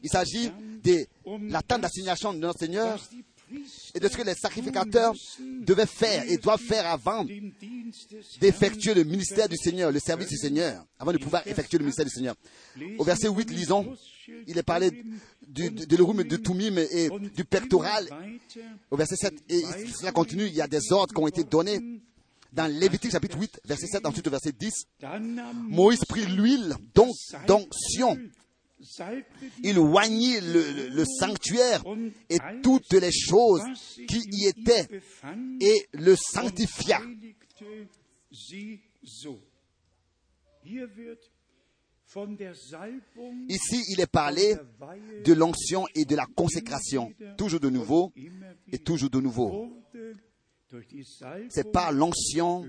il 0.03 0.09
s'agit 0.09 0.51
de 0.83 1.07
la 1.49 1.61
tente 1.61 1.81
d'assignation 1.81 2.33
de 2.33 2.39
notre 2.39 2.59
Seigneur 2.59 2.99
et 3.93 3.99
de 3.99 4.07
ce 4.07 4.17
que 4.17 4.23
les 4.23 4.35
sacrificateurs 4.35 5.13
devaient 5.61 5.85
faire 5.85 6.23
et 6.29 6.37
doivent 6.37 6.61
faire 6.61 6.85
avant 6.87 7.25
d'effectuer 8.39 8.93
le 8.93 9.03
ministère 9.03 9.47
du 9.47 9.57
Seigneur, 9.57 9.91
le 9.91 9.99
service 9.99 10.29
du 10.29 10.37
Seigneur, 10.37 10.85
avant 10.99 11.13
de 11.13 11.17
pouvoir 11.17 11.45
effectuer 11.47 11.77
le 11.77 11.83
ministère 11.83 12.05
du 12.05 12.11
Seigneur. 12.11 12.35
Au 12.97 13.03
verset 13.03 13.29
8, 13.29 13.51
lisons, 13.51 13.95
il 14.47 14.57
est 14.57 14.63
parlé 14.63 14.91
du, 15.47 15.69
de, 15.69 15.85
de 15.85 15.95
l'Urim, 15.95 16.23
du 16.23 16.41
Tumim 16.41 16.77
et 16.77 17.09
du 17.35 17.45
pectoral. 17.45 18.07
Au 18.91 18.97
verset 18.97 19.15
7, 19.15 19.43
et 19.49 19.61
cela 19.99 20.11
continue, 20.11 20.47
il 20.47 20.53
y 20.53 20.61
a 20.61 20.67
des 20.67 20.91
ordres 20.91 21.13
qui 21.13 21.21
ont 21.21 21.27
été 21.27 21.43
donnés 21.43 21.79
dans 22.51 22.71
Lévitique 22.71 23.11
chapitre 23.11 23.37
8, 23.37 23.61
verset 23.65 23.87
7, 23.87 24.05
ensuite 24.05 24.27
au 24.27 24.31
verset 24.31 24.53
10, 24.53 24.85
Moïse 25.67 26.05
prit 26.07 26.25
l'huile 26.25 26.75
d'onction. 26.95 28.17
Il 29.63 29.79
oignit 29.79 30.39
le, 30.41 31.03
sanctuaire 31.05 31.83
et 32.29 32.37
toutes 32.61 32.93
les 32.93 33.11
choses 33.11 33.61
qui 34.07 34.21
y 34.31 34.47
étaient 34.47 34.87
et 35.61 35.87
le 35.93 36.15
sanctifia. 36.15 37.01
Ici, 43.49 43.83
il 43.89 43.99
est 43.99 44.11
parlé 44.11 44.55
de 45.23 45.33
l'onction 45.33 45.85
et 45.95 46.05
de 46.05 46.15
la 46.15 46.25
consécration, 46.25 47.11
toujours 47.37 47.59
de 47.59 47.69
nouveau 47.69 48.13
et 48.71 48.79
toujours 48.79 49.09
de 49.09 49.19
nouveau. 49.19 49.73
C'est 51.49 51.71
par 51.71 51.91
l'onction 51.91 52.65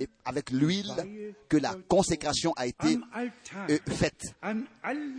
et 0.00 0.08
avec 0.24 0.50
l'huile 0.50 0.92
que 1.48 1.56
la 1.56 1.74
consécration 1.88 2.52
a 2.56 2.66
été 2.66 2.98
euh, 3.68 3.78
faite. 3.88 4.34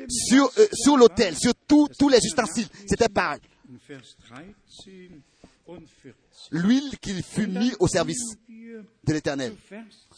Sur, 0.09 0.51
euh, 0.57 0.67
sur 0.73 0.97
l'autel, 0.97 1.35
sur 1.37 1.53
tous 1.67 2.09
les 2.09 2.19
ustensiles, 2.25 2.67
c'était 2.87 3.09
par 3.09 3.37
l'huile 6.51 6.97
qu'il 6.99 7.23
fut 7.23 7.47
mis 7.47 7.73
au 7.79 7.87
service 7.87 8.35
de 9.03 9.13
l'Éternel. 9.13 9.55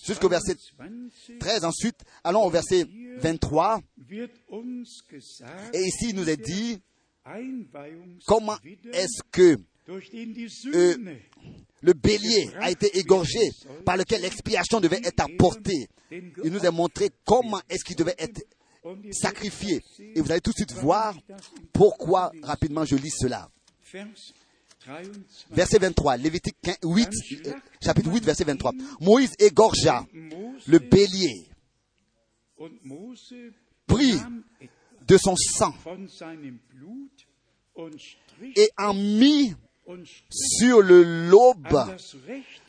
Jusqu'au 0.06 0.30
verset 0.30 0.56
13 1.40 1.66
ensuite, 1.66 2.00
allons 2.24 2.44
au 2.44 2.50
verset 2.50 2.88
23. 3.18 3.82
Et 5.74 5.82
ici, 5.82 6.10
il 6.10 6.16
nous 6.16 6.30
est 6.30 6.38
dit 6.38 6.82
comment 8.26 8.58
est-ce 8.92 9.22
que 9.32 9.58
euh, 9.90 10.98
le 11.82 11.94
bélier 11.94 12.50
a 12.60 12.72
été 12.72 12.98
égorgé 12.98 13.40
par 13.86 13.98
lequel 13.98 14.22
l'expiation 14.22 14.80
devait 14.80 15.02
être 15.04 15.20
apportée. 15.20 15.88
Il 16.12 16.52
nous 16.52 16.66
a 16.66 16.72
montré 16.72 17.10
comment 17.26 17.62
est-ce 17.70 17.84
qu'il 17.84 17.98
devait 17.98 18.16
être 18.18 18.42
sacrifié. 19.12 19.82
Et 20.16 20.22
vous 20.22 20.32
allez 20.32 20.42
tout 20.42 20.52
de 20.52 20.58
suite 20.58 20.74
voir 20.74 21.16
pourquoi 21.74 22.32
rapidement 22.42 22.86
je 22.86 22.96
lis 22.96 23.12
cela. 23.12 23.50
Verset 25.52 25.80
23, 25.80 26.18
Lévitique 26.18 26.58
8, 26.84 27.10
chapitre 27.82 28.12
8, 28.12 28.24
verset 28.24 28.44
23. 28.44 28.74
Moïse 29.02 29.34
égorgea 29.40 30.06
le 30.68 30.80
bélier, 30.80 31.48
prit 33.88 34.16
de 35.08 35.18
son 35.18 35.36
sang 35.36 35.74
et 38.56 38.70
en 38.78 38.94
mit 38.94 39.54
sur 40.30 40.82
le 40.82 41.28
lobe 41.30 41.96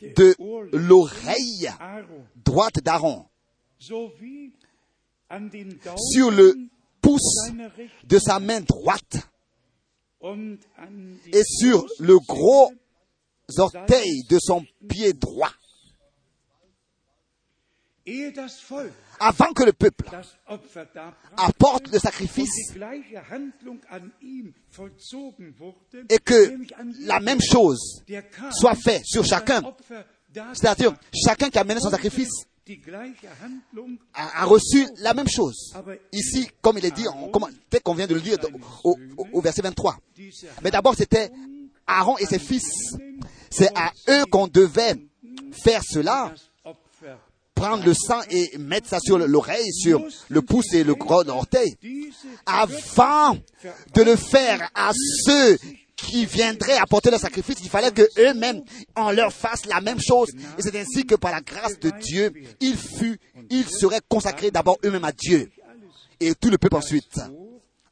de 0.01 0.35
l'oreille 0.75 1.69
droite 2.35 2.79
d'Aaron, 2.83 3.25
sur 3.79 4.11
le 6.31 6.55
pouce 7.01 7.51
de 8.03 8.19
sa 8.19 8.39
main 8.39 8.61
droite. 8.61 9.29
Et 11.31 11.43
sur 11.43 11.85
le 11.99 12.17
gros 12.17 12.71
orteil 13.57 14.23
de 14.29 14.39
son 14.39 14.65
pied 14.89 15.13
droit. 15.13 15.51
Avant 19.19 19.53
que 19.53 19.63
le 19.63 19.73
peuple 19.73 20.05
apporte 21.37 21.91
le 21.91 21.99
sacrifice 21.99 22.73
et 26.09 26.19
que 26.19 26.57
la 26.99 27.19
même 27.19 27.41
chose 27.41 28.03
soit 28.51 28.75
faite 28.75 29.03
sur 29.05 29.25
chacun, 29.25 29.61
c'est-à-dire 30.53 30.93
chacun 31.13 31.49
qui 31.49 31.57
a 31.57 31.63
mené 31.63 31.79
son 31.79 31.89
sacrifice 31.89 32.45
a, 34.13 34.45
reçu 34.45 34.87
la 34.97 35.13
même 35.13 35.27
chose. 35.27 35.73
Ici, 36.11 36.49
comme 36.61 36.77
il 36.77 36.85
est 36.85 36.91
dit, 36.91 37.05
dès 37.69 37.79
qu'on 37.79 37.93
vient 37.93 38.07
de 38.07 38.15
le 38.15 38.19
lire 38.19 38.37
au, 38.83 38.97
au 39.33 39.41
verset 39.41 39.61
23. 39.61 39.97
Mais 40.63 40.71
d'abord, 40.71 40.95
c'était 40.95 41.31
Aaron 41.85 42.17
et 42.17 42.25
ses 42.25 42.39
fils. 42.39 42.95
C'est 43.49 43.69
à 43.75 43.93
eux 44.09 44.25
qu'on 44.31 44.47
devait 44.47 44.95
faire 45.51 45.81
cela 45.83 46.33
prendre 47.65 47.85
le 47.85 47.93
sang 47.93 48.21
et 48.29 48.57
mettre 48.59 48.87
ça 48.87 48.99
sur 48.99 49.17
l'oreille, 49.17 49.71
sur 49.73 50.03
le 50.29 50.41
pouce 50.41 50.73
et 50.73 50.83
le 50.83 50.93
gros 50.93 51.27
orteil, 51.27 51.75
avant 52.45 53.37
de 53.93 54.01
le 54.03 54.15
faire 54.15 54.69
à 54.75 54.91
ceux 54.93 55.57
qui 55.95 56.25
viendraient 56.25 56.77
apporter 56.77 57.09
le 57.09 57.17
sacrifice, 57.17 57.57
il 57.61 57.69
fallait 57.69 57.91
que 57.91 58.07
eux-mêmes 58.19 58.61
en 58.95 59.11
leur 59.11 59.33
fassent 59.33 59.65
la 59.65 59.81
même 59.81 59.99
chose. 59.99 60.29
Et 60.57 60.61
c'est 60.61 60.77
ainsi 60.79 61.05
que 61.05 61.15
par 61.15 61.31
la 61.31 61.41
grâce 61.41 61.79
de 61.79 61.89
Dieu, 62.01 62.31
il 62.59 62.77
fut, 62.77 63.17
ils 63.49 63.67
seraient 63.67 64.01
consacrés 64.07 64.51
d'abord 64.51 64.77
eux-mêmes 64.85 65.05
à 65.05 65.11
Dieu. 65.11 65.49
Et 66.19 66.35
tout 66.35 66.49
le 66.49 66.57
peuple 66.57 66.75
ensuite. 66.75 67.19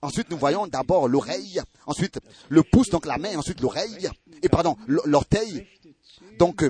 Ensuite, 0.01 0.29
nous 0.29 0.37
voyons 0.37 0.67
d'abord 0.67 1.07
l'oreille, 1.07 1.61
ensuite 1.87 2.19
le 2.49 2.61
pouce, 2.61 2.89
donc 2.89 3.05
la 3.05 3.17
main, 3.17 3.37
ensuite 3.37 3.61
l'oreille, 3.61 4.09
et 4.41 4.49
pardon, 4.49 4.75
l'orteil. 4.85 5.65
Donc, 6.37 6.63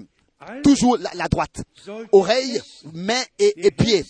toujours 0.63 0.97
la, 0.97 1.27
droite, 1.27 1.63
oreille, 2.11 2.61
main 2.93 3.21
et, 3.39 3.53
et 3.57 3.71
pied, 3.71 4.03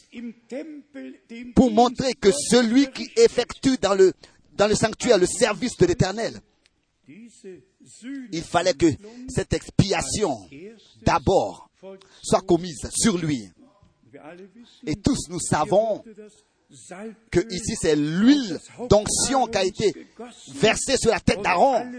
pour 1.56 1.72
montrer 1.72 2.14
que 2.14 2.32
celui 2.32 2.92
qui 2.92 3.10
effectue 3.18 3.78
dans 3.78 3.96
le, 3.96 4.14
dans 4.54 4.68
le 4.68 4.76
sanctuaire 4.76 5.18
le 5.18 5.26
service 5.26 5.78
de 5.78 5.86
l'Éternel, 5.86 6.40
il 7.08 8.44
fallait 8.44 8.74
que 8.74 8.88
cette 9.28 9.54
expiation 9.54 10.38
d'abord 11.02 11.70
soit 12.22 12.42
commise 12.42 12.90
sur 12.96 13.18
lui. 13.18 13.50
Et 14.86 14.96
tous 14.96 15.30
nous 15.30 15.40
savons 15.40 16.04
que 17.32 17.40
ici 17.52 17.76
c'est 17.80 17.96
l'huile 17.96 18.60
d'onction 18.90 19.48
qui 19.48 19.58
a 19.58 19.64
été 19.64 20.08
versée 20.54 20.98
sur 20.98 21.12
la 21.12 21.20
tête 21.20 21.42
d'Aaron 21.42 21.92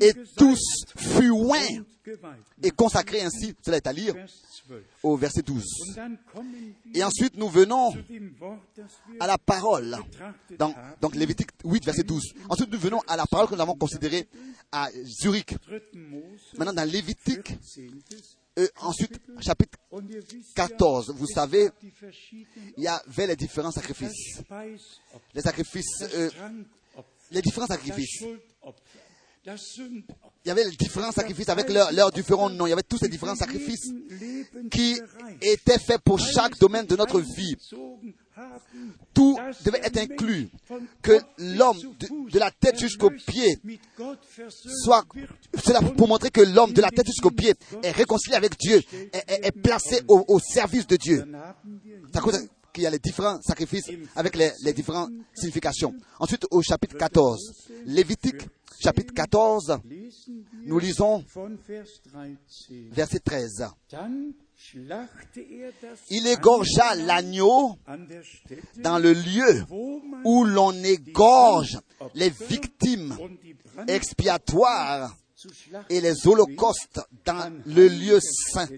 et 0.00 0.12
tous 0.36 0.60
furent 0.96 1.54
et 2.62 2.70
consacrés 2.70 3.22
ainsi, 3.22 3.54
cela 3.64 3.76
est 3.76 3.86
à 3.86 3.92
lire 3.92 4.14
au 5.02 5.16
verset 5.16 5.42
12. 5.42 5.62
Et 6.94 7.04
ensuite 7.04 7.36
nous 7.36 7.48
venons 7.48 7.90
à 9.20 9.26
la 9.26 9.38
parole, 9.38 9.96
donc 11.00 11.14
Lévitique 11.14 11.50
8, 11.64 11.84
verset 11.84 12.02
12. 12.02 12.34
Ensuite 12.48 12.72
nous 12.72 12.78
venons 12.78 13.00
à 13.06 13.16
la 13.16 13.26
parole 13.26 13.48
que 13.48 13.54
nous 13.54 13.60
avons 13.60 13.74
considérée 13.74 14.28
à 14.72 14.88
Zurich. 15.04 15.54
Maintenant 16.56 16.72
dans 16.72 16.88
Lévitique 16.88 17.58
ensuite, 18.80 19.20
chapitre 19.40 19.78
14, 20.54 21.14
vous 21.16 21.26
savez, 21.26 21.70
il 22.76 22.82
y 22.82 22.88
avait 22.88 23.26
les 23.26 23.36
différents 23.36 23.70
sacrifices. 23.70 24.40
Les 25.34 25.42
sacrifices, 25.42 26.02
euh, 26.14 26.30
les 27.30 27.42
différents 27.42 27.66
sacrifices. 27.66 28.24
Il 30.44 30.48
y 30.48 30.50
avait 30.50 30.64
les 30.64 30.76
différents 30.76 31.12
sacrifices 31.12 31.48
avec 31.48 31.68
leurs 31.70 32.10
différents 32.10 32.50
noms. 32.50 32.66
Il 32.66 32.70
y 32.70 32.72
avait 32.72 32.82
tous 32.82 32.98
ces 32.98 33.08
différents 33.08 33.36
sacrifices 33.36 33.92
qui 34.70 35.00
étaient 35.40 35.78
faits 35.78 36.00
pour 36.02 36.18
chaque 36.18 36.58
domaine 36.58 36.86
de 36.86 36.96
notre 36.96 37.20
vie 37.20 37.56
tout 39.14 39.36
devait 39.64 39.80
être 39.82 39.98
inclus, 39.98 40.48
que 41.02 41.18
l'homme 41.38 41.78
de, 42.32 42.38
la 42.38 42.50
tête 42.50 42.78
jusqu'au 42.78 43.10
pied 43.10 43.58
soit, 44.84 45.04
cela 45.62 45.80
pour 45.80 46.08
montrer 46.08 46.30
que 46.30 46.40
l'homme 46.40 46.72
de 46.72 46.80
la 46.80 46.90
tête 46.90 47.06
jusqu'au 47.06 47.30
pied 47.30 47.54
est 47.82 47.90
réconcilié 47.90 48.36
avec 48.36 48.58
Dieu, 48.58 48.80
est, 49.12 49.52
placé 49.52 50.02
au, 50.08 50.38
service 50.38 50.86
de 50.86 50.96
Dieu. 50.96 51.24
À 52.14 52.20
cause 52.20 52.48
qu'il 52.72 52.84
y 52.84 52.86
a 52.86 52.90
les 52.90 52.98
différents 52.98 53.40
sacrifices 53.42 53.90
avec 54.14 54.36
les, 54.36 54.50
les 54.62 54.72
différentes 54.72 55.10
significations. 55.34 55.94
Ensuite, 56.20 56.46
au 56.50 56.62
chapitre 56.62 56.96
14, 56.96 57.66
Lévitique, 57.86 58.42
chapitre 58.80 59.12
14, 59.14 59.78
nous 60.66 60.78
lisons 60.78 61.24
verset 62.92 63.18
13. 63.20 63.64
Il 66.10 66.26
égorgea 66.26 66.94
l'agneau 66.96 67.78
dans 68.76 68.98
le 68.98 69.12
lieu 69.12 69.64
où 70.24 70.44
l'on 70.44 70.72
égorge 70.72 71.78
les 72.14 72.30
victimes 72.30 73.16
expiatoires 73.86 75.16
et 75.88 76.00
les 76.00 76.26
holocaustes 76.26 77.00
dans 77.24 77.52
le 77.66 77.88
lieu 77.88 78.18
saint. 78.20 78.68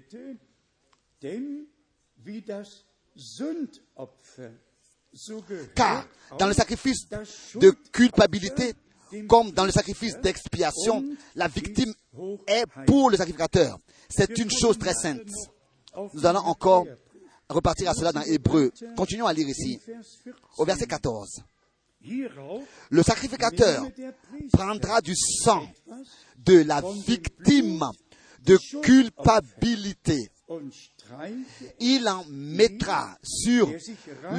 Car 5.75 6.07
dans 6.39 6.47
le 6.47 6.53
sacrifice 6.53 7.09
de 7.55 7.71
culpabilité, 7.93 8.75
comme 9.27 9.51
dans 9.51 9.65
le 9.65 9.73
sacrifice 9.73 10.19
d'expiation, 10.19 11.05
la 11.35 11.49
victime 11.49 11.93
est 12.47 12.67
pour 12.87 13.11
le 13.11 13.17
sacrificateur. 13.17 13.79
C'est 14.09 14.39
une 14.39 14.51
chose 14.51 14.79
très 14.79 14.95
sainte. 14.95 15.29
Nous 16.15 16.27
allons 16.27 16.41
encore 16.41 16.87
repartir 17.49 17.91
à 17.91 17.95
cela 17.95 18.13
dans 18.13 18.23
Hébreu. 18.23 18.71
Continuons 18.97 19.27
à 19.27 19.33
lire 19.33 19.49
ici, 19.49 19.81
au 20.59 20.65
verset 20.65 20.87
14. 20.87 21.43
Le 22.03 23.03
sacrificateur 23.03 23.87
prendra 24.53 25.01
du 25.01 25.15
sang 25.17 25.67
de 26.39 26.63
la 26.63 26.83
victime 27.07 27.85
de 28.45 28.57
culpabilité. 28.81 30.31
Il 31.79 32.09
en 32.09 32.25
mettra 32.29 33.17
sur 33.23 33.71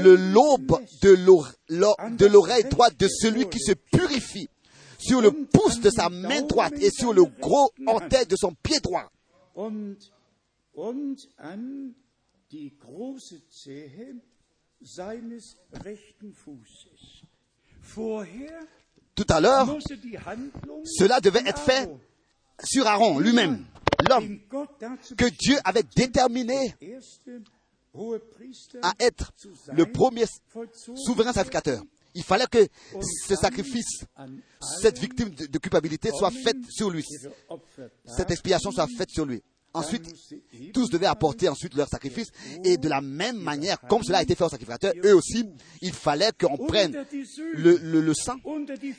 le 0.03 0.15
lobe 0.15 0.79
de 1.01 2.25
l'oreille 2.25 2.63
droite 2.65 2.97
de 2.97 3.07
celui 3.07 3.47
qui 3.49 3.59
se 3.59 3.73
purifie, 3.73 4.49
sur 4.97 5.21
le 5.21 5.31
pouce 5.31 5.79
de 5.79 5.89
sa 5.89 6.09
main 6.09 6.41
droite 6.41 6.73
et 6.81 6.89
sur 6.89 7.13
le 7.13 7.25
gros 7.25 7.71
orteil 7.87 8.25
de 8.25 8.35
son 8.35 8.53
pied 8.63 8.79
droit. 8.79 9.11
Tout 19.15 19.25
à 19.29 19.39
l'heure, 19.39 19.77
cela 20.85 21.19
devait 21.19 21.43
être 21.45 21.59
fait 21.59 21.89
sur 22.63 22.87
Aaron 22.87 23.19
lui-même, 23.19 23.65
l'homme 24.09 24.39
que 25.17 25.29
Dieu 25.29 25.57
avait 25.63 25.83
déterminé 25.83 26.75
à 28.81 28.93
être 28.99 29.31
le 29.73 29.85
premier 29.85 30.25
souverain 30.95 31.33
sacrificateur. 31.33 31.83
Il 32.13 32.23
fallait 32.23 32.47
que 32.47 32.67
ce 33.27 33.35
sacrifice, 33.35 34.03
cette 34.81 34.97
victime 34.99 35.29
de, 35.29 35.57
culpabilité 35.59 36.09
soit 36.11 36.31
faite 36.31 36.57
sur 36.69 36.89
lui. 36.89 37.05
Cette 38.05 38.31
expiation 38.31 38.71
soit 38.71 38.87
faite 38.87 39.09
sur 39.09 39.25
lui. 39.25 39.41
Ensuite, 39.73 40.03
tous 40.73 40.89
devaient 40.89 41.05
apporter 41.05 41.47
ensuite 41.47 41.75
leur 41.75 41.87
sacrifice. 41.87 42.27
Et 42.65 42.75
de 42.77 42.89
la 42.89 42.99
même 42.99 43.37
manière, 43.37 43.79
comme 43.79 44.03
cela 44.03 44.17
a 44.17 44.23
été 44.23 44.35
fait 44.35 44.43
au 44.43 44.49
sacrificateur, 44.49 44.91
eux 45.05 45.15
aussi, 45.15 45.45
il 45.81 45.93
fallait 45.93 46.31
qu'on 46.37 46.57
prenne 46.57 47.05
le, 47.53 47.77
le, 47.77 48.13
sang 48.13 48.35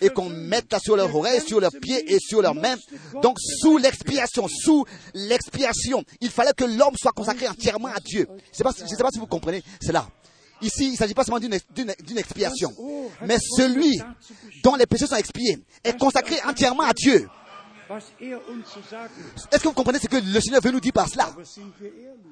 et 0.00 0.08
qu'on 0.08 0.30
mette 0.30 0.66
ça 0.70 0.78
sur 0.78 0.96
leurs 0.96 1.14
oreilles, 1.14 1.42
sur 1.46 1.60
leurs 1.60 1.72
pieds 1.72 2.14
et 2.14 2.18
sur 2.18 2.40
leurs 2.40 2.54
mains. 2.54 2.76
Donc, 3.22 3.38
sous 3.38 3.76
l'expiation, 3.76 4.48
sous 4.48 4.86
l'expiation, 5.12 6.04
il 6.22 6.30
fallait 6.30 6.54
que 6.56 6.64
l'homme 6.64 6.96
soit 6.96 7.12
consacré 7.12 7.48
entièrement 7.48 7.88
à 7.88 8.00
Dieu. 8.00 8.26
Je 8.28 8.62
ne 8.62 8.86
sais, 8.88 8.96
pas 8.96 9.10
si 9.12 9.18
vous 9.18 9.26
comprenez 9.26 9.62
cela. 9.82 10.08
Ici, 10.62 10.86
il 10.86 10.92
ne 10.92 10.96
s'agit 10.96 11.12
pas 11.12 11.24
seulement 11.24 11.40
d'une 11.40 12.18
expiation, 12.18 12.72
mais 13.26 13.36
celui 13.38 14.00
dont 14.62 14.76
les 14.76 14.86
péchés 14.86 15.06
sont 15.06 15.16
expiés 15.16 15.58
est 15.84 15.98
consacré 15.98 16.36
entièrement 16.46 16.84
à 16.84 16.92
Dieu. 16.94 17.28
Est-ce 17.90 19.62
que 19.62 19.68
vous 19.68 19.74
comprenez 19.74 19.98
ce 19.98 20.08
que 20.08 20.16
le 20.16 20.40
Seigneur 20.40 20.60
veut 20.62 20.70
nous 20.70 20.80
dire 20.80 20.92
par 20.92 21.08
cela? 21.08 21.34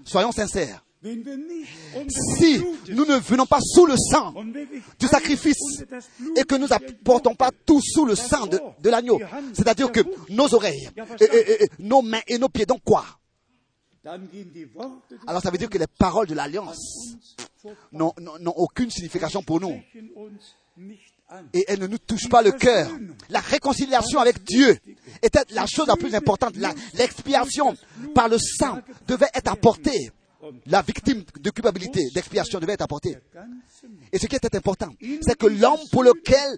Soyons 0.04 0.32
sincères. 0.32 0.84
Si 1.02 2.62
nous 2.90 3.06
ne 3.06 3.18
venons 3.18 3.46
pas 3.46 3.60
sous 3.60 3.86
le 3.86 3.96
sang 3.96 4.34
du 4.98 5.06
sacrifice 5.06 5.82
et 6.36 6.44
que 6.44 6.56
nous 6.56 6.66
n'apportons 6.66 7.34
pas 7.34 7.50
tout 7.64 7.80
sous 7.82 8.04
le 8.04 8.14
sang 8.14 8.46
de, 8.46 8.90
l'agneau, 8.90 9.18
c'est-à-dire 9.54 9.90
que 9.90 10.00
nos 10.28 10.54
oreilles, 10.54 10.90
nos 11.78 12.02
mains 12.02 12.20
et 12.26 12.36
nos 12.38 12.50
pieds, 12.50 12.66
donc 12.66 12.82
quoi? 12.84 13.06
Alors 15.26 15.42
ça 15.42 15.50
veut 15.50 15.58
dire 15.58 15.70
que 15.70 15.78
les 15.78 15.86
paroles 15.86 16.26
de 16.26 16.34
l'alliance 16.34 17.16
n'ont 17.92 18.12
aucune 18.56 18.90
signification 18.90 19.42
pour 19.42 19.60
nous 19.60 19.80
et 21.52 21.64
elle 21.68 21.80
ne 21.80 21.86
nous 21.86 21.98
touche 21.98 22.28
pas 22.28 22.42
le 22.42 22.52
cœur. 22.52 22.90
La 23.28 23.40
réconciliation 23.40 24.20
avec 24.20 24.42
Dieu 24.44 24.78
était 25.22 25.44
la 25.50 25.66
chose 25.66 25.86
la 25.86 25.96
plus 25.96 26.14
importante. 26.14 26.54
L'expiation 26.94 27.74
par 28.14 28.28
le 28.28 28.38
sang 28.38 28.78
devait 29.06 29.30
être 29.34 29.50
apportée. 29.50 30.10
La 30.66 30.80
victime 30.80 31.22
de 31.38 31.50
culpabilité, 31.50 32.00
d'expiation 32.14 32.58
devait 32.60 32.72
être 32.72 32.82
apportée. 32.82 33.16
Et 34.10 34.18
ce 34.18 34.26
qui 34.26 34.36
était 34.36 34.56
important, 34.56 34.88
c'est 35.20 35.36
que 35.36 35.46
l'homme 35.46 35.80
pour 35.92 36.02
lequel 36.02 36.56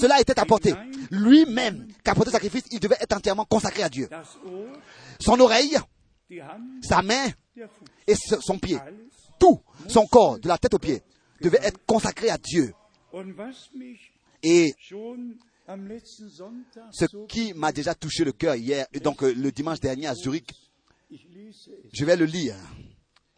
cela 0.00 0.20
était 0.20 0.38
apporté, 0.38 0.72
lui-même, 1.10 1.88
qui 2.04 2.10
apportait 2.10 2.30
le 2.30 2.34
sacrifice, 2.34 2.62
il 2.70 2.78
devait 2.78 2.96
être 3.00 3.16
entièrement 3.16 3.44
consacré 3.44 3.82
à 3.82 3.88
Dieu. 3.88 4.08
Son 5.20 5.38
oreille, 5.40 5.76
sa 6.80 7.02
main 7.02 7.26
et 8.06 8.14
son 8.14 8.58
pied, 8.58 8.78
tout 9.40 9.60
son 9.88 10.06
corps, 10.06 10.38
de 10.38 10.46
la 10.46 10.58
tête 10.58 10.74
aux 10.74 10.78
pieds, 10.78 11.02
devait 11.40 11.60
être 11.62 11.84
consacré 11.86 12.30
à 12.30 12.38
Dieu. 12.38 12.72
Et 14.42 14.74
ce 16.92 17.26
qui 17.26 17.52
m'a 17.54 17.72
déjà 17.72 17.94
touché 17.94 18.24
le 18.24 18.32
cœur 18.32 18.54
hier, 18.54 18.86
et 18.92 19.00
donc 19.00 19.22
euh, 19.22 19.32
le 19.32 19.50
dimanche 19.52 19.80
dernier 19.80 20.06
à 20.06 20.14
Zurich, 20.14 20.50
je 21.10 22.04
vais 22.04 22.16
le 22.16 22.24
lire 22.24 22.56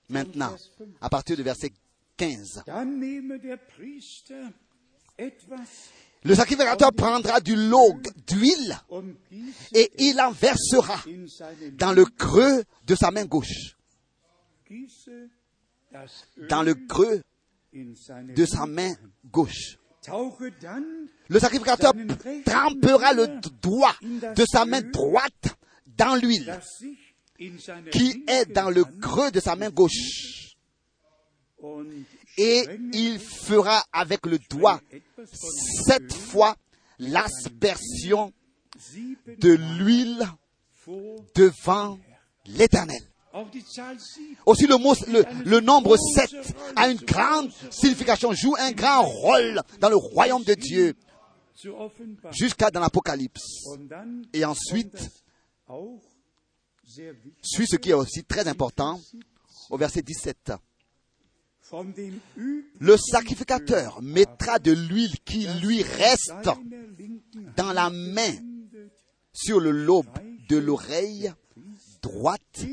maintenant, 0.08 0.54
à 1.00 1.08
partir 1.08 1.36
du 1.36 1.42
verset 1.42 1.70
15. 2.16 2.64
Le 6.22 6.34
sacrificateur 6.34 6.92
prendra 6.92 7.40
du 7.40 7.56
log 7.56 8.06
d'huile 8.26 8.78
et 9.72 9.90
il 9.98 10.20
en 10.20 10.32
versera 10.32 11.02
dans 11.72 11.92
le 11.92 12.04
creux 12.04 12.62
de 12.86 12.94
sa 12.94 13.10
main 13.10 13.24
gauche. 13.24 13.76
Dans 16.48 16.62
le 16.62 16.74
creux 16.74 17.22
de 17.72 18.44
sa 18.46 18.66
main 18.66 18.94
gauche. 19.30 19.78
Le 21.28 21.38
sacrificateur 21.38 21.92
trempera 22.44 23.12
le 23.12 23.40
doigt 23.62 23.94
de 24.02 24.44
sa 24.50 24.64
main 24.64 24.80
droite 24.80 25.56
dans 25.86 26.14
l'huile 26.16 26.58
qui 27.92 28.24
est 28.26 28.46
dans 28.46 28.70
le 28.70 28.84
creux 28.84 29.30
de 29.30 29.40
sa 29.40 29.56
main 29.56 29.70
gauche. 29.70 30.56
Et 32.38 32.64
il 32.92 33.18
fera 33.18 33.84
avec 33.92 34.26
le 34.26 34.38
doigt 34.50 34.80
cette 35.86 36.12
fois 36.12 36.56
l'aspersion 36.98 38.32
de 39.26 39.52
l'huile 39.52 40.26
devant 41.34 41.98
l'Éternel. 42.46 43.09
Aussi 44.44 44.66
le, 44.66 44.76
mot, 44.76 44.94
le, 45.44 45.60
nombre 45.60 45.96
7 45.96 46.34
a 46.76 46.88
une 46.88 46.98
grande 46.98 47.50
signification, 47.70 48.32
joue 48.32 48.56
un 48.58 48.72
grand 48.72 49.02
rôle 49.02 49.62
dans 49.80 49.88
le 49.88 49.96
royaume 49.96 50.42
de 50.42 50.54
Dieu 50.54 50.94
jusqu'à 52.32 52.70
dans 52.70 52.80
l'Apocalypse. 52.80 53.68
Et 54.32 54.44
ensuite, 54.44 55.10
suit 57.42 57.66
ce 57.66 57.76
qui 57.76 57.90
est 57.90 57.94
aussi 57.94 58.24
très 58.24 58.48
important 58.48 59.00
au 59.68 59.76
verset 59.76 60.02
17. 60.02 60.52
Le 62.80 62.96
sacrificateur 62.96 64.02
mettra 64.02 64.58
de 64.58 64.72
l'huile 64.72 65.16
qui 65.24 65.46
lui 65.62 65.82
reste 65.82 66.32
dans 67.56 67.72
la 67.72 67.90
main 67.90 68.32
sur 69.32 69.60
le 69.60 69.70
lobe 69.70 70.08
de 70.48 70.56
l'oreille 70.56 71.32
droite 72.02 72.64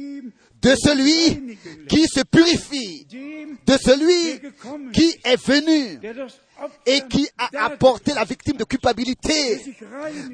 de 0.61 0.75
celui 0.75 1.57
qui 1.87 2.07
se 2.07 2.21
purifie, 2.23 3.05
de 3.65 3.77
celui 3.77 4.39
qui 4.93 5.15
est 5.23 5.41
venu 5.41 5.99
et 6.85 7.01
qui 7.09 7.27
a 7.37 7.65
apporté 7.65 8.13
la 8.13 8.23
victime 8.23 8.57
de 8.57 8.63
culpabilité, 8.63 9.57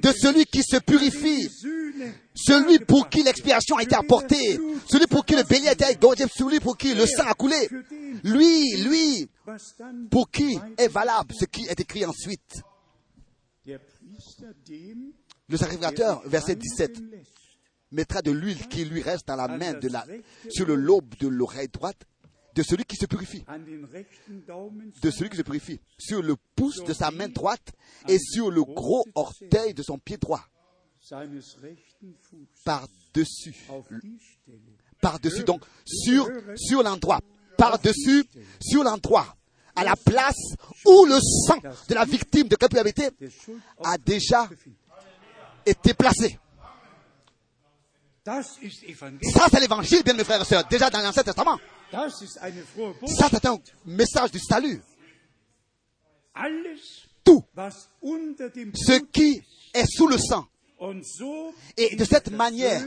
de 0.02 0.12
celui 0.12 0.46
qui 0.46 0.64
se 0.64 0.78
purifie, 0.78 1.50
celui 2.34 2.80
pour 2.80 3.10
qui 3.10 3.24
l'expiation 3.24 3.78
a 3.78 3.84
été 3.84 3.96
apportée, 3.96 4.60
celui 4.90 5.08
pour 5.08 5.26
qui 5.26 5.36
le 5.36 5.44
bélier 5.44 5.70
a 5.70 5.74
été 5.74 5.86
égorgé, 5.92 6.26
celui 6.34 6.60
pour 6.60 6.78
qui 6.78 6.94
le 6.94 7.06
sang 7.06 7.26
a 7.28 7.34
coulé, 7.34 7.68
lui, 8.24 8.78
lui, 8.84 9.30
pour 10.10 10.30
qui 10.32 10.58
est 10.78 10.88
valable 10.88 11.34
ce 11.38 11.46
qui 11.46 11.66
est 11.66 11.80
écrit 11.80 12.06
ensuite. 12.06 12.62
Le 15.50 15.58
sacrificateur, 15.58 16.22
verset 16.26 16.56
17 16.56 17.02
mettra 17.94 18.22
de 18.22 18.32
l'huile 18.32 18.68
qui 18.68 18.86
lui 18.86 19.02
reste 19.02 19.28
dans 19.28 19.36
la 19.36 19.48
main 19.48 19.74
de 19.74 19.88
la, 19.88 20.06
sur 20.50 20.66
le 20.66 20.76
lobe 20.76 21.16
de 21.20 21.28
l'oreille 21.28 21.70
droite 21.70 22.06
de 22.56 22.64
celui 22.64 22.86
qui 22.86 22.96
se 22.96 23.06
purifie. 23.06 23.44
De 25.02 25.12
celui 25.12 25.30
qui 25.30 25.38
se 25.38 25.42
purifie. 25.42 25.80
Sur 25.98 26.22
le 26.22 26.36
pouce 26.56 26.84
de 26.84 26.94
sa 26.94 27.12
main 27.12 27.30
droite 27.30 27.72
et 28.08 28.20
sur 28.20 28.52
le 28.52 28.64
gros 28.64 29.06
orteil 29.16 29.74
de 29.74 29.82
son 29.84 29.98
pied 29.98 30.18
droit. 30.18 30.44
Par-dessus. 32.64 33.56
Par-dessus, 35.02 35.44
donc, 35.44 35.64
sur, 35.86 36.30
sur 36.56 36.84
l'endroit. 36.84 37.20
Par-dessus, 37.58 38.26
sur 38.62 38.84
l'endroit. 38.84 39.36
À 39.76 39.84
la 39.84 39.96
place 39.96 40.38
où 40.86 41.06
le 41.06 41.20
sang 41.20 41.58
de 41.90 41.96
la 41.96 42.06
victime 42.06 42.48
de 42.48 42.56
culpabilité 42.56 43.10
a 43.84 43.98
déjà 43.98 44.48
été 45.66 45.94
placé. 45.96 46.38
Ça, 48.26 48.42
c'est 49.52 49.60
l'évangile, 49.60 50.02
bien 50.04 50.14
mes 50.14 50.24
frères 50.24 50.42
et 50.42 50.46
sœurs, 50.46 50.64
déjà 50.70 50.90
dans 50.90 51.02
l'Ancien 51.02 51.24
Testament. 51.24 51.60
Ça, 51.92 52.08
c'est 53.30 53.46
un 53.46 53.60
message 53.86 54.32
du 54.32 54.40
salut. 54.40 54.82
Tout 57.26 57.44
ce 57.56 59.00
qui 59.12 59.42
est 59.74 59.86
sous 59.86 60.08
le 60.08 60.18
sang 60.18 60.48
Et 61.78 61.96
de 61.96 62.06
cette 62.06 62.32
manière, 62.32 62.86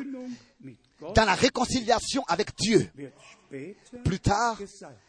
dans 1.14 1.24
la 1.24 1.34
réconciliation 1.34 2.22
avec 2.28 2.56
Dieu, 2.56 2.90
plus 4.04 4.20
tard, 4.20 4.58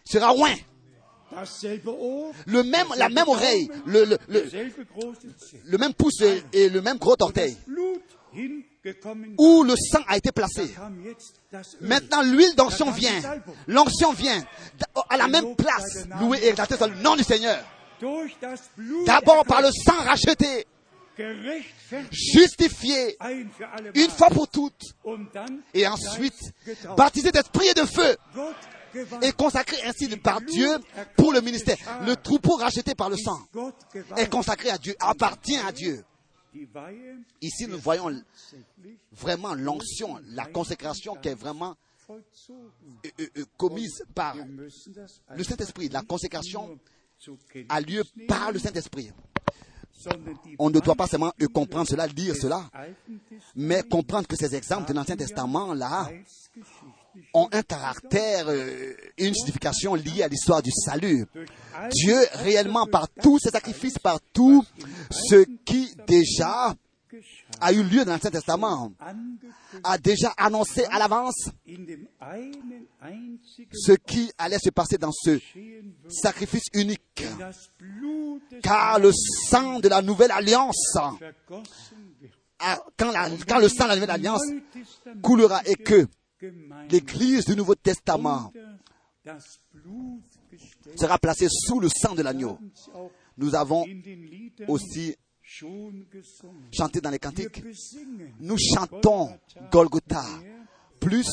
sera 0.05 0.33
loin. 0.35 0.53
Le 2.45 2.63
même, 2.63 2.87
la 2.97 3.09
même 3.09 3.27
oreille, 3.27 3.69
le, 3.85 4.05
le, 4.05 4.17
le, 5.65 5.77
même 5.77 5.93
pouce 5.93 6.21
et, 6.21 6.41
et 6.53 6.69
le 6.69 6.81
même 6.81 6.97
gros 6.97 7.15
orteil, 7.19 7.57
où 9.37 9.63
le 9.63 9.75
sang 9.75 10.01
a 10.07 10.17
été 10.17 10.31
placé. 10.31 10.73
Maintenant, 11.81 12.21
l'huile 12.21 12.55
d'onction 12.55 12.91
vient. 12.91 13.19
L'onction 13.67 14.13
vient. 14.13 14.43
À 15.09 15.17
la 15.17 15.27
même 15.27 15.55
place. 15.55 16.07
Loué 16.19 16.39
et 16.43 16.49
exalté 16.49 16.77
soit 16.77 16.87
le 16.87 17.01
nom 17.01 17.15
du 17.15 17.23
Seigneur. 17.23 17.63
D'abord 19.05 19.45
par 19.45 19.61
le 19.61 19.69
sang 19.71 19.95
racheté, 20.03 20.67
justifié, 22.11 23.17
une 23.95 24.09
fois 24.09 24.29
pour 24.29 24.47
toutes, 24.47 24.83
dann 25.33 25.61
et 25.73 25.87
ensuite 25.87 26.39
baptisé 26.95 27.31
d'esprit 27.31 27.67
et 27.67 27.73
de 27.73 27.85
feu, 27.85 28.15
et 29.21 29.31
consacré 29.31 29.77
ainsi 29.85 30.07
par 30.17 30.41
Dieu 30.41 30.69
pour 31.17 31.33
le 31.33 31.41
ministère. 31.41 31.77
Le 32.05 32.15
troupeau 32.15 32.55
racheté 32.55 32.93
par 32.93 33.09
le 33.09 33.17
sang 33.17 33.39
est 34.15 34.29
consacré 34.29 34.69
à 34.69 34.77
Dieu, 34.77 34.95
appartient 34.99 35.57
à 35.57 35.71
Dieu. 35.71 36.03
Ici, 37.41 37.67
nous 37.67 37.79
voyons 37.79 38.21
vraiment 39.11 39.53
l'onction, 39.53 40.19
la 40.29 40.45
consécration 40.45 41.15
qui 41.15 41.29
est 41.29 41.35
vraiment 41.35 41.75
euh, 42.09 42.21
euh, 43.19 43.27
euh, 43.37 43.45
commise 43.57 44.03
par 44.15 44.35
le 44.35 45.43
Saint-Esprit. 45.43 45.89
La 45.89 46.03
consécration 46.03 46.79
a 47.67 47.81
lieu 47.81 48.03
par 48.27 48.51
le 48.51 48.59
Saint-Esprit. 48.59 49.11
On 50.59 50.69
ne 50.69 50.79
doit 50.79 50.95
pas 50.95 51.07
seulement 51.07 51.33
comprendre 51.53 51.87
cela, 51.87 52.07
lire 52.07 52.35
cela, 52.35 52.69
mais 53.55 53.83
comprendre 53.83 54.27
que 54.27 54.35
ces 54.35 54.55
exemples 54.55 54.87
de 54.87 54.93
l'Ancien 54.93 55.17
Testament, 55.17 55.73
là, 55.73 56.09
ont 57.33 57.47
un 57.51 57.61
caractère, 57.61 58.45
euh, 58.49 58.93
une 59.17 59.33
signification 59.33 59.95
liée 59.95 60.23
à 60.23 60.27
l'histoire 60.27 60.61
du 60.61 60.71
salut. 60.71 61.25
Dieu, 61.91 62.17
réellement, 62.33 62.85
par 62.85 63.09
tous 63.09 63.39
ses 63.39 63.49
sacrifices, 63.49 63.99
par 63.99 64.19
tout 64.33 64.63
ce 65.11 65.45
qui 65.65 65.95
déjà 66.07 66.75
a 67.61 67.73
eu 67.73 67.83
lieu 67.83 68.05
dans 68.05 68.13
l'Ancien 68.13 68.31
Testament, 68.31 68.91
a 69.83 69.97
déjà 69.97 70.33
annoncé 70.37 70.85
à 70.85 70.99
l'avance 70.99 71.49
ce 73.73 73.91
qui 73.93 74.31
allait 74.37 74.59
se 74.59 74.69
passer 74.69 74.97
dans 74.97 75.11
ce 75.11 75.39
sacrifice 76.09 76.65
unique. 76.73 77.23
Car 78.61 78.99
le 78.99 79.11
sang 79.49 79.79
de 79.79 79.87
la 79.87 80.01
nouvelle 80.01 80.31
alliance, 80.31 80.97
quand, 82.97 83.11
le 83.61 83.69
sang 83.69 83.85
de 83.85 83.89
la 83.89 83.95
nouvelle 83.95 84.11
alliance 84.11 84.43
coulera 85.21 85.61
et 85.65 85.75
que 85.75 86.07
l'Église 86.89 87.45
du 87.45 87.55
Nouveau 87.55 87.75
Testament 87.75 88.51
sera 90.95 91.17
placée 91.17 91.47
sous 91.49 91.79
le 91.79 91.89
sang 91.89 92.15
de 92.15 92.21
l'agneau. 92.21 92.57
Nous 93.37 93.55
avons 93.55 93.85
aussi 94.67 95.15
chanté 96.71 97.01
dans 97.01 97.09
les 97.09 97.19
cantiques. 97.19 97.63
Nous 98.39 98.57
chantons 98.57 99.37
Golgotha 99.71 100.23
plus 100.99 101.27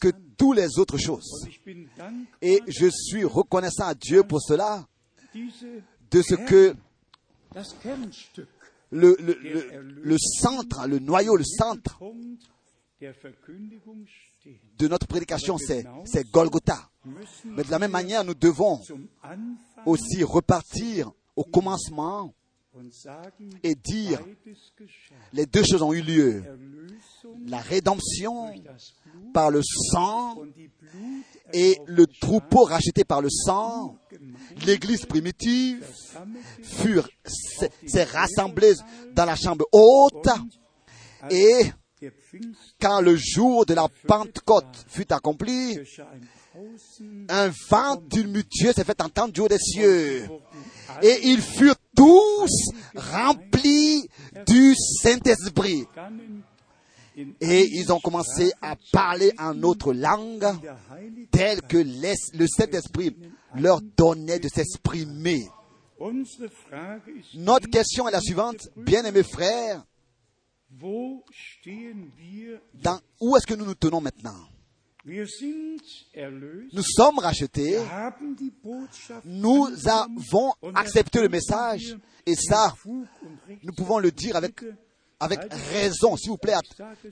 que 0.00 0.08
toutes 0.36 0.56
les 0.56 0.78
autres 0.78 0.98
choses. 0.98 1.46
Et 2.40 2.60
je 2.68 2.88
suis 2.88 3.24
reconnaissant 3.24 3.86
à 3.86 3.94
Dieu 3.94 4.22
pour 4.22 4.40
cela, 4.42 4.86
de 5.34 6.22
ce 6.22 6.34
que 6.34 6.74
le 8.90 10.16
centre, 10.18 10.86
le 10.86 10.98
noyau, 10.98 11.36
le 11.36 11.44
centre 11.44 11.98
De 14.78 14.88
notre 14.88 15.06
prédication, 15.06 15.56
c'est 15.58 16.30
Golgotha. 16.30 16.90
Mais 17.44 17.64
de 17.64 17.70
la 17.70 17.78
même 17.78 17.90
manière, 17.90 18.24
nous 18.24 18.34
devons 18.34 18.80
aussi 19.86 20.22
repartir 20.24 21.10
au 21.36 21.44
commencement 21.44 22.34
et 23.62 23.74
dire 23.74 24.20
les 25.32 25.46
deux 25.46 25.62
choses 25.62 25.82
ont 25.82 25.92
eu 25.92 26.00
lieu. 26.00 26.42
La 27.46 27.58
rédemption 27.58 28.52
par 29.34 29.50
le 29.50 29.60
sang 29.62 30.36
et 31.52 31.78
le 31.86 32.06
troupeau 32.06 32.64
racheté 32.64 33.04
par 33.04 33.20
le 33.20 33.28
sang, 33.28 33.96
l'église 34.64 35.04
primitive 35.04 35.86
s'est 37.86 38.04
rassemblée 38.04 38.74
dans 39.14 39.26
la 39.26 39.36
chambre 39.36 39.66
haute 39.72 40.28
et 41.30 41.64
quand 42.80 43.00
le 43.00 43.16
jour 43.16 43.66
de 43.66 43.74
la 43.74 43.88
Pentecôte 44.06 44.84
fut 44.88 45.12
accompli, 45.12 45.78
un 47.28 47.50
vent 47.68 47.96
tumultueux 48.10 48.72
s'est 48.72 48.84
fait 48.84 49.00
entendre 49.00 49.32
du 49.32 49.40
haut 49.40 49.48
des 49.48 49.58
cieux. 49.58 50.28
Et 51.02 51.28
ils 51.28 51.40
furent 51.40 51.76
tous 51.96 52.50
remplis 52.94 54.08
du 54.46 54.74
Saint-Esprit. 54.74 55.86
Et 57.40 57.68
ils 57.72 57.92
ont 57.92 58.00
commencé 58.00 58.52
à 58.62 58.76
parler 58.90 59.32
en 59.38 59.62
autre 59.62 59.92
langue, 59.92 60.46
telle 61.30 61.60
que 61.62 61.76
le 61.76 62.46
Saint-Esprit 62.46 63.16
leur 63.54 63.80
donnait 63.96 64.38
de 64.38 64.48
s'exprimer. 64.48 65.46
Notre 67.34 67.68
question 67.68 68.08
est 68.08 68.12
la 68.12 68.20
suivante, 68.20 68.68
bien-aimés 68.76 69.22
frères? 69.22 69.84
Dans, 72.74 73.00
où 73.20 73.36
est-ce 73.36 73.46
que 73.46 73.54
nous 73.54 73.64
nous 73.64 73.74
tenons 73.74 74.00
maintenant? 74.00 74.48
Nous 75.04 76.82
sommes 76.82 77.18
rachetés, 77.18 77.78
nous 79.24 79.68
avons 79.88 80.54
und 80.62 80.76
accepté 80.76 81.20
le 81.20 81.28
message, 81.28 81.96
et 82.24 82.36
ça, 82.36 82.74
nous 82.84 83.72
pouvons 83.76 83.98
le 83.98 84.12
dire 84.12 84.36
avec, 84.36 84.64
avec 85.18 85.40
raison, 85.72 86.16
s'il 86.16 86.30
vous 86.30 86.38
plaît, 86.38 86.54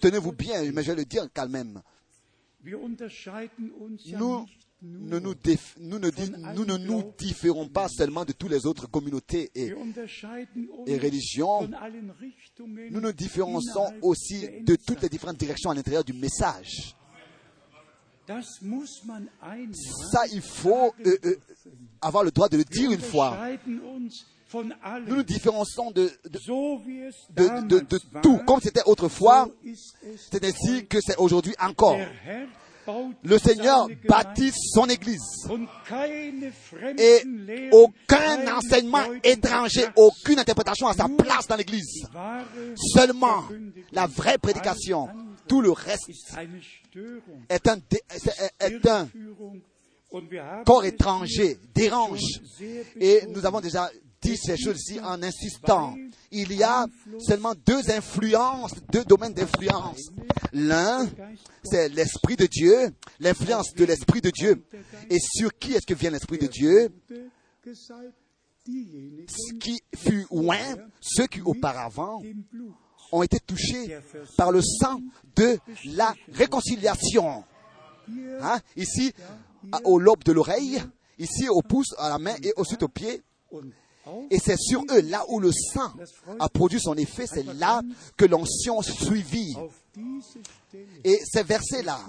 tenez-vous 0.00 0.32
bien, 0.32 0.70
mais 0.72 0.84
je 0.84 0.92
vais 0.92 0.98
le 0.98 1.04
dire 1.04 1.26
quand 1.34 1.48
même. 1.48 1.82
Ja 4.04 4.18
Nous 4.82 5.08
ne 5.10 5.18
nous, 5.18 5.34
déf- 5.34 5.76
nous, 5.78 5.98
ne 5.98 6.08
di- 6.10 6.32
nous 6.56 6.64
ne 6.64 6.76
nous 6.78 7.12
différons 7.18 7.68
pas 7.68 7.86
seulement 7.88 8.24
de 8.24 8.32
toutes 8.32 8.50
les 8.50 8.64
autres 8.64 8.86
communautés 8.90 9.50
et 10.86 10.98
religions. 10.98 11.68
nous 12.90 13.00
nous 13.00 13.12
différençons 13.12 13.92
aussi 14.00 14.48
de 14.62 14.76
toutes 14.76 15.02
les 15.02 15.08
différentes 15.10 15.36
directions 15.38 15.70
à 15.70 15.74
l'intérieur 15.74 16.02
du 16.02 16.14
message. 16.14 16.96
Ça, 20.12 20.22
il 20.32 20.40
faut 20.40 20.94
euh, 21.04 21.16
euh, 21.24 21.36
avoir 22.00 22.24
le 22.24 22.30
droit 22.30 22.48
de 22.48 22.56
le 22.58 22.64
dire 22.64 22.90
une 22.90 23.00
fois. 23.00 23.36
Nous 25.06 25.16
nous 25.16 25.22
différençons 25.22 25.90
de, 25.90 26.10
tout, 28.22 28.38
comme 28.46 28.60
c'était 28.60 28.82
autrefois, 28.86 29.48
c'est 30.30 30.44
ainsi 30.44 30.86
que 30.86 31.00
c'est 31.00 31.16
aujourd'hui 31.18 31.54
encore. 31.60 31.98
Le 33.22 33.38
Seigneur 33.38 33.88
bâtit 34.08 34.52
son 34.72 34.86
Église. 34.86 35.48
Et 36.98 37.22
aucun 37.72 38.56
enseignement 38.56 39.02
étranger, 39.22 39.86
aucune 39.96 40.38
interprétation 40.38 40.86
à 40.88 40.94
sa 40.94 41.06
place 41.08 41.46
dans 41.46 41.56
l'Église. 41.56 42.06
Seulement 42.94 43.44
la 43.92 44.06
vraie 44.06 44.38
prédication. 44.38 45.08
Tout 45.48 45.60
le 45.62 45.72
reste 45.72 46.10
est 47.48 47.68
un, 47.68 47.78
est- 48.60 48.86
un 48.88 49.08
corps 50.64 50.84
étranger, 50.84 51.58
dérange. 51.74 52.20
Et 53.00 53.22
nous 53.28 53.44
avons 53.46 53.60
déjà 53.60 53.90
dit 54.20 54.36
ces 54.36 54.56
choses-ci 54.56 55.00
en 55.00 55.22
insistant. 55.22 55.94
Il 56.30 56.52
y 56.52 56.62
a 56.62 56.86
seulement 57.18 57.54
deux 57.66 57.90
influences, 57.90 58.74
deux 58.92 59.04
domaines 59.04 59.34
d'influence. 59.34 60.10
L'un, 60.52 61.08
c'est 61.64 61.88
l'Esprit 61.88 62.36
de 62.36 62.46
Dieu, 62.46 62.90
l'influence 63.18 63.74
de 63.74 63.84
l'Esprit 63.84 64.20
de 64.20 64.30
Dieu. 64.30 64.62
Et 65.08 65.18
sur 65.18 65.56
qui 65.58 65.72
est-ce 65.72 65.86
que 65.86 65.94
vient 65.94 66.10
l'Esprit 66.10 66.38
de 66.38 66.46
Dieu? 66.46 66.92
Ce 67.64 69.54
qui 69.58 69.80
fut 69.96 70.26
loin, 70.30 70.58
ceux 71.00 71.26
qui 71.26 71.40
auparavant 71.40 72.22
ont 73.12 73.22
été 73.22 73.40
touchés 73.40 73.98
par 74.36 74.52
le 74.52 74.60
sang 74.62 75.00
de 75.34 75.58
la 75.86 76.14
réconciliation. 76.32 77.44
Hein? 78.40 78.60
Ici, 78.76 79.12
au 79.84 79.98
lobe 79.98 80.24
de 80.24 80.32
l'oreille, 80.32 80.82
ici 81.18 81.48
au 81.48 81.62
pouce, 81.62 81.94
à 81.98 82.08
la 82.08 82.18
main 82.18 82.34
et 82.42 82.52
ensuite 82.56 82.82
au 82.82 82.88
pied. 82.88 83.22
Et 84.30 84.38
c'est 84.38 84.56
sur 84.56 84.82
eux, 84.90 85.00
là 85.02 85.24
où 85.28 85.40
le 85.40 85.50
sang 85.52 85.92
a 86.38 86.48
produit 86.48 86.80
son 86.80 86.94
effet, 86.94 87.26
c'est 87.26 87.42
là 87.54 87.82
que 88.16 88.24
l'onction 88.24 88.82
suivit. 88.82 89.54
Et 91.04 91.18
ces 91.24 91.42
versets-là 91.42 92.00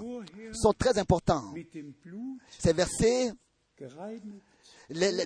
sont 0.52 0.72
très 0.72 0.98
importants. 0.98 1.52
Ces 2.58 2.72
versets, 2.72 3.32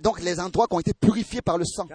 donc 0.03 0.21
les 0.21 0.41
endroits 0.41 0.67
qui 0.67 0.75
ont 0.75 0.81
été 0.81 0.95
purifiés 0.95 1.43
par 1.43 1.59
le 1.59 1.65
sang, 1.65 1.87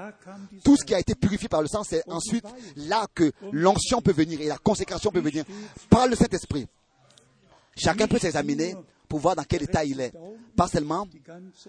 tout 0.64 0.78
ce 0.78 0.86
qui 0.86 0.94
a 0.94 1.00
été 1.00 1.16
purifié 1.16 1.48
par 1.48 1.62
le 1.62 1.68
sang, 1.68 1.84
c'est 1.84 2.04
ensuite 2.08 2.46
là 2.76 3.08
que 3.14 3.32
l'onction 3.52 4.02
peut 4.02 4.14
venir 4.14 4.42
et 4.42 4.48
la 4.48 4.58
consécration 4.58 5.12
peut 5.12 5.22
venir 5.22 5.46
par 5.90 6.08
le 6.08 6.16
Saint-Esprit. 6.16 6.68
Chacun 7.76 8.08
peut 8.08 8.20
s'examiner 8.20 8.76
pour 9.12 9.20
voir 9.20 9.36
dans 9.36 9.44
quel 9.44 9.64
état 9.64 9.84
il 9.84 10.00
est. 10.00 10.14
Pas 10.56 10.70
seulement, 10.70 11.06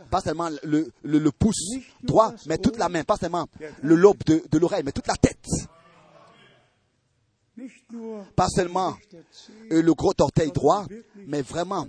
pas 0.09 0.21
seulement 0.21 0.49
le, 0.63 1.31
pouce 1.31 1.75
droit, 2.01 2.33
mais 2.47 2.57
toute 2.57 2.79
la 2.79 2.89
main. 2.89 3.03
Pas 3.03 3.17
seulement 3.17 3.49
le 3.83 3.97
lobe 3.97 4.23
de, 4.25 4.45
de 4.49 4.59
l'oreille, 4.59 4.85
mais 4.85 4.93
toute 4.93 5.09
la 5.09 5.17
tête. 5.17 5.45
Pas 8.37 8.47
seulement 8.47 8.95
euh, 9.73 9.83
le 9.83 9.93
gros 9.95 10.13
orteil 10.21 10.53
droit, 10.53 10.87
mais 11.27 11.43
vraiment 11.43 11.89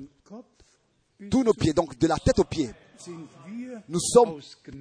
tous 1.29 1.43
nos 1.43 1.53
pieds, 1.53 1.73
donc 1.73 1.99
de 1.99 2.07
la 2.07 2.17
tête 2.17 2.39
aux 2.39 2.45
pieds. 2.45 2.71
Nous 3.89 3.99
sommes, 3.99 4.39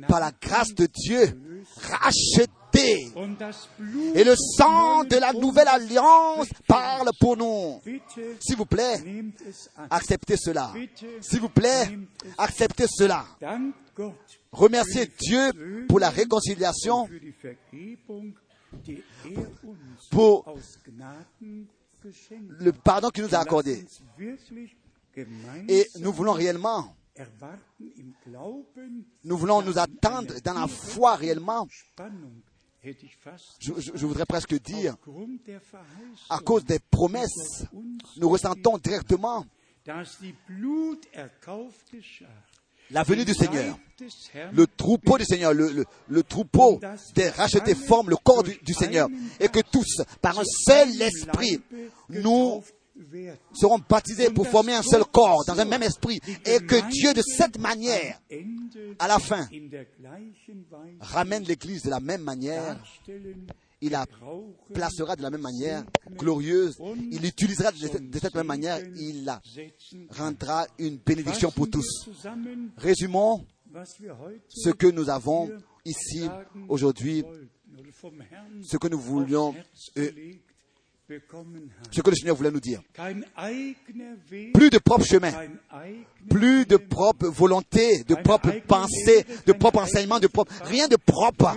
par 0.08 0.20
la 0.20 0.32
grâce 0.40 0.72
de 0.74 0.86
Dieu, 0.86 1.38
rachetés. 1.82 2.50
Et 2.74 4.24
le 4.24 4.34
sang 4.36 5.04
de 5.04 5.16
la 5.16 5.32
nouvelle 5.32 5.68
alliance 5.68 6.48
parle 6.66 7.10
pour 7.20 7.36
nous. 7.36 7.80
S'il 8.40 8.56
vous 8.56 8.66
plaît, 8.66 9.02
acceptez 9.90 10.36
cela. 10.36 10.72
S'il 11.20 11.40
vous 11.40 11.48
plaît, 11.48 11.98
acceptez 12.38 12.86
cela. 12.88 13.24
Remerciez 14.50 15.10
Dieu 15.20 15.86
pour 15.88 15.98
la 15.98 16.10
réconciliation, 16.10 17.08
pour 20.10 20.44
le 22.58 22.72
pardon 22.72 23.10
qu'il 23.10 23.24
nous 23.24 23.34
a 23.34 23.38
accordé. 23.38 23.84
Et 25.68 25.88
nous 26.00 26.12
voulons 26.12 26.32
réellement 26.32 26.94
nous 29.24 29.36
voulons 29.36 29.62
nous 29.62 29.78
attendre 29.78 30.34
dans 30.42 30.54
la 30.54 30.66
foi 30.66 31.16
réellement. 31.16 31.66
Je, 33.60 34.06
voudrais 34.06 34.26
presque 34.26 34.60
dire, 34.60 34.96
à 36.28 36.38
cause 36.40 36.64
des 36.64 36.80
promesses, 36.80 37.64
nous 38.16 38.28
ressentons 38.28 38.76
directement 38.78 39.46
la 42.90 43.04
venue 43.04 43.24
du 43.24 43.34
Seigneur. 43.34 43.78
Le 44.52 44.66
troupeau 44.66 45.16
du 45.16 45.24
Seigneur, 45.24 45.54
le, 45.54 46.22
troupeau 46.24 46.80
des 47.14 47.28
rachetés 47.28 47.76
forme 47.76 48.10
le 48.10 48.16
corps 48.16 48.42
du 48.42 48.74
Seigneur. 48.74 49.08
Et 49.38 49.48
que 49.48 49.60
tous, 49.60 50.02
par 50.20 50.38
un 50.40 50.44
seul 50.44 51.00
esprit, 51.02 51.60
nous 52.08 52.64
seront 53.52 53.80
baptisés 53.88 54.30
pour 54.30 54.46
former 54.46 54.74
un 54.74 54.82
seul 54.82 55.04
corps, 55.04 55.44
dans 55.46 55.58
un 55.58 55.64
même 55.64 55.82
esprit, 55.82 56.20
et 56.44 56.58
que 56.60 56.90
Dieu, 56.90 57.14
de 57.14 57.22
cette 57.22 57.58
manière, 57.58 58.20
à 58.98 59.08
la 59.08 59.18
fin, 59.18 59.48
ramène 61.00 61.44
l'Église 61.44 61.82
de 61.82 61.90
la 61.90 62.00
même 62.00 62.22
manière, 62.22 62.82
il 63.80 63.90
la 63.90 64.06
placera 64.72 65.16
de 65.16 65.22
la 65.22 65.30
même 65.30 65.40
manière, 65.40 65.84
glorieuse, 66.10 66.76
il 67.10 67.20
l'utilisera 67.20 67.72
de 67.72 68.18
cette 68.18 68.34
même 68.34 68.46
manière, 68.46 68.78
il 68.96 69.24
la 69.24 69.40
rendra 70.10 70.66
une 70.78 70.98
bénédiction 70.98 71.50
pour 71.50 71.68
tous. 71.68 72.08
Résumons 72.76 73.44
ce 74.48 74.70
que 74.70 74.86
nous 74.86 75.08
avons 75.08 75.50
ici 75.84 76.28
aujourd'hui, 76.68 77.24
ce 78.62 78.76
que 78.76 78.88
nous 78.88 78.98
voulions 78.98 79.54
euh, 79.96 80.10
ce 81.90 82.00
que 82.00 82.10
le 82.10 82.16
Seigneur 82.16 82.36
voulait 82.36 82.50
nous 82.50 82.60
dire. 82.60 82.80
Plus 84.54 84.70
de 84.70 84.78
propre 84.78 85.04
chemin, 85.04 85.32
plus 86.28 86.66
de 86.66 86.76
propre 86.76 87.26
volonté, 87.26 88.04
de 88.04 88.14
propre 88.14 88.50
pensée, 88.66 89.24
de 89.46 89.52
propre 89.52 89.80
enseignement, 89.82 90.20
de 90.20 90.28
propre, 90.28 90.52
rien 90.64 90.88
de 90.88 90.96
propre. 90.96 91.56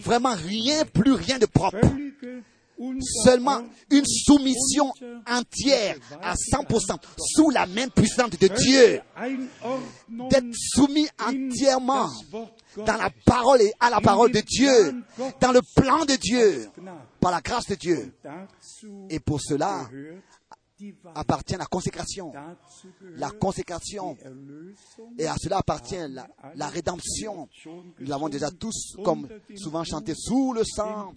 Vraiment 0.00 0.34
rien, 0.34 0.84
plus 0.84 1.12
rien 1.12 1.38
de 1.38 1.46
propre. 1.46 1.78
Seulement 3.24 3.62
une 3.90 4.04
soumission 4.04 4.92
entière 5.28 5.96
à 6.22 6.34
100% 6.34 6.96
sous 7.18 7.50
la 7.50 7.66
main 7.66 7.88
puissante 7.88 8.40
de 8.40 8.48
Dieu. 8.48 9.00
D'être 10.08 10.52
soumis 10.52 11.08
entièrement 11.24 12.08
dans 12.76 12.96
la 12.96 13.10
parole 13.24 13.62
et 13.62 13.72
à 13.78 13.90
la 13.90 14.00
parole 14.00 14.32
de 14.32 14.40
Dieu, 14.40 14.94
dans 15.40 15.52
le 15.52 15.60
plan 15.76 16.04
de 16.04 16.16
Dieu, 16.16 16.68
par 17.20 17.30
la 17.30 17.40
grâce 17.40 17.66
de 17.66 17.76
Dieu. 17.76 18.12
Et 19.08 19.20
pour 19.20 19.40
cela 19.40 19.88
appartient 21.14 21.56
la 21.56 21.66
consécration. 21.66 22.32
La 23.16 23.30
consécration. 23.30 24.16
Et 25.18 25.26
à 25.26 25.36
cela 25.36 25.58
appartient 25.58 25.96
la, 26.08 26.68
rédemption. 26.68 27.48
Nous 27.66 28.06
l'avons 28.06 28.28
déjà 28.28 28.50
tous, 28.50 28.96
comme 29.04 29.28
souvent 29.56 29.84
chanté, 29.84 30.14
sous 30.14 30.52
le 30.52 30.64
sang, 30.64 31.12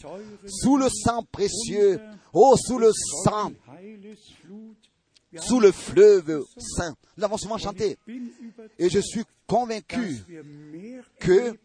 sous 0.46 0.78
le 0.78 0.90
sang 0.90 1.24
précieux, 1.32 2.00
oh, 2.34 2.56
sous 2.58 2.80
le 2.80 2.92
sang, 3.24 3.52
sous 5.40 5.60
le 5.60 5.72
fleuve 5.72 6.44
saint. 6.58 6.96
Nous 7.18 7.22
l'avons 7.22 7.38
souvent 7.38 7.58
chanté. 7.58 7.98
Et 8.78 8.90
je 8.90 9.00
suis 9.00 9.24
convaincu 9.46 10.24
que 11.20 11.58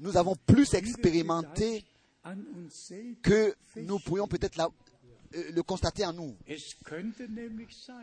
nous 0.00 0.16
avons 0.16 0.34
plus 0.46 0.74
expérimenté 0.74 1.84
que 3.22 3.54
nous 3.76 3.98
pourrions 4.00 4.26
peut-être 4.26 4.58
euh, 4.60 4.68
le 5.54 5.62
constater 5.62 6.04
en 6.04 6.12
nous. 6.12 6.36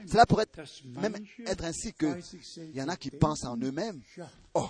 Cela 0.08 0.26
pourrait 0.26 0.48
même 0.86 1.16
être 1.46 1.64
ainsi 1.64 1.94
qu'il 1.94 2.72
y 2.74 2.82
en 2.82 2.90
a 2.90 2.96
qui 2.96 3.12
pensent 3.12 3.46
en 3.46 3.58
eux-mêmes, 3.58 4.02
oh, 4.54 4.70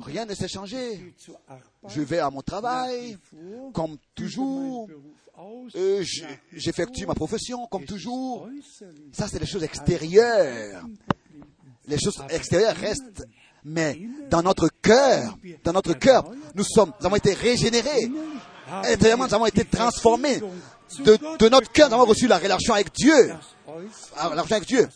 rien 0.00 0.26
ne 0.26 0.34
s'est 0.34 0.48
changé. 0.48 1.14
Je 1.88 2.00
vais 2.00 2.18
à 2.18 2.30
mon 2.30 2.42
travail, 2.42 3.16
comme 3.72 3.96
toujours. 4.14 4.88
Euh, 5.74 6.04
j'effectue 6.52 7.06
ma 7.06 7.14
profession, 7.14 7.66
comme 7.66 7.84
toujours. 7.84 8.48
Ça, 9.12 9.28
c'est 9.28 9.38
les 9.38 9.46
choses 9.46 9.62
extérieures. 9.62 10.84
Les 11.86 11.98
choses 11.98 12.22
extérieures 12.28 12.76
restent 12.76 13.24
mais 13.64 14.00
dans 14.30 14.42
notre 14.42 14.68
cœur, 14.80 15.36
dans 15.64 15.72
notre 15.72 15.94
cœur, 15.94 16.24
nous 16.54 16.64
sommes, 16.64 16.92
nous 17.00 17.06
avons 17.06 17.16
été 17.16 17.34
régénérés. 17.34 18.10
Intérieurement, 18.70 19.26
nous 19.26 19.34
avons 19.34 19.46
été 19.46 19.64
transformés. 19.64 20.40
De, 20.98 21.48
notre 21.48 21.70
cœur, 21.70 21.88
nous 21.88 21.94
avons 21.94 22.06
reçu 22.06 22.26
la 22.26 22.38
relation 22.38 22.74
avec 22.74 22.92
Dieu. 22.92 23.32
Ah, 24.16 24.30
avec 24.34 24.66
Dieu. 24.66 24.88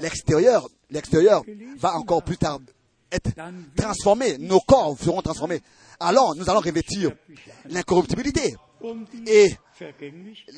L'extérieur, 0.00 0.68
l'extérieur 0.90 1.42
va 1.78 1.96
encore 1.96 2.22
plus 2.22 2.38
tard 2.38 2.58
être 3.10 3.30
transformé. 3.76 4.38
Nos 4.38 4.60
corps 4.60 4.96
seront 4.98 5.22
transformés. 5.22 5.60
Alors, 6.00 6.34
nous 6.34 6.48
allons 6.48 6.60
revêtir 6.60 7.12
l'incorruptibilité. 7.68 8.54
Et 9.26 9.50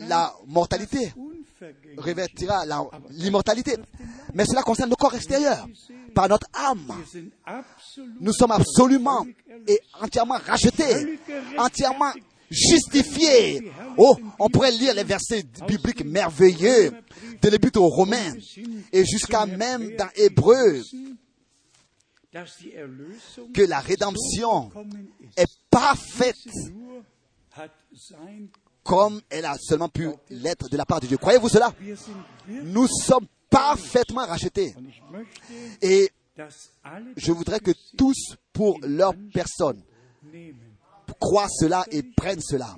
la 0.00 0.34
mortalité 0.46 1.12
revêtira 1.96 2.64
l'immortalité. 3.10 3.76
Mais 4.34 4.44
cela 4.44 4.62
concerne 4.62 4.90
nos 4.90 4.96
corps 4.96 5.14
extérieurs, 5.14 5.66
par 6.14 6.28
notre 6.28 6.46
âme. 6.52 6.92
Nous 8.20 8.32
sommes 8.32 8.52
absolument 8.52 9.26
et 9.66 9.80
entièrement 10.00 10.38
rachetés, 10.38 11.18
entièrement 11.58 12.12
justifiés. 12.50 13.70
Oh, 13.96 14.16
on 14.38 14.48
pourrait 14.48 14.72
lire 14.72 14.94
les 14.94 15.04
versets 15.04 15.44
bibliques 15.66 16.04
merveilleux 16.04 16.92
de 17.40 17.48
l'Épître 17.48 17.80
aux 17.80 17.88
Romains 17.88 18.34
et 18.92 19.04
jusqu'à 19.04 19.46
même 19.46 19.94
dans 19.96 20.08
Hébreu 20.16 20.82
que 23.52 23.62
la 23.62 23.80
rédemption 23.80 24.70
est 25.36 25.50
parfaite 25.70 26.36
comme 28.82 29.20
elle 29.28 29.44
a 29.44 29.56
seulement 29.58 29.88
pu 29.88 30.08
l'être 30.30 30.68
de 30.68 30.76
la 30.76 30.86
part 30.86 31.00
de 31.00 31.06
Dieu. 31.06 31.16
Croyez-vous 31.16 31.48
cela? 31.48 31.72
Nous 32.48 32.86
sommes 32.88 33.26
parfaitement 33.48 34.26
rachetés. 34.26 34.74
Et 35.82 36.10
je 37.16 37.32
voudrais 37.32 37.60
que 37.60 37.72
tous, 37.96 38.36
pour 38.52 38.78
leur 38.82 39.12
personne, 39.32 39.82
croient 41.18 41.48
cela 41.48 41.84
et 41.90 42.02
prennent 42.02 42.40
cela. 42.40 42.74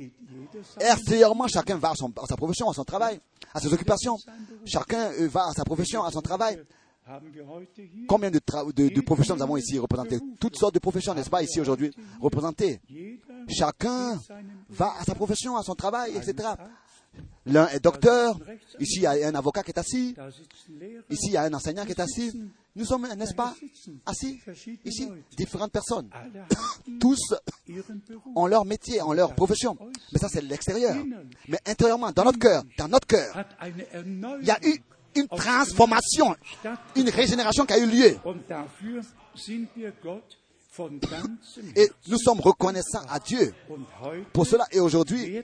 Extérieurement, 0.80 1.46
chacun 1.48 1.76
va 1.76 1.90
à, 1.90 2.26
sa 2.26 2.36
profession, 2.36 2.68
à 2.68 2.74
son 2.74 2.84
travail, 2.84 3.20
à 3.54 3.60
ses 3.60 3.72
occupations. 3.72 4.16
Chacun 4.66 5.12
euh, 5.12 5.28
va 5.28 5.48
à 5.48 5.52
sa 5.52 5.64
profession, 5.64 6.02
à 6.02 6.10
son 6.10 6.20
travail. 6.20 6.62
Combien 8.08 8.30
de, 8.30 8.38
de, 8.38 9.00
professions 9.00 9.34
nous 9.34 9.42
avons 9.42 9.56
ici 9.56 9.78
représentées? 9.78 10.18
Toutes 10.38 10.56
sortes 10.56 10.74
de 10.74 10.78
professions, 10.78 11.14
n'est-ce 11.14 11.30
pas, 11.30 11.42
ici 11.42 11.60
aujourd'hui, 11.60 11.90
représentées. 12.20 12.80
Chacun 13.48 14.18
va 14.68 14.94
à 14.98 15.04
sa 15.04 15.14
profession, 15.14 15.56
à 15.56 15.62
son 15.62 15.74
travail, 15.74 16.16
etc. 16.16 16.50
L'un 17.44 17.66
est 17.68 17.80
docteur, 17.80 18.38
ici 18.78 18.98
il 18.98 19.02
y 19.02 19.06
a 19.06 19.28
un 19.28 19.34
avocat 19.34 19.62
qui 19.62 19.72
est 19.72 19.78
assis, 19.78 20.14
ici 21.10 21.26
il 21.26 21.32
y 21.32 21.36
a 21.36 21.42
un 21.42 21.52
enseignant 21.52 21.84
qui 21.84 21.90
est 21.90 22.00
assis, 22.00 22.32
Nous 22.74 22.86
sommes, 22.86 23.06
n'est-ce 23.16 23.34
pas, 23.34 23.54
assis 24.06 24.40
ici, 24.84 25.08
différentes 25.36 25.72
personnes. 25.72 26.08
Tous 27.00 27.18
ont 28.34 28.46
leur 28.46 28.64
métier, 28.64 29.02
ont 29.02 29.12
leur 29.12 29.34
profession. 29.34 29.76
Mais 30.12 30.18
ça, 30.18 30.28
c'est 30.30 30.40
l'extérieur. 30.40 30.96
Mais 31.48 31.58
intérieurement, 31.66 32.12
dans 32.12 32.24
notre 32.24 32.38
cœur, 32.38 32.62
dans 32.78 32.88
notre 32.88 33.06
cœur, 33.06 33.44
il 33.62 34.46
y 34.46 34.50
a 34.50 34.58
eu 34.66 34.82
une 35.14 35.28
transformation, 35.28 36.34
une 36.96 37.08
régénération 37.08 37.66
qui 37.66 37.72
a 37.72 37.78
eu 37.78 37.86
lieu. 37.86 38.16
Et 41.76 41.90
nous 42.08 42.18
sommes 42.18 42.40
reconnaissants 42.40 43.04
à 43.08 43.18
Dieu 43.18 43.52
pour 44.32 44.46
cela. 44.46 44.66
Et 44.72 44.80
aujourd'hui, 44.80 45.38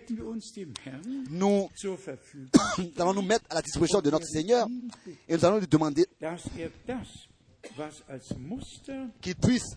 nous 1.30 1.68
allons 2.98 3.14
nous 3.14 3.22
mettre 3.22 3.44
à 3.50 3.56
la 3.56 3.62
disposition 3.62 4.00
de 4.00 4.10
notre 4.10 4.26
Seigneur 4.26 4.66
et 5.28 5.36
nous 5.36 5.44
allons 5.44 5.58
lui 5.58 5.66
demander 5.66 6.06
er 6.22 6.36
qu'il 9.20 9.36
puisse, 9.36 9.76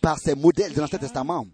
par 0.00 0.18
ces 0.18 0.34
modèles 0.34 0.72
de 0.72 0.80
l'Ancien 0.80 0.98
Testament, 0.98 1.46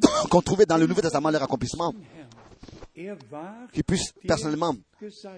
qu'on 0.30 0.40
trouvait 0.42 0.66
dans 0.66 0.76
le 0.76 0.86
Nouveau 0.86 1.00
Testament 1.00 1.30
leur 1.30 1.42
accomplissement. 1.42 1.92
Er 2.96 3.12
war 3.30 3.70
qu'il 3.72 3.84
puisse 3.84 4.12
personnellement 4.26 4.74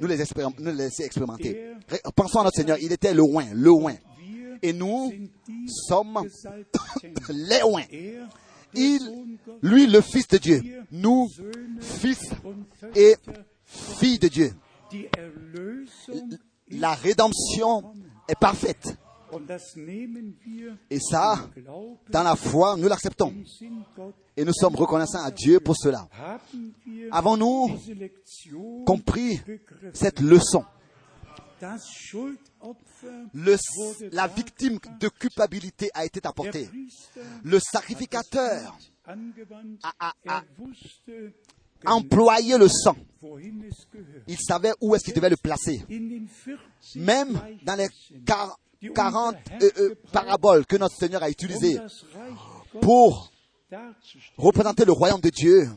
nous 0.01 0.07
les, 0.09 0.17
nous 0.59 0.65
les 0.67 0.73
laisser 0.75 1.05
expérimenter. 1.05 1.75
Ré- 1.89 2.01
Pensons 2.17 2.41
à 2.41 2.45
notre 2.45 2.57
Seigneur, 2.57 2.79
il 2.81 2.91
était 2.93 3.13
le 3.13 3.19
loin, 3.19 3.45
le 3.53 3.65
loin. 3.69 3.95
Et 4.63 4.73
nous 4.73 5.13
sommes 5.87 6.19
les 7.29 7.61
loin. 7.61 7.83
Er, 7.91 8.21
Il, 8.75 9.01
lui, 9.63 9.87
le 9.87 10.01
Fils 10.01 10.29
de 10.29 10.39
Dieu. 10.39 10.63
Nous, 10.93 11.29
fils 11.81 12.31
et 12.95 13.17
filles 13.65 14.19
de 14.19 14.29
Dieu. 14.29 14.53
La 16.71 16.95
rédemption 16.95 17.93
est 18.29 18.39
parfaite. 18.39 18.97
Et 20.91 20.99
ça, 21.01 21.49
dans 22.11 22.23
la 22.23 22.37
foi, 22.37 22.77
nous 22.77 22.89
l'acceptons. 22.89 23.33
Et 24.37 24.45
nous 24.45 24.53
sommes 24.53 24.75
reconnaissants 24.77 25.23
à 25.23 25.31
Dieu 25.31 25.61
pour 25.61 25.77
cela. 25.77 26.09
Avons-nous 27.11 27.79
compris 28.87 29.41
cette 29.93 30.21
leçon? 30.21 30.65
Le- 33.35 33.57
La 34.13 34.27
victime 34.27 34.79
de 34.99 35.09
culpabilité 35.09 35.91
a 35.93 36.05
été 36.07 36.21
apportée. 36.27 36.69
Le 37.45 37.59
sacrificateur 37.61 38.79
a, 39.83 39.93
a- 40.09 40.15
a 40.27 40.43
Er 41.83 41.87
employé 41.87 42.57
le 42.59 42.69
sang. 42.69 42.97
Il 44.27 44.39
savait 44.39 44.73
où 44.81 44.95
est-ce 44.95 45.05
qu'il 45.05 45.15
devait 45.15 45.31
le 45.31 45.37
placer. 45.37 45.83
In 45.91 45.99
den 46.09 46.29
40 46.29 46.59
Même 46.97 47.41
dans 47.65 47.75
les 47.77 47.89
Gleichnissen, 48.81 48.89
quar- 48.89 48.89
die 48.89 48.89
unser 48.91 48.95
40 48.95 49.51
Herr 49.51 49.63
euh, 49.63 49.71
euh, 49.91 49.95
paraboles 50.13 50.67
que 50.67 50.77
notre 50.77 50.97
Seigneur 50.97 51.23
a 51.23 51.31
utilisées 51.31 51.79
pour 52.81 53.31
représenter 54.37 54.85
le 54.85 54.93
royaume 54.93 55.21
de 55.21 55.31
Dieu, 55.31 55.69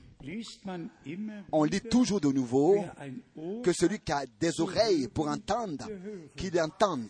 on 1.52 1.64
lit 1.66 1.82
toujours 1.82 2.22
de 2.22 2.30
nouveau 2.32 2.86
que 3.62 3.74
celui 3.74 4.00
qui 4.00 4.12
a 4.14 4.26
des 4.40 4.60
oreilles 4.62 5.10
pour 5.10 5.28
entendre, 5.28 5.86
qu'il 6.38 6.58
entende. 6.62 7.10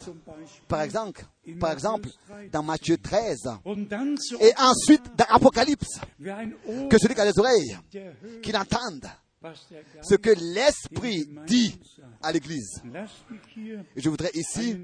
Par 0.68 0.82
exemple, 0.82 1.24
par 1.60 1.72
exemple, 1.74 2.10
dans 2.52 2.64
Matthieu 2.64 2.98
13, 2.98 3.50
und 3.66 3.88
dann 3.88 4.18
so 4.18 4.38
et 4.42 4.52
ensuite 4.58 5.04
dans 5.16 5.26
Apocalypse, 5.30 6.00
que 6.90 6.98
celui 6.98 7.14
qui 7.14 7.22
a 7.22 7.32
des 7.32 7.40
oreilles, 7.40 7.78
qu'il 8.42 8.58
entende 8.58 9.06
ce 10.02 10.16
que 10.16 10.32
l'Esprit 10.56 11.28
dit 11.46 11.78
à 12.22 12.32
l'Église. 12.32 12.82
Je 13.96 14.10
voudrais 14.10 14.32
ici, 14.34 14.76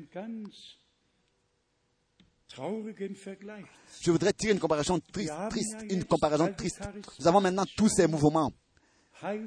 je 4.01 4.11
voudrais 4.11 4.33
tirer 4.33 4.53
une 4.53 4.59
comparaison 4.59 4.99
triste, 5.11 5.33
triste, 5.49 5.77
une 5.89 6.03
comparaison 6.03 6.51
triste. 6.55 6.81
Nous 7.19 7.27
avons 7.27 7.41
maintenant 7.41 7.65
tous 7.77 7.89
ces 7.89 8.07
mouvements 8.07 8.51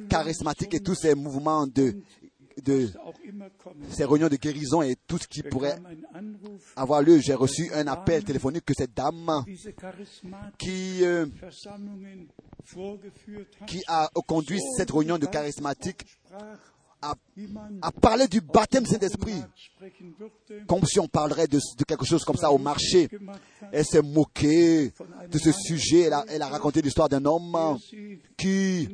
charismatiques 0.09 0.75
et 0.75 0.81
tous 0.81 0.95
ces 0.95 1.15
mouvements 1.15 1.67
de, 1.67 1.97
ces 3.91 4.05
réunions 4.05 4.29
de 4.29 4.37
guérison 4.37 4.83
et 4.83 4.97
tout 5.07 5.19
ce 5.19 5.27
qui 5.27 5.43
pourrait 5.43 5.79
avoir 6.77 7.03
lieu. 7.03 7.19
J'ai 7.19 7.35
reçu 7.35 7.71
un 7.73 7.87
appel 7.87 8.25
téléphonique 8.25 8.65
que 8.65 8.75
cette 8.75 8.95
dame 8.95 9.45
qui, 10.59 11.05
euh, 11.05 11.27
qui 13.67 13.83
a 13.89 14.09
conduit 14.27 14.61
cette 14.77 14.91
réunion 14.91 15.19
de 15.19 15.27
charismatiques 15.27 16.05
a 17.03 17.93
parlé 17.93 18.29
du 18.29 18.41
baptême 18.41 18.87
Saint-Esprit, 18.87 19.43
comme 20.69 20.85
si 20.85 21.01
on 21.01 21.09
parlerait 21.09 21.49
de, 21.49 21.59
quelque 21.87 22.05
chose 22.05 22.25
comme 22.25 22.37
ça 22.37 22.53
au 22.53 22.59
marché. 22.59 23.09
Elle 23.73 23.85
s'est 23.85 24.03
moquée 24.03 24.93
de 25.31 25.39
ce 25.39 25.51
sujet. 25.53 26.11
Elle 26.29 26.43
a, 26.43 26.47
raconté 26.47 26.81
l'histoire 26.81 27.09
d'un 27.09 27.25
homme 27.25 27.79
qui, 28.37 28.89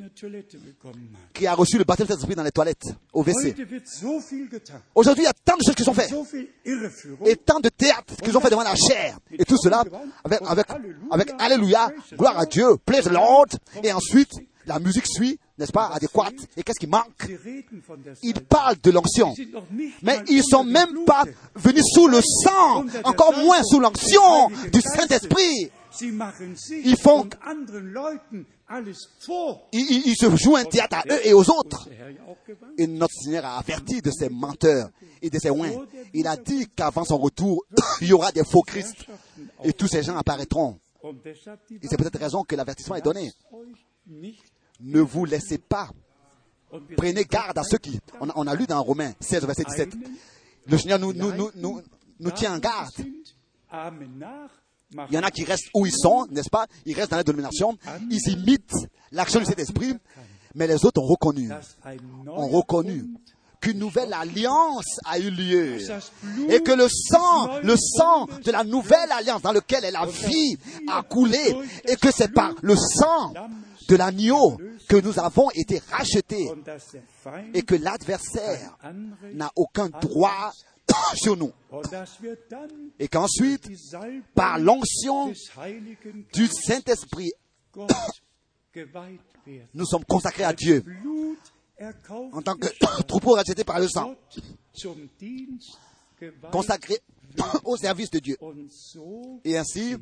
a 1.47 1.55
reçu 1.55 1.79
le 1.79 1.85
baptême 1.85 2.07
Saint-Esprit 2.07 2.35
dans 2.35 2.43
les 2.43 2.51
toilettes, 2.51 2.87
au 3.13 3.23
WC. 3.23 3.55
Aujourd'hui, 4.95 5.25
il 5.25 5.27
y 5.27 5.31
a 5.31 5.35
tant 5.45 5.57
de 5.57 5.63
choses 5.65 5.75
qui 5.75 5.85
sont 5.85 5.95
faites. 5.95 6.15
Et 7.27 7.37
tant 7.37 7.61
de 7.61 7.69
théâtres 7.69 8.17
qu'ils 8.17 8.37
ont 8.37 8.41
fait 8.41 8.51
devant 8.51 8.63
la 8.63 8.75
chair. 8.75 9.19
Et 9.33 9.45
tout 9.45 9.59
cela 9.59 9.85
avec, 11.11 11.33
Alléluia, 11.39 11.91
gloire 12.13 12.39
à 12.39 12.47
Dieu, 12.47 12.67
the 12.87 13.11
Lord. 13.11 13.47
Et 13.83 13.93
ensuite, 13.93 14.33
la 14.67 14.79
musique 14.79 15.07
suit, 15.07 15.39
n'est-ce 15.59 15.73
pas, 15.73 15.89
adéquate. 15.89 16.35
Et 16.57 16.63
qu'est-ce 16.63 16.79
qui 16.79 16.87
manque 16.87 17.31
Ils 18.23 18.41
parlent 18.41 18.81
de 18.83 18.91
l'onction. 18.91 19.35
Mais 20.03 20.19
ils 20.29 20.43
sont 20.45 20.61
unter 20.61 20.69
dem 20.69 20.73
même 20.73 21.05
pas 21.05 21.25
venus 21.55 21.85
sous 21.93 22.09
le 22.09 22.21
sang, 22.21 22.85
encore 23.05 23.37
moins 23.39 23.63
sous 23.63 23.81
l'onction 23.81 24.49
du 24.73 24.81
Saint-Esprit. 24.81 25.71
Ils 26.01 26.97
font-. 26.97 27.29
Ils, 29.73 30.15
se 30.17 30.37
jouent 30.37 30.57
un 30.57 30.65
théâtre 30.65 30.99
à 30.99 31.05
eux 31.11 31.27
et 31.27 31.33
aux 31.33 31.51
autres. 31.51 31.89
Et 32.77 32.87
notre 32.87 33.15
Seigneur 33.15 33.45
a 33.45 33.59
averti 33.59 34.01
de 34.01 34.11
ces 34.11 34.29
menteurs 34.29 34.91
et 35.23 35.31
de 35.31 35.39
ces 35.39 35.51
oins. 35.51 35.73
Il 36.13 36.27
a 36.27 36.37
dit 36.37 36.69
qu'avant 36.77 37.05
son 37.05 37.19
retour, 37.19 37.65
il 38.01 38.09
y 38.09 38.13
aura 38.13 38.31
des 38.31 38.45
faux 38.45 38.63
Christ. 38.63 39.07
Et 39.65 39.73
tous 39.73 39.89
ces 39.89 40.03
gens 40.03 40.17
apparaîtront. 40.17 40.79
Et 41.05 41.89
c'est 41.89 41.97
peut-être 41.97 42.19
raison 42.19 42.45
que 42.45 42.55
l'avertissement 42.57 42.97
est 42.97 43.03
donné. 43.03 43.31
Ne 44.81 45.01
vous 45.01 45.25
laissez 45.25 45.59
pas. 45.59 45.91
Prenez 46.97 47.25
garde 47.25 47.59
à 47.59 47.63
ceux 47.65 47.79
qui. 47.79 47.99
On 48.21 48.47
a, 48.47 48.55
lu 48.55 48.67
dans 48.67 48.83
Romains 48.83 49.13
16, 49.21 49.45
verset 49.47 49.65
17. 49.65 49.97
Le 50.67 50.79
Seigneur 50.79 50.99
nous, 50.99 52.31
tient 52.33 52.55
en 52.55 52.59
garde. 52.59 52.89
Il 55.11 55.15
y 55.15 55.19
en 55.19 55.23
a 55.23 55.31
qui 55.31 55.45
restent 55.45 55.69
où 55.75 55.87
ils 55.87 55.97
sont, 55.97 56.27
n'est-ce 56.31 56.51
pas? 56.51 56.67
Ils 56.87 56.95
restent 56.95 57.11
dans 57.11 57.17
la 57.17 57.25
dénomination. 57.25 57.77
Ils 58.11 58.33
imitent 58.33 58.75
l'action 59.13 59.41
du 59.41 59.47
Saint-Esprit. 59.47 59.95
Mais 60.55 60.67
les 60.67 60.85
autres 60.85 61.01
ont 61.01 61.07
reconnu, 61.07 61.51
ont 62.27 62.49
reconnu 62.49 63.05
qu'une 63.61 63.79
nouvelle 63.79 64.13
alliance 64.13 64.99
a 65.05 65.19
eu 65.19 65.31
lieu. 65.31 65.79
Et 66.49 66.63
que 66.63 66.73
le 66.73 66.89
sang, 66.89 67.61
le 67.63 67.77
sang 67.77 68.27
de 68.45 68.51
la 68.51 68.65
nouvelle 68.65 69.11
alliance 69.13 69.43
dans 69.43 69.53
laquelle 69.53 69.85
est 69.85 69.91
la 69.91 70.07
vie 70.07 70.59
a 70.89 71.03
coulé. 71.03 71.55
Et 71.87 71.97
que 71.97 72.11
c'est 72.11 72.33
par 72.33 72.55
le 72.63 72.77
sang 72.77 73.33
de 73.89 73.97
l'agneau 73.97 74.59
que 74.89 74.97
nous 74.97 75.19
avons 75.19 75.51
été 75.55 75.81
rachetés. 75.91 76.49
Et 77.55 77.63
que 77.63 77.75
l'adversaire 77.75 78.79
n'a 79.35 79.51
aucun 79.57 79.89
droit 79.89 80.53
sur 81.15 81.37
nous. 81.37 81.53
Et 82.99 83.09
qu'ensuite, 83.09 83.69
par 84.35 84.59
l'onction 84.59 85.33
du 86.33 86.47
Saint-Esprit, 86.47 87.33
nous 89.75 89.87
sommes 89.87 90.05
consacrés 90.05 90.45
à 90.45 90.53
Dieu 90.53 90.85
en 92.33 92.43
tant 92.43 92.57
que 92.57 92.69
troupeau 93.07 93.33
racheté 93.33 93.65
par 93.65 93.81
le 93.81 93.89
sang, 93.89 94.15
consacrés 96.51 96.99
au 97.65 97.77
service 97.77 98.11
de 98.11 98.19
Dieu. 98.19 98.37
Et 99.45 99.57
ainsi, 99.57 99.97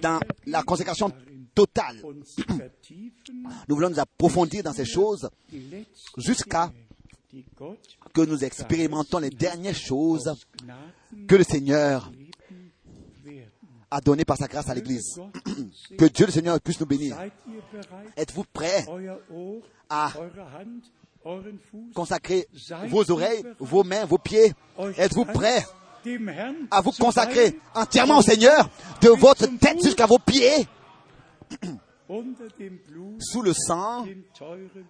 dans 0.00 0.20
la 0.46 0.62
consécration 0.62 1.12
totale, 1.54 2.00
nous 3.68 3.74
voulons 3.74 3.90
nous 3.90 4.00
approfondir 4.00 4.62
dans 4.62 4.72
ces 4.72 4.84
choses 4.84 5.28
jusqu'à 6.16 6.72
que 8.14 8.20
nous 8.22 8.44
expérimentons 8.44 9.18
les 9.18 9.30
dernières 9.30 9.74
choses 9.74 10.34
que 11.26 11.36
le 11.36 11.44
Seigneur 11.44 12.10
a 13.90 14.00
données 14.00 14.24
par 14.24 14.36
sa 14.36 14.48
grâce 14.48 14.68
à 14.68 14.74
l'Église. 14.74 15.20
Que 15.98 16.06
Dieu 16.06 16.26
le 16.26 16.32
Seigneur 16.32 16.60
puisse 16.60 16.80
nous 16.80 16.86
bénir. 16.86 17.16
Êtes-vous 18.16 18.44
prêts 18.52 18.86
à 19.88 20.12
consacrer 21.94 22.46
vos 22.88 23.10
oreilles, 23.10 23.44
vos 23.58 23.84
mains, 23.84 24.04
vos 24.04 24.18
pieds. 24.18 24.52
Êtes-vous 24.96 25.24
prêts 25.24 25.64
à 26.70 26.80
vous 26.80 26.92
consacrer 26.92 27.58
entièrement 27.74 28.18
au 28.18 28.22
Seigneur, 28.22 28.70
de 29.02 29.08
votre 29.10 29.46
tête 29.58 29.82
jusqu'à 29.82 30.06
vos 30.06 30.18
pieds, 30.18 30.66
sous 33.20 33.42
le 33.42 33.52
sang, 33.52 34.06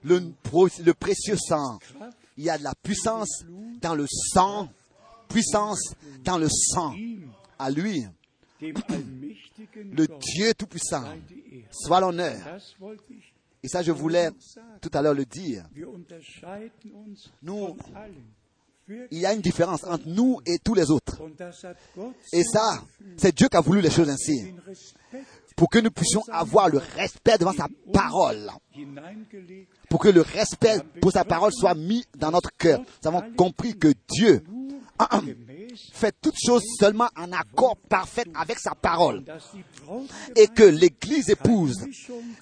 le, 0.04 0.32
le 0.84 0.94
précieux 0.94 1.36
sang. 1.36 1.78
Il 2.36 2.44
y 2.44 2.50
a 2.50 2.58
de 2.58 2.62
la 2.62 2.74
puissance 2.74 3.44
dans 3.80 3.94
le 3.94 4.06
sang, 4.08 4.68
puissance 5.28 5.94
dans 6.22 6.38
le 6.38 6.48
sang. 6.48 6.94
À 7.58 7.70
lui, 7.70 8.06
le 8.60 10.06
Dieu 10.06 10.54
Tout-Puissant, 10.54 11.04
soit 11.72 12.00
l'honneur. 12.00 12.36
Et 13.62 13.68
ça, 13.68 13.82
je 13.82 13.92
voulais 13.92 14.30
tout 14.80 14.90
à 14.92 15.02
l'heure 15.02 15.14
le 15.14 15.24
dire. 15.24 15.64
Nous, 17.42 17.76
il 19.10 19.18
y 19.18 19.26
a 19.26 19.34
une 19.34 19.40
différence 19.40 19.84
entre 19.84 20.06
nous 20.06 20.40
et 20.46 20.58
tous 20.58 20.74
les 20.74 20.90
autres. 20.90 21.20
Et 22.32 22.42
ça, 22.42 22.82
c'est 23.16 23.34
Dieu 23.34 23.48
qui 23.48 23.56
a 23.56 23.60
voulu 23.60 23.80
les 23.80 23.90
choses 23.90 24.08
ainsi. 24.08 24.54
Pour 25.56 25.68
que 25.68 25.78
nous 25.80 25.90
puissions 25.90 26.22
avoir 26.30 26.68
le 26.68 26.78
respect 26.78 27.36
devant 27.36 27.52
sa 27.52 27.66
parole. 27.92 28.50
Pour 29.90 30.00
que 30.00 30.08
le 30.08 30.20
respect 30.20 30.78
pour 31.00 31.12
sa 31.12 31.24
parole 31.24 31.52
soit 31.52 31.74
mis 31.74 32.04
dans 32.16 32.30
notre 32.30 32.50
cœur. 32.56 32.80
Nous 32.80 33.08
avons 33.08 33.22
compris 33.34 33.76
que 33.76 33.92
Dieu 34.08 34.42
fait 35.92 36.14
toutes 36.20 36.38
choses 36.44 36.62
seulement 36.78 37.08
en 37.16 37.32
accord 37.32 37.76
parfait 37.88 38.24
avec 38.34 38.58
sa 38.58 38.74
parole. 38.74 39.24
Et 40.36 40.46
que 40.48 40.62
l'église 40.62 41.30
épouse 41.30 41.76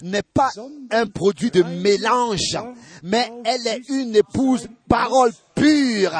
n'est 0.01 0.21
pas 0.21 0.51
un 0.91 1.07
produit 1.07 1.51
de 1.51 1.63
mélange, 1.63 2.57
mais 3.03 3.31
elle 3.45 3.67
est 3.67 3.89
une 3.89 4.15
épouse 4.15 4.67
parole 4.87 5.31
pure. 5.55 6.13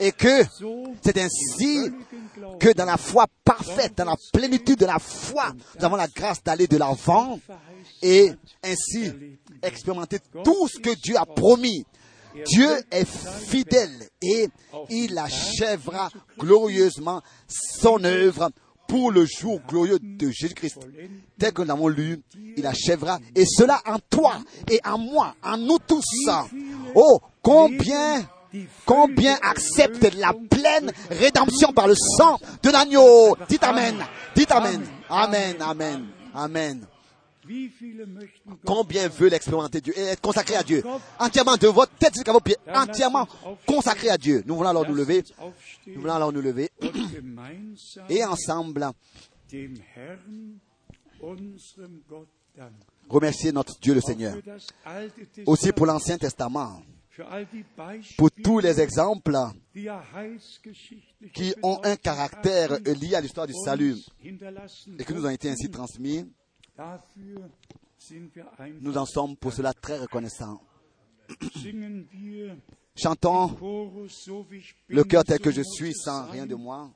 Et 0.00 0.12
que 0.12 0.42
c'est 1.02 1.18
ainsi 1.18 1.92
que 2.58 2.72
dans 2.72 2.84
la 2.84 2.96
foi 2.96 3.26
parfaite, 3.44 3.96
dans 3.96 4.04
la 4.04 4.16
plénitude 4.32 4.78
de 4.78 4.86
la 4.86 4.98
foi, 4.98 5.52
nous 5.78 5.84
avons 5.84 5.96
la 5.96 6.08
grâce 6.08 6.42
d'aller 6.42 6.66
de 6.66 6.76
l'avant 6.76 7.38
et 8.02 8.32
ainsi 8.62 9.12
expérimenter 9.62 10.18
tout 10.44 10.68
ce 10.68 10.78
que 10.78 10.94
Dieu 10.94 11.16
a 11.16 11.26
promis 11.26 11.84
Dieu 12.44 12.70
est 12.90 13.06
fidèle 13.06 14.08
et 14.22 14.48
il 14.90 15.16
achèvera 15.18 16.10
glorieusement 16.38 17.22
son 17.48 18.02
œuvre 18.04 18.50
pour 18.88 19.10
le 19.10 19.26
jour 19.26 19.60
glorieux 19.68 19.98
de 20.00 20.30
Jésus-Christ. 20.30 20.78
Tel 21.38 21.52
que 21.52 21.62
nous 21.62 21.68
l'avons 21.68 21.88
lu, 21.88 22.22
il 22.56 22.66
achèvera. 22.66 23.18
Et 23.34 23.44
cela 23.44 23.80
en 23.86 23.98
toi 23.98 24.38
et 24.70 24.80
en 24.84 24.98
moi, 24.98 25.34
en 25.42 25.56
nous 25.56 25.78
tous. 25.78 26.04
Oh, 26.94 27.20
combien 27.42 28.26
combien 28.84 29.36
accepte 29.42 30.14
la 30.14 30.32
pleine 30.32 30.90
rédemption 31.10 31.72
par 31.72 31.88
le 31.88 31.94
sang 31.94 32.38
de 32.62 32.70
l'agneau. 32.70 33.36
Dites 33.48 33.64
Amen. 33.64 33.96
Dites 34.34 34.50
Amen. 34.50 34.82
Amen, 35.08 35.56
Amen, 35.60 36.06
Amen. 36.34 36.86
Combien 38.64 39.08
veut 39.08 39.28
l'expérimenter 39.28 39.80
Dieu 39.80 39.96
et 39.96 40.02
être 40.02 40.20
consacré 40.20 40.56
à 40.56 40.62
Dieu? 40.62 40.82
Entièrement 41.18 41.56
de 41.56 41.68
votre 41.68 41.92
tête 41.92 42.14
jusqu'à 42.14 42.32
vos 42.32 42.40
pieds, 42.40 42.56
entièrement 42.72 43.26
consacré 43.66 44.10
à 44.10 44.18
Dieu. 44.18 44.42
Nous 44.46 44.56
voulons 44.56 44.70
alors 44.70 44.88
nous 44.88 44.94
lever. 44.94 45.22
Nous 45.86 46.00
voulons 46.00 46.14
alors 46.14 46.32
nous 46.32 46.40
lever. 46.42 46.70
Et 48.08 48.24
ensemble, 48.24 48.88
remercier 53.08 53.52
notre 53.52 53.78
Dieu 53.80 53.94
le 53.94 54.00
Seigneur. 54.00 54.36
Aussi 55.46 55.72
pour 55.72 55.86
l'Ancien 55.86 56.18
Testament. 56.18 56.82
Pour 58.18 58.30
tous 58.30 58.58
les 58.58 58.78
exemples 58.80 59.38
qui 61.32 61.54
ont 61.62 61.80
un 61.82 61.96
caractère 61.96 62.78
lié 62.80 63.14
à 63.14 63.20
l'histoire 63.22 63.46
du 63.46 63.54
salut 63.54 63.96
et 64.22 65.04
qui 65.04 65.14
nous 65.14 65.24
ont 65.24 65.30
été 65.30 65.48
ainsi 65.48 65.70
transmis. 65.70 66.26
Nous 68.80 68.98
en 68.98 69.06
sommes 69.06 69.36
pour 69.36 69.52
cela 69.52 69.72
très 69.72 69.98
reconnaissants. 69.98 70.60
Chantons 72.94 73.56
le 74.88 75.04
cœur 75.04 75.24
tel 75.24 75.38
que 75.38 75.50
je 75.50 75.62
suis 75.62 75.94
sans 75.94 76.26
rien 76.30 76.46
de 76.46 76.54
moi. 76.54 76.90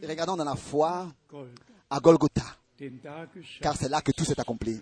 Et 0.00 0.06
regardons 0.06 0.36
dans 0.36 0.44
la 0.44 0.56
foi 0.56 1.12
à 1.90 2.00
Golgotha, 2.00 2.44
car 3.60 3.76
c'est 3.76 3.88
là 3.88 4.00
que 4.00 4.12
tout 4.12 4.24
s'est 4.24 4.38
accompli. 4.38 4.80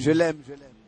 Je 0.00 0.10
l'aime, 0.12 0.38
je 0.48 0.54
l'aime. 0.54 0.79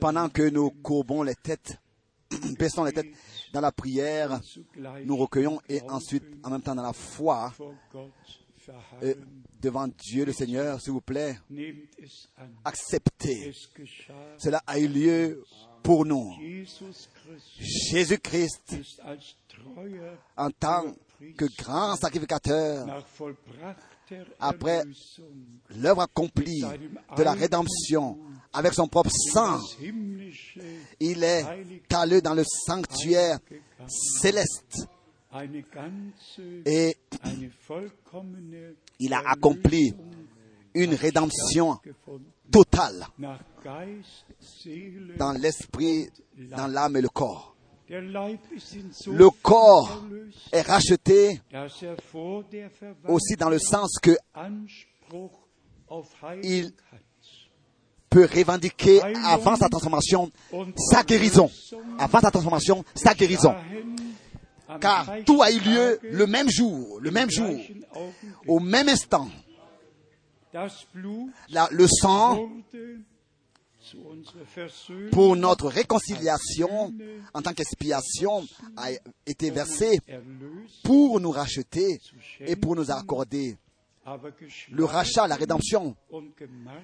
Pendant 0.00 0.28
que 0.28 0.48
nous 0.48 0.70
courbons 0.70 1.22
les 1.22 1.34
têtes, 1.34 1.78
baissons 2.58 2.84
les 2.84 2.92
têtes 2.92 3.14
dans 3.52 3.60
la 3.60 3.72
prière, 3.72 4.40
nous 5.04 5.16
recueillons 5.16 5.60
et 5.68 5.80
ensuite, 5.82 6.24
en 6.42 6.50
même 6.50 6.62
temps, 6.62 6.74
dans 6.74 6.82
la 6.82 6.92
foi, 6.92 7.52
euh, 9.02 9.14
devant 9.60 9.86
Dieu 9.88 10.24
le 10.24 10.32
Seigneur, 10.32 10.80
s'il 10.80 10.92
vous 10.92 11.00
plaît, 11.00 11.38
acceptez. 12.64 13.52
Cela 14.38 14.62
a 14.66 14.78
eu 14.78 14.88
lieu 14.88 15.44
pour 15.82 16.04
nous. 16.04 16.32
Jésus-Christ, 17.58 18.76
en 20.36 20.50
tant 20.50 20.94
que 21.36 21.44
grand 21.56 21.96
sacrificateur, 21.96 22.86
après 24.38 24.82
l'œuvre 25.76 26.02
accomplie 26.02 26.62
de 27.16 27.22
la 27.22 27.32
rédemption 27.32 28.18
avec 28.52 28.74
son 28.74 28.88
propre 28.88 29.10
sang, 29.10 29.58
il 31.00 31.24
est 31.24 31.44
allé 31.92 32.20
dans 32.20 32.34
le 32.34 32.44
sanctuaire 32.44 33.38
céleste 33.88 34.88
et 36.64 36.96
il 38.98 39.12
a 39.12 39.22
accompli 39.28 39.94
une 40.74 40.94
rédemption 40.94 41.78
totale 42.50 43.06
dans 45.18 45.32
l'esprit, 45.32 46.08
dans 46.36 46.66
l'âme 46.66 46.96
et 46.96 47.00
le 47.00 47.08
corps. 47.08 47.55
Le 47.88 49.30
corps 49.42 50.02
est 50.52 50.62
racheté 50.62 51.40
aussi 53.06 53.36
dans 53.36 53.48
le 53.48 53.58
sens 53.58 53.98
que 54.02 54.16
il 56.42 56.72
peut 58.10 58.28
revendiquer 58.34 59.00
avant 59.24 59.54
sa 59.56 59.68
transformation 59.68 60.32
sa 60.76 61.04
guérison. 61.04 61.48
Avant 61.98 62.20
sa 62.20 62.30
transformation, 62.30 62.84
sa 62.94 63.14
guérison. 63.14 63.54
Car 64.80 65.08
tout 65.24 65.42
a 65.42 65.52
eu 65.52 65.60
lieu 65.60 66.00
le 66.02 66.26
même 66.26 66.50
jour, 66.50 66.98
le 67.00 67.10
même 67.12 67.30
jour, 67.30 67.56
au 68.48 68.58
même 68.58 68.88
instant. 68.88 69.28
le 70.52 71.86
sang 71.86 72.48
pour 75.12 75.36
notre 75.36 75.68
réconciliation 75.68 76.92
en 77.34 77.42
tant 77.42 77.52
qu'expiation 77.52 78.46
a 78.76 78.90
été 79.26 79.50
versé 79.50 80.00
pour 80.82 81.20
nous 81.20 81.30
racheter 81.30 82.00
et 82.40 82.56
pour 82.56 82.76
nous 82.76 82.90
accorder 82.90 83.56
le 84.70 84.84
rachat, 84.84 85.26
la 85.26 85.34
rédemption, 85.34 85.96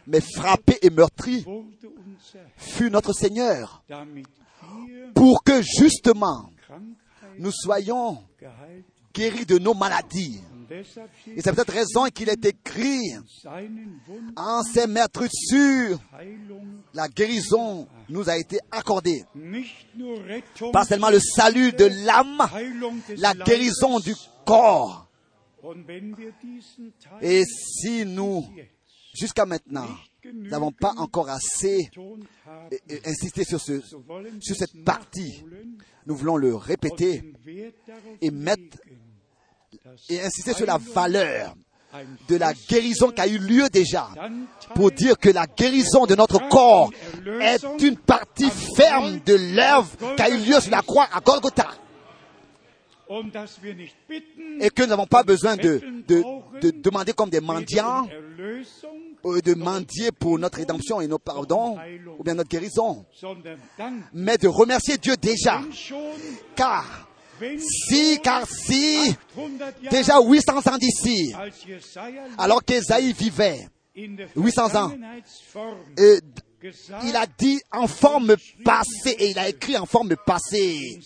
mais 0.07 0.21
frappé 0.21 0.79
et 0.83 0.91
meurtri 0.91 1.45
fut 2.57 2.91
notre 2.91 3.13
Seigneur 3.13 3.85
pour 5.15 5.45
que 5.45 5.63
justement 5.63 6.51
nous 7.39 7.53
soyons 7.53 8.25
guéris 9.15 9.47
de 9.47 9.59
nos 9.59 9.75
maladies. 9.75 10.41
Et 11.27 11.41
c'est 11.43 11.53
peut-être 11.53 11.73
raison 11.73 12.05
qu'il 12.07 12.29
est 12.29 12.45
écrit 12.45 13.13
en 14.37 14.63
ses 14.63 14.87
maîtres 14.87 15.27
sûrs, 15.31 15.99
la 16.95 17.09
guérison 17.09 17.87
nous 18.09 18.29
a 18.29 18.39
été 18.39 18.59
accordée. 18.71 19.25
Pas 20.73 20.85
seulement 20.85 21.11
le 21.11 21.21
salut 21.21 21.73
de 21.73 21.85
l'âme, 22.05 22.43
la 23.17 23.35
guérison 23.35 24.01
du 24.01 24.15
corps. 24.45 25.09
Et 27.21 27.45
si 27.45 28.05
nous, 28.05 28.45
jusqu'à 29.15 29.47
maintenant, 29.47 29.89
n'avons 30.33 30.73
pas 30.73 30.95
encore 30.97 31.29
assez 31.29 31.91
insisté 33.05 33.45
sur, 33.45 33.61
cette 33.61 34.85
partie, 34.85 35.45
nous 36.07 36.17
voulons 36.17 36.37
le 36.37 36.55
répéter 36.55 37.33
et 38.21 38.31
mettre 38.31 38.79
et 40.09 40.21
insister 40.21 40.53
sur 40.55 40.67
la 40.67 40.79
valeur 40.79 41.55
de 42.29 42.37
la 42.37 42.55
guérison 42.55 43.11
qui 43.11 43.21
a 43.21 43.27
eu 43.27 43.39
lieu 43.39 43.69
déjà. 43.69 44.09
Pour 44.75 44.91
dire 44.91 45.19
que 45.19 45.29
la 45.29 45.47
guérison 45.47 46.07
de 46.07 46.15
notre 46.15 46.49
corps 46.49 46.91
est 47.41 47.63
une 47.81 47.97
partie 47.97 48.51
ferme 48.77 49.21
de 49.27 49.35
l'œuvre 49.55 49.91
qui 50.17 50.23
a 50.23 50.31
eu 50.31 50.39
lieu 50.39 50.61
sur 50.61 50.71
la 50.71 50.83
croix 50.83 51.09
à 51.13 51.21
Golgotha. 51.21 51.69
Et 54.61 54.71
que 54.71 54.83
nous 54.83 54.89
n'avons 54.89 55.07
pas 55.07 55.23
besoin 55.23 55.57
de, 55.57 55.83
de, 56.09 56.23
de 56.63 56.71
demander 56.71 57.13
comme 57.13 57.29
des 57.29 57.41
mendiants, 57.43 58.09
euh, 59.27 59.41
de 59.43 59.55
mendier 59.55 60.13
pour 60.13 60.39
notre 60.39 60.57
rédemption 60.59 60.99
et 61.03 61.07
nos 61.07 61.19
pardons, 61.19 61.77
ou 62.19 62.25
bien 62.25 62.33
notre 62.35 62.49
guérison, 62.49 63.05
mais 64.15 64.39
de 64.39 64.49
remercier 64.49 64.97
Dieu 64.97 65.17
déjà. 65.19 65.61
Car 66.57 67.07
si, 67.59 68.19
car 68.23 68.47
si, 68.49 69.15
800 69.37 69.59
Jahre. 69.59 69.91
Déjà 69.91 70.21
800 70.21 70.59
ans 70.59 70.79
d'ici, 70.79 71.33
alors 72.39 72.63
qu'Ésaïe 72.65 73.13
vivait, 73.13 73.69
in 73.97 74.17
der 74.17 74.29
800 74.37 74.75
ans, 74.77 74.93
il 77.05 77.17
a 77.17 77.27
dit 77.27 77.61
en 77.73 77.87
forme 77.87 78.37
passée, 78.65 79.17
et 79.19 79.31
il 79.31 79.39
a 79.39 79.49
écrit 79.49 79.77
en 79.77 79.87
forme 79.87 80.15
passée, 80.25 81.01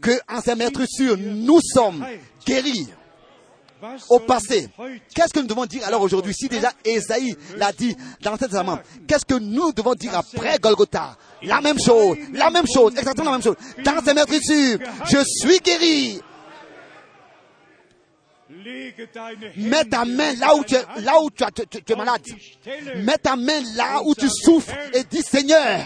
que 0.00 0.12
en 0.28 0.40
ses 0.40 0.54
maîtres 0.54 0.86
sûrs, 0.88 1.16
nous 1.18 1.60
sommes 1.60 2.06
guéris 2.46 2.88
au 4.08 4.18
passé. 4.20 4.68
Qu'est-ce 5.14 5.32
que 5.32 5.40
nous 5.40 5.46
devons 5.46 5.66
dire 5.66 5.86
alors 5.86 6.02
aujourd'hui 6.02 6.34
Si 6.34 6.48
déjà 6.48 6.72
Ésaïe 6.84 7.36
l'a 7.56 7.72
dit 7.72 7.96
dans 8.22 8.32
l'Ancien 8.32 8.48
Testament, 8.48 8.78
qu'est-ce 9.06 9.24
que 9.24 9.38
nous 9.38 9.72
devons 9.72 9.94
dire 9.94 10.16
après 10.16 10.58
Golgotha? 10.58 11.16
La 11.42 11.60
même 11.60 11.78
chose, 11.78 12.16
la 12.32 12.50
même 12.50 12.66
chose, 12.72 12.92
exactement 12.96 13.30
la 13.30 13.38
même 13.38 13.42
chose. 13.42 13.56
Dans 13.84 14.04
ses 14.04 14.14
maîtres 14.14 14.32
je 14.32 15.24
suis 15.24 15.58
guéri. 15.60 16.20
Mets 19.56 19.84
ta 19.84 20.04
main 20.04 20.34
là 20.34 20.56
où 20.56 20.64
tu 20.64 21.44
tu, 21.84 21.92
es 21.92 21.96
malade. 21.96 22.22
Mets 22.96 23.18
ta 23.18 23.36
main 23.36 23.60
là 23.76 24.00
où 24.04 24.14
tu 24.14 24.28
souffres 24.28 24.74
et 24.94 25.04
dis 25.04 25.22
Seigneur, 25.22 25.84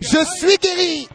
je 0.00 0.24
suis 0.36 0.56
guéri. 0.58 1.08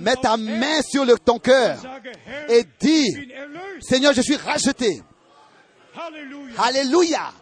Mets 0.00 0.16
ta 0.16 0.36
main 0.36 0.80
sur 0.82 1.04
le, 1.04 1.18
ton 1.18 1.38
cœur 1.38 1.78
et 2.48 2.64
dis. 2.80 3.06
Seigneur, 3.80 4.12
je 4.12 4.22
suis 4.22 4.36
racheté. 4.36 5.02
Alléluia. 6.58 7.32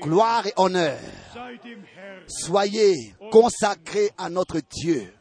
Gloire 0.00 0.46
et 0.46 0.52
honneur. 0.56 0.98
Soyez 2.26 3.14
consacrés 3.30 4.10
à 4.18 4.28
notre 4.28 4.60
Dieu. 4.60 5.12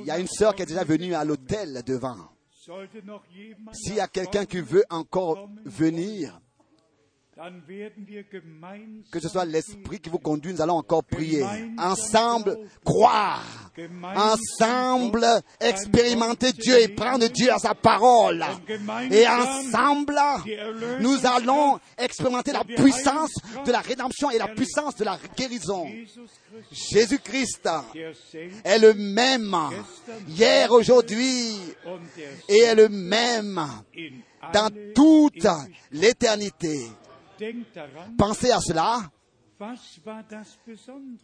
Il 0.00 0.06
y 0.06 0.10
a 0.10 0.18
une 0.18 0.26
sœur 0.26 0.54
qui 0.54 0.62
est 0.62 0.66
déjà 0.66 0.84
venue 0.84 1.14
à 1.14 1.24
l'hôtel 1.24 1.82
devant. 1.86 2.16
S'il 3.72 3.96
y 3.96 4.00
a 4.00 4.08
quelqu'un 4.08 4.46
qui 4.46 4.60
veut 4.60 4.84
encore 4.90 5.48
venir, 5.64 6.40
que 9.10 9.20
ce 9.20 9.28
soit 9.28 9.44
l'Esprit 9.44 9.98
qui 9.98 10.08
vous 10.08 10.18
conduit, 10.18 10.52
nous 10.52 10.60
allons 10.62 10.76
encore 10.76 11.02
prier. 11.02 11.44
Ensemble, 11.78 12.56
croire. 12.84 13.70
Ensemble, 14.14 15.26
expérimenter 15.60 16.52
Dieu 16.52 16.80
et 16.80 16.88
prendre 16.88 17.26
Dieu 17.26 17.52
à 17.52 17.58
sa 17.58 17.74
parole. 17.74 18.44
Et 19.10 19.26
ensemble, 19.26 20.16
nous 21.00 21.26
allons 21.26 21.80
expérimenter 21.98 22.52
la 22.52 22.62
puissance 22.62 23.32
de 23.66 23.72
la 23.72 23.80
rédemption 23.80 24.30
et 24.30 24.38
la 24.38 24.48
puissance 24.48 24.94
de 24.94 25.04
la 25.04 25.18
guérison. 25.36 25.88
Jésus-Christ 26.70 27.68
est 28.64 28.78
le 28.78 28.94
même 28.94 29.56
hier, 30.28 30.70
aujourd'hui 30.70 31.58
et 32.48 32.58
est 32.58 32.74
le 32.76 32.88
même 32.88 33.60
dans 34.52 34.70
toute 34.94 35.48
l'éternité. 35.90 36.90
Pensez 38.18 38.50
à 38.50 38.60
cela. 38.60 39.10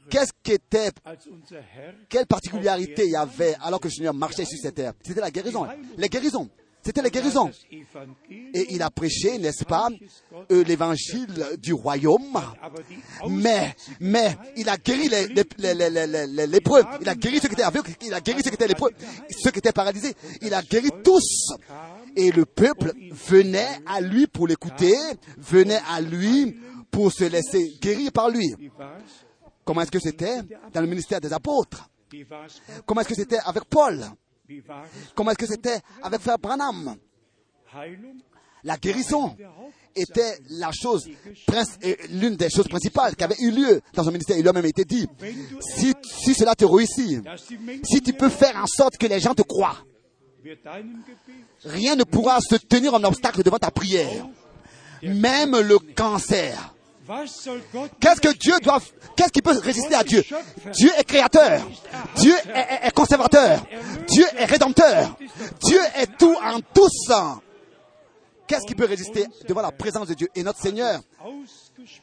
Qu'est-ce 0.08 0.32
qui 0.42 0.52
était, 0.52 0.90
als 1.04 1.26
unser 1.26 1.56
Herr 1.56 1.94
quelle 2.08 2.26
particularité 2.26 3.04
il 3.06 3.10
y 3.12 3.16
avait 3.16 3.56
alors 3.60 3.80
que 3.80 3.88
le 3.88 3.92
Seigneur 3.92 4.14
marchait 4.14 4.44
sur 4.44 4.58
cette 4.60 4.76
terre? 4.76 4.92
C'était 5.04 5.20
la 5.20 5.30
guérison. 5.30 5.66
Les 5.98 6.08
guérisons. 6.08 6.48
C'était 6.82 7.02
les 7.02 7.10
guérisons. 7.10 7.50
Et 8.30 8.72
il 8.74 8.80
a 8.80 8.88
prêché, 8.90 9.36
n'est-ce 9.38 9.64
pas, 9.64 9.88
euh, 10.50 10.64
l'évangile 10.64 11.58
du 11.58 11.74
royaume. 11.74 12.40
Mais, 13.28 13.74
mais, 14.00 14.34
il 14.56 14.66
a 14.68 14.78
guéri 14.78 15.08
les, 15.08 15.26
les, 15.26 15.44
les, 15.58 15.74
les, 15.74 15.90
les, 15.90 16.06
les- 16.06 16.26
les 16.26 16.46
lépreux. 16.46 16.82
Il 17.02 17.08
a 17.08 17.14
guéri 17.14 17.38
ceux 17.40 17.48
qui 17.48 17.54
étaient 17.54 17.64
aveugles. 17.64 17.90
Il 18.00 18.14
a 18.14 18.20
guéri 18.22 18.38
ceux 18.42 18.48
qui 18.50 18.54
étaient 18.54 18.68
lépreux. 18.68 18.90
Ceux 19.42 19.50
qui 19.50 19.58
étaient 19.58 19.72
paralysés. 19.72 20.14
Il 20.40 20.54
a 20.54 20.62
guéri 20.62 20.88
tous. 21.04 21.52
Et 22.16 22.30
le 22.30 22.44
peuple 22.44 22.92
venait 23.10 23.80
à 23.86 24.00
lui 24.00 24.26
pour 24.26 24.46
l'écouter, 24.46 24.94
venait 25.36 25.80
à 25.88 26.00
lui 26.00 26.56
pour 26.90 27.12
se 27.12 27.24
laisser 27.24 27.78
guérir 27.80 28.12
par 28.12 28.30
lui. 28.30 28.54
Comment 29.64 29.82
est-ce 29.82 29.90
que 29.90 30.00
c'était 30.00 30.40
dans 30.72 30.80
le 30.80 30.86
ministère 30.86 31.20
des 31.20 31.32
apôtres? 31.32 31.88
Comment 32.84 33.02
est-ce 33.02 33.08
que 33.08 33.14
c'était 33.14 33.38
avec 33.44 33.64
Paul? 33.64 34.04
Comment 35.14 35.30
est-ce 35.30 35.38
que 35.38 35.46
c'était 35.46 35.78
avec 36.02 36.20
Frère 36.20 36.38
Branham? 36.38 36.96
La 38.64 38.76
guérison 38.76 39.36
était 39.94 40.38
la 40.50 40.70
chose, 40.70 41.08
euh, 41.84 41.94
l'une 42.10 42.36
des 42.36 42.50
choses 42.50 42.68
principales 42.68 43.16
qui 43.16 43.24
avait 43.24 43.40
eu 43.40 43.50
lieu 43.50 43.80
dans 43.94 44.04
son 44.04 44.10
ministère. 44.10 44.36
Il 44.38 44.46
a 44.46 44.52
même 44.52 44.66
été 44.66 44.84
dit, 44.84 45.08
si, 45.60 46.34
cela 46.34 46.54
te 46.54 46.64
réussit, 46.64 47.20
si 47.84 48.00
tu 48.00 48.12
peux 48.12 48.28
faire 48.28 48.56
en 48.56 48.66
sorte 48.66 48.98
que 48.98 49.06
les 49.06 49.20
gens 49.20 49.34
te 49.34 49.42
croient, 49.42 49.78
rien 51.64 51.96
ne 51.96 52.04
pourra 52.04 52.40
se 52.40 52.56
tenir 52.56 52.94
en 52.94 53.02
obstacle 53.04 53.42
devant 53.42 53.58
ta 53.58 53.70
prière. 53.70 54.26
Même 55.02 55.58
le 55.60 55.78
cancer. 55.78 56.74
Qu'est-ce 58.00 58.20
que 58.20 58.32
Dieu 58.38 58.54
doit, 58.62 58.80
qu'est-ce 59.16 59.32
qui 59.32 59.42
peut 59.42 59.58
résister 59.58 59.94
à 59.94 60.04
Dieu? 60.04 60.22
Dieu 60.72 60.90
est 60.96 61.04
créateur. 61.04 61.66
Dieu 62.16 62.34
est, 62.54 62.86
est- 62.86 62.90
conservateur. 62.94 63.64
Dieu 64.08 64.24
est 64.36 64.44
rédempteur. 64.44 65.16
Dieu 65.64 65.80
est 65.96 66.16
tout 66.18 66.36
en 66.42 66.60
tous. 66.60 67.10
Qu'est-ce 68.46 68.66
qui 68.66 68.74
peut 68.74 68.84
résister 68.84 69.26
devant 69.48 69.62
la 69.62 69.72
présence 69.72 70.08
de 70.08 70.14
Dieu? 70.14 70.28
Et 70.34 70.42
notre 70.42 70.60
Seigneur 70.60 71.00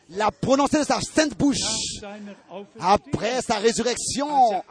l'a 0.09 0.31
prononcé 0.31 0.79
de 0.79 0.83
sa 0.83 0.99
sainte 1.01 1.37
bouche 1.37 1.57
après 2.79 3.41
sa 3.41 3.55
résurrection. 3.55 4.63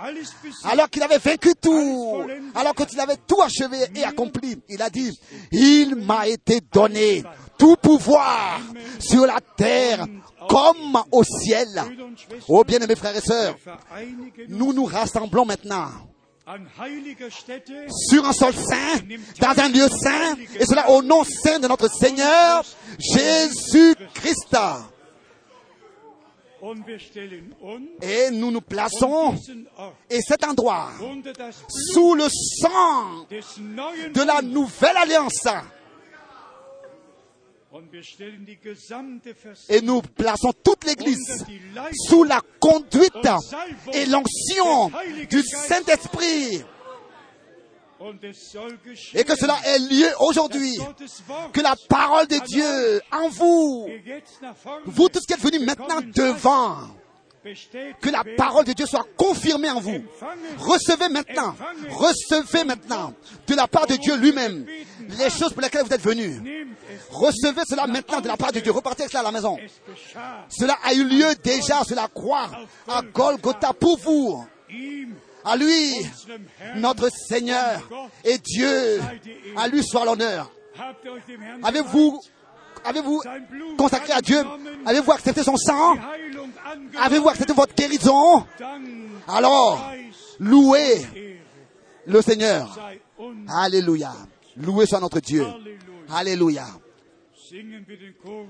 Alors 0.65 0.89
qu'il 0.91 1.03
avait 1.03 1.19
vaincu 1.19 1.53
tout, 1.61 2.23
alors 2.55 2.75
qu'il 2.75 3.01
avait 3.01 3.19
tout 3.27 3.41
achevé 3.43 3.79
et 3.95 4.05
accompli, 4.05 4.59
il 4.69 4.81
a 4.83 4.91
dit, 4.91 5.19
il 5.53 5.97
m'a 5.97 6.27
été 6.29 6.61
donné 6.73 7.23
tout 7.59 7.77
pouvoir 7.77 8.61
sur 8.99 9.27
la 9.27 9.39
terre 9.57 10.07
comme 10.49 11.03
au 11.11 11.25
ciel. 11.25 11.69
Oh 12.49 12.65
bien-aimés 12.65 12.97
frères 12.97 13.17
et 13.17 13.21
sœurs, 13.21 13.57
nous 14.49 14.73
nous 14.73 14.85
rassemblons 14.85 15.45
maintenant 15.45 15.89
sur 18.09 18.25
un 18.25 18.33
sol 18.33 18.55
saint, 18.55 19.01
dans 19.41 19.63
un 19.63 19.69
lieu 19.69 19.89
saint, 19.89 20.37
et 20.55 20.65
cela 20.65 20.91
au 20.91 21.03
nom 21.03 21.25
saint 21.25 21.59
de 21.59 21.67
notre 21.67 21.89
Seigneur 21.89 22.65
Jésus-Christ. 23.01 24.57
Et 28.03 28.31
nous 28.31 28.51
nous 28.51 28.61
plaçons, 28.61 29.35
et 30.09 30.21
cet 30.21 30.45
endroit, 30.45 30.91
sous 31.69 32.15
le 32.15 32.27
sang 32.29 33.27
de 33.29 34.27
la 34.27 34.41
nouvelle 34.43 34.97
alliance. 34.97 35.47
Et 39.69 39.81
nous 39.83 40.01
plaçons 40.01 40.53
toute 40.65 40.85
l'Église 40.85 41.45
sous 42.09 42.25
la 42.25 42.41
conduite 42.59 43.13
et 43.93 44.07
l'onction 44.07 44.91
du 45.29 45.43
Saint-Esprit. 45.43 46.65
Et 49.15 49.25
que 49.25 49.37
cela 49.37 49.59
ait 49.65 49.79
lieu 49.79 50.09
aujourd'hui. 50.21 50.79
Que 51.53 51.61
la 51.61 51.75
parole 51.89 52.27
de 52.27 52.39
Dieu 52.47 53.01
en 53.13 53.29
vous, 53.29 53.89
vous 54.87 55.09
tous 55.09 55.25
qui 55.25 55.33
êtes 55.33 55.41
venus 55.41 55.63
maintenant 55.63 56.01
devant, 56.15 56.77
que 58.01 58.11
la 58.11 58.25
parole 58.37 58.65
de 58.65 58.73
Dieu 58.73 58.87
soit 58.87 59.07
confirmée 59.17 59.71
en 59.71 59.81
vous. 59.81 60.03
Recevez 60.59 61.09
maintenant, 61.09 61.55
recevez 61.91 62.65
maintenant 62.65 63.15
de 63.47 63.55
la 63.55 63.67
part 63.67 63.87
de 63.87 63.97
Dieu 63.97 64.17
lui-même 64.17 64.67
les 65.19 65.31
choses 65.31 65.53
pour 65.53 65.63
lesquelles 65.63 65.85
vous 65.85 65.95
êtes 65.95 66.03
venus. 66.03 66.41
Recevez 67.11 67.63
cela 67.69 67.87
maintenant 67.87 68.21
de 68.21 68.29
la 68.29 68.37
part 68.37 68.53
de 68.53 68.61
Dieu. 68.61 68.73
Repartez 68.73 69.05
avec 69.05 69.13
cela 69.13 69.21
à 69.21 69.25
la 69.25 69.33
maison. 69.33 69.57
Cela 70.49 70.77
a 70.83 70.93
eu 70.93 71.05
lieu 71.05 71.35
déjà 71.43 71.83
sur 71.85 71.97
la 71.97 72.09
croix 72.09 72.51
à 72.89 73.03
Golgotha 73.03 73.73
pour 73.73 73.99
vous. 73.99 74.45
À 75.47 75.57
lui, 75.57 75.95
notre 76.75 77.09
Seigneur 77.09 77.81
et 78.25 78.37
Dieu, 78.39 79.01
à 79.57 79.69
lui 79.69 79.85
soit 79.85 80.05
l'honneur. 80.05 80.51
Avez-vous 81.63 82.21
avez-vous 82.85 83.23
consacré 83.79 84.13
à 84.13 84.21
Dieu? 84.21 84.43
Avez-vous 84.85 85.13
accepté 85.13 85.45
son 85.45 85.57
sang? 85.57 85.97
Avez-vous 87.01 87.29
accepté 87.29 87.53
votre 87.53 87.75
guérison? 87.75 88.45
Alors, 89.29 89.93
louez 90.41 91.07
le 92.07 92.21
Seigneur. 92.23 92.77
Alléluia. 93.49 94.13
Louez 94.57 94.87
soit 94.87 95.01
notre 95.01 95.21
Dieu. 95.21 95.47
Alléluia. 96.13 96.67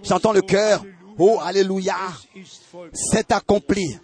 Chantons 0.02 0.32
le 0.32 0.40
cœur. 0.40 0.82
Oh, 1.18 1.38
Alléluia. 1.42 1.96
C'est 2.92 3.32
accompli. 3.32 3.98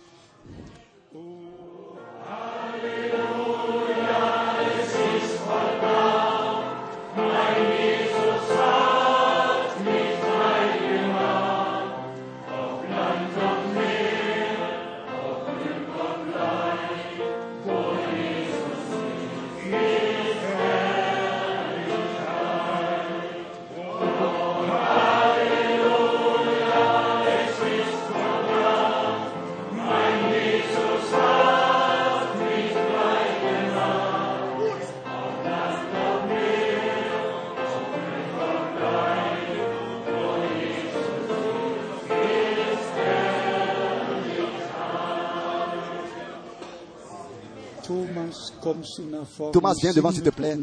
Thomas, 49.52 49.74
viens 49.80 49.93
devant, 49.93 50.12
s'il 50.12 50.22
te 50.22 50.30
plaît, 50.30 50.56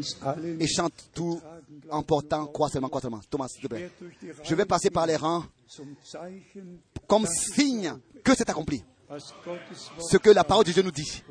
et 0.58 0.66
chante 0.66 0.92
tout 1.14 1.40
en 1.90 2.02
portant 2.02 2.46
croix 2.46 2.68
seulement, 2.68 2.88
croix 2.88 3.00
seulement. 3.00 3.20
Thomas, 3.28 3.48
s'il 3.48 3.62
te 3.62 3.68
plaît. 3.68 3.90
Je 4.42 4.54
vais 4.54 4.64
passer 4.64 4.90
par 4.90 5.06
les 5.06 5.16
rangs 5.16 5.44
comme 7.06 7.26
signe 7.26 7.92
que 8.24 8.34
c'est 8.34 8.48
accompli. 8.48 8.82
Ce 9.98 10.16
que 10.16 10.30
la 10.30 10.44
parole 10.44 10.64
de 10.64 10.72
Dieu 10.72 10.82
nous 10.82 10.92
dit. 10.92 11.22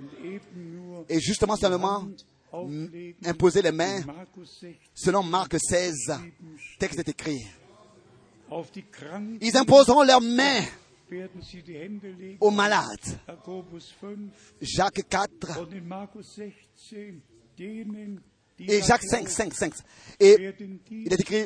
Et 1.07 1.19
justement, 1.19 1.55
seulement, 1.55 2.07
imposer 3.25 3.61
les 3.61 3.71
mains, 3.71 4.01
selon 4.93 5.23
Marc 5.23 5.55
16, 5.59 5.95
texte 6.77 6.99
est 6.99 7.09
écrit. 7.09 7.45
Ils 9.41 9.57
imposeront 9.57 10.03
leurs 10.03 10.21
mains 10.21 10.63
aux 12.39 12.51
malades. 12.51 13.19
Jacques 14.61 15.07
4 15.09 15.29
et 18.59 18.81
Jacques 18.81 19.03
5, 19.03 19.29
5, 19.29 19.53
5. 19.53 19.73
Et 20.19 20.53
il 20.91 21.13
est 21.13 21.19
écrit, 21.19 21.45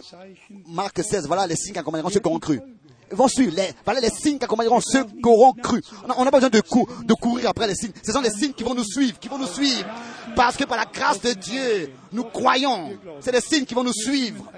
Marc 0.67 1.03
16, 1.03 1.27
voilà 1.27 1.47
les 1.47 1.55
signes 1.55 1.73
qui 1.73 1.79
accompagneront 1.79 2.09
ceux 2.09 2.19
qui 2.19 2.27
auront 2.27 2.39
cru. 2.39 2.59
Ils 3.11 3.17
vont 3.17 3.27
suivre, 3.27 3.53
les, 3.55 3.69
voilà 3.85 3.99
les 3.99 4.09
signes 4.09 4.39
qui 4.39 4.45
accompagneront 4.45 4.79
ceux 4.81 5.03
qui 5.03 5.25
auront 5.25 5.53
cru. 5.53 5.81
On 6.17 6.25
n'a 6.25 6.31
pas 6.31 6.39
besoin 6.39 6.49
de, 6.49 6.61
de 7.05 7.13
courir 7.13 7.49
après 7.49 7.67
les 7.67 7.75
signes. 7.75 7.91
Ce 8.03 8.11
sont 8.11 8.21
les 8.21 8.31
signes 8.31 8.53
qui 8.53 8.63
vont 8.63 8.73
nous 8.73 8.83
suivre, 8.83 9.19
qui 9.19 9.27
vont 9.27 9.37
nous 9.37 9.47
suivre. 9.47 9.87
Parce 10.35 10.57
que 10.57 10.63
par 10.63 10.77
la 10.77 10.85
grâce 10.85 11.21
de 11.21 11.33
Dieu, 11.33 11.91
nous 12.11 12.23
croyons. 12.23 12.97
C'est 13.19 13.31
les 13.31 13.41
signes 13.41 13.65
qui 13.65 13.75
vont 13.75 13.83
nous 13.83 13.93
suivre. 13.93 14.51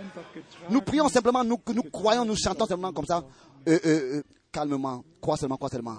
Nous 0.70 0.82
prions 0.82 1.10
simplement, 1.10 1.44
nous, 1.44 1.60
nous 1.74 1.84
croyons, 1.84 2.24
nous 2.24 2.38
chantons 2.38 2.66
simplement 2.66 2.94
comme 2.94 3.06
ça. 3.06 3.26
Euh, 3.68 3.80
euh, 3.86 4.00
euh, 4.18 4.24
calmement. 4.56 5.04
Crois 5.20 5.36
seulement, 5.36 5.58
crois 5.58 5.70
seulement. 5.70 5.98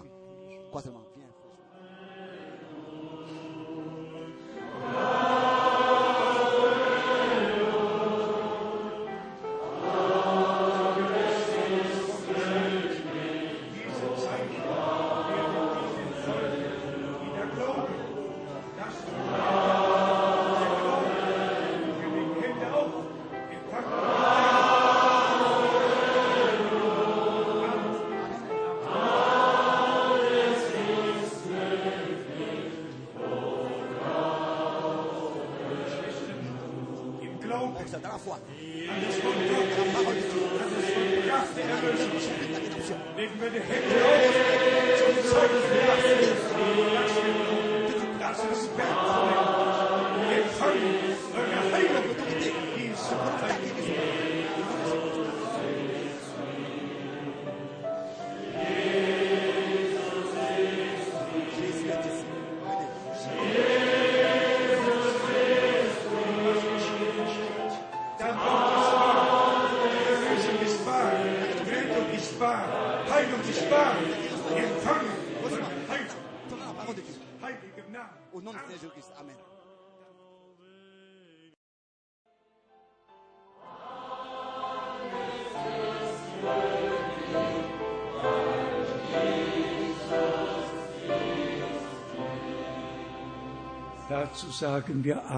Crois 0.71 0.83
seulement. 0.83 1.03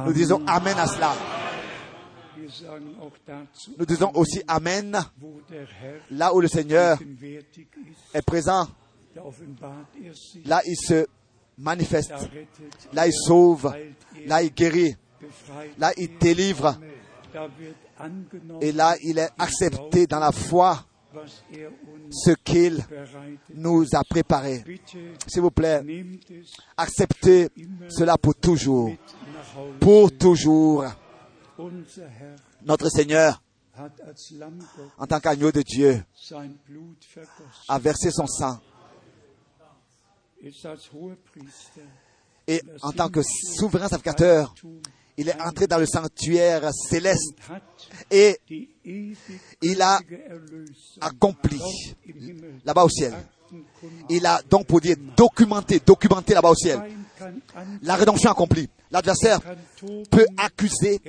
Nous 0.06 0.12
disons 0.12 0.42
Amen 0.46 0.76
à 0.78 0.86
cela. 0.86 1.14
Nous 3.78 3.86
disons 3.86 4.10
aussi 4.14 4.42
Amen 4.46 4.98
là 6.10 6.34
où 6.34 6.40
le 6.40 6.48
Seigneur 6.48 6.98
est 8.14 8.22
présent. 8.22 8.66
Là, 10.44 10.62
il 10.64 10.76
se 10.76 11.06
manifeste. 11.58 12.12
Là, 12.92 13.06
il 13.06 13.12
sauve. 13.12 13.74
Là, 14.26 14.42
il 14.42 14.52
guérit. 14.52 14.96
Là, 15.78 15.92
il 15.96 16.16
délivre. 16.18 16.78
Et 18.60 18.72
là, 18.72 18.96
il 19.02 19.18
est 19.18 19.30
accepté 19.38 20.06
dans 20.06 20.20
la 20.20 20.32
foi 20.32 20.84
ce 22.10 22.30
qu'il 22.44 22.84
nous 23.54 23.84
a 23.92 24.04
préparé. 24.04 24.64
S'il 25.26 25.42
vous 25.42 25.50
plaît, 25.50 25.82
acceptez 26.76 27.48
cela 27.88 28.16
pour 28.18 28.34
toujours. 28.34 28.90
Pour 29.80 30.16
toujours. 30.16 30.84
Notre 32.62 32.88
Seigneur, 32.88 33.42
en 34.98 35.06
tant 35.06 35.20
qu'agneau 35.20 35.52
de 35.52 35.62
Dieu, 35.62 36.02
a 37.68 37.78
versé 37.78 38.10
son 38.10 38.26
sang. 38.26 38.58
Et 42.46 42.62
en 42.82 42.92
tant 42.92 43.08
que 43.08 43.20
souverain 43.22 43.88
sacrificateur, 43.88 44.54
il 45.16 45.28
est 45.28 45.40
entré 45.40 45.66
dans 45.66 45.78
le 45.78 45.86
sanctuaire 45.86 46.70
céleste 46.72 47.34
et 48.10 48.38
il 49.62 49.82
a 49.82 50.00
accompli 51.00 51.60
là-bas 52.64 52.84
au 52.84 52.88
ciel. 52.88 53.14
Il 54.08 54.26
a 54.26 54.40
donc, 54.48 54.66
pour 54.66 54.80
dire, 54.80 54.96
documenté, 55.16 55.80
documenté 55.84 56.34
là-bas 56.34 56.50
au 56.50 56.54
ciel. 56.54 56.80
La 57.82 57.96
rédemption 57.96 58.30
accomplie. 58.30 58.68
L'adversaire 58.90 59.40
peut 60.10 60.26
accuser, 60.36 61.00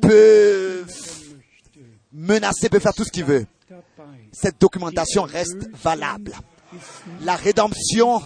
peut 0.00 0.84
menacer, 2.12 2.68
peut 2.68 2.78
faire 2.78 2.94
tout 2.94 3.04
ce 3.04 3.10
qu'il 3.10 3.24
veut. 3.24 3.46
Cette 4.32 4.60
documentation 4.60 5.22
reste 5.22 5.68
valable. 5.82 6.32
La 7.22 7.36
rédemption 7.36 8.20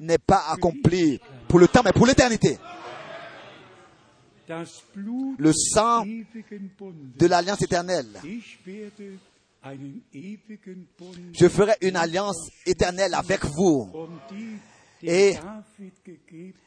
n'est 0.00 0.18
pas 0.18 0.44
accomplie 0.50 1.20
pour 1.48 1.58
le 1.58 1.68
temps, 1.68 1.82
mais 1.84 1.92
pour 1.92 2.06
l'éternité. 2.06 2.58
Le 5.38 5.52
sang 5.52 6.04
de 6.04 7.26
l'alliance 7.26 7.62
éternelle. 7.62 8.08
Je 9.64 11.48
ferai 11.48 11.74
une 11.80 11.96
alliance 11.96 12.50
éternelle 12.64 13.14
avec 13.14 13.44
vous. 13.44 13.90
Et 15.02 15.36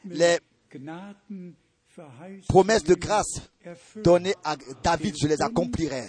les 0.06 0.40
promesses 2.48 2.84
de 2.84 2.96
grâce 2.96 3.42
données 4.04 4.36
à 4.44 4.56
David, 4.84 5.16
je 5.22 5.28
les 5.28 5.42
accomplirai. 5.42 6.04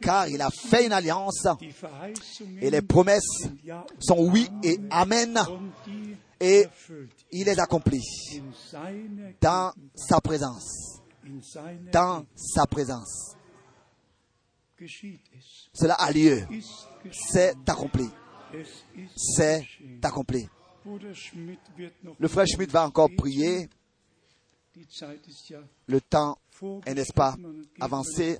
Car 0.00 0.28
il 0.28 0.40
a 0.40 0.50
fait 0.50 0.86
une 0.86 0.92
alliance 0.92 1.46
et 2.60 2.70
les 2.70 2.82
promesses 2.82 3.48
sont 3.98 4.18
oui 4.18 4.48
et 4.62 4.78
amen. 4.90 5.38
Et 6.40 6.66
il 7.32 7.44
les 7.44 7.58
accomplit 7.58 8.02
dans 9.40 9.72
sa 9.94 10.20
présence. 10.20 11.00
Dans 11.92 12.24
sa 12.36 12.66
présence. 12.66 13.37
Cela 15.72 15.94
a 15.94 16.12
lieu. 16.12 16.46
C'est 17.10 17.54
accompli. 17.68 18.08
C'est 19.16 19.66
accompli. 20.02 20.48
Le 22.18 22.28
frère 22.28 22.46
Schmidt 22.46 22.72
va 22.72 22.86
encore 22.86 23.10
prier. 23.16 23.68
Le 25.86 26.00
temps 26.00 26.38
est, 26.86 26.94
n'est-ce 26.94 27.12
pas, 27.12 27.34
avancé, 27.80 28.38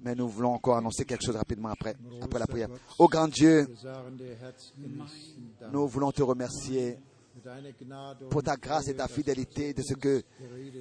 mais 0.00 0.14
nous 0.16 0.28
voulons 0.28 0.54
encore 0.54 0.76
annoncer 0.76 1.04
quelque 1.04 1.24
chose 1.24 1.36
rapidement 1.36 1.68
après, 1.68 1.94
après 2.20 2.38
la 2.38 2.46
prière. 2.46 2.68
Ô 2.98 3.06
grand 3.06 3.28
Dieu, 3.28 3.68
nous 5.72 5.86
voulons 5.86 6.10
te 6.10 6.22
remercier 6.22 6.98
pour 8.30 8.42
ta 8.42 8.56
grâce 8.56 8.88
et 8.88 8.94
ta 8.94 9.08
fidélité 9.08 9.72
de 9.72 9.82
ce 9.82 9.94
que 9.94 10.22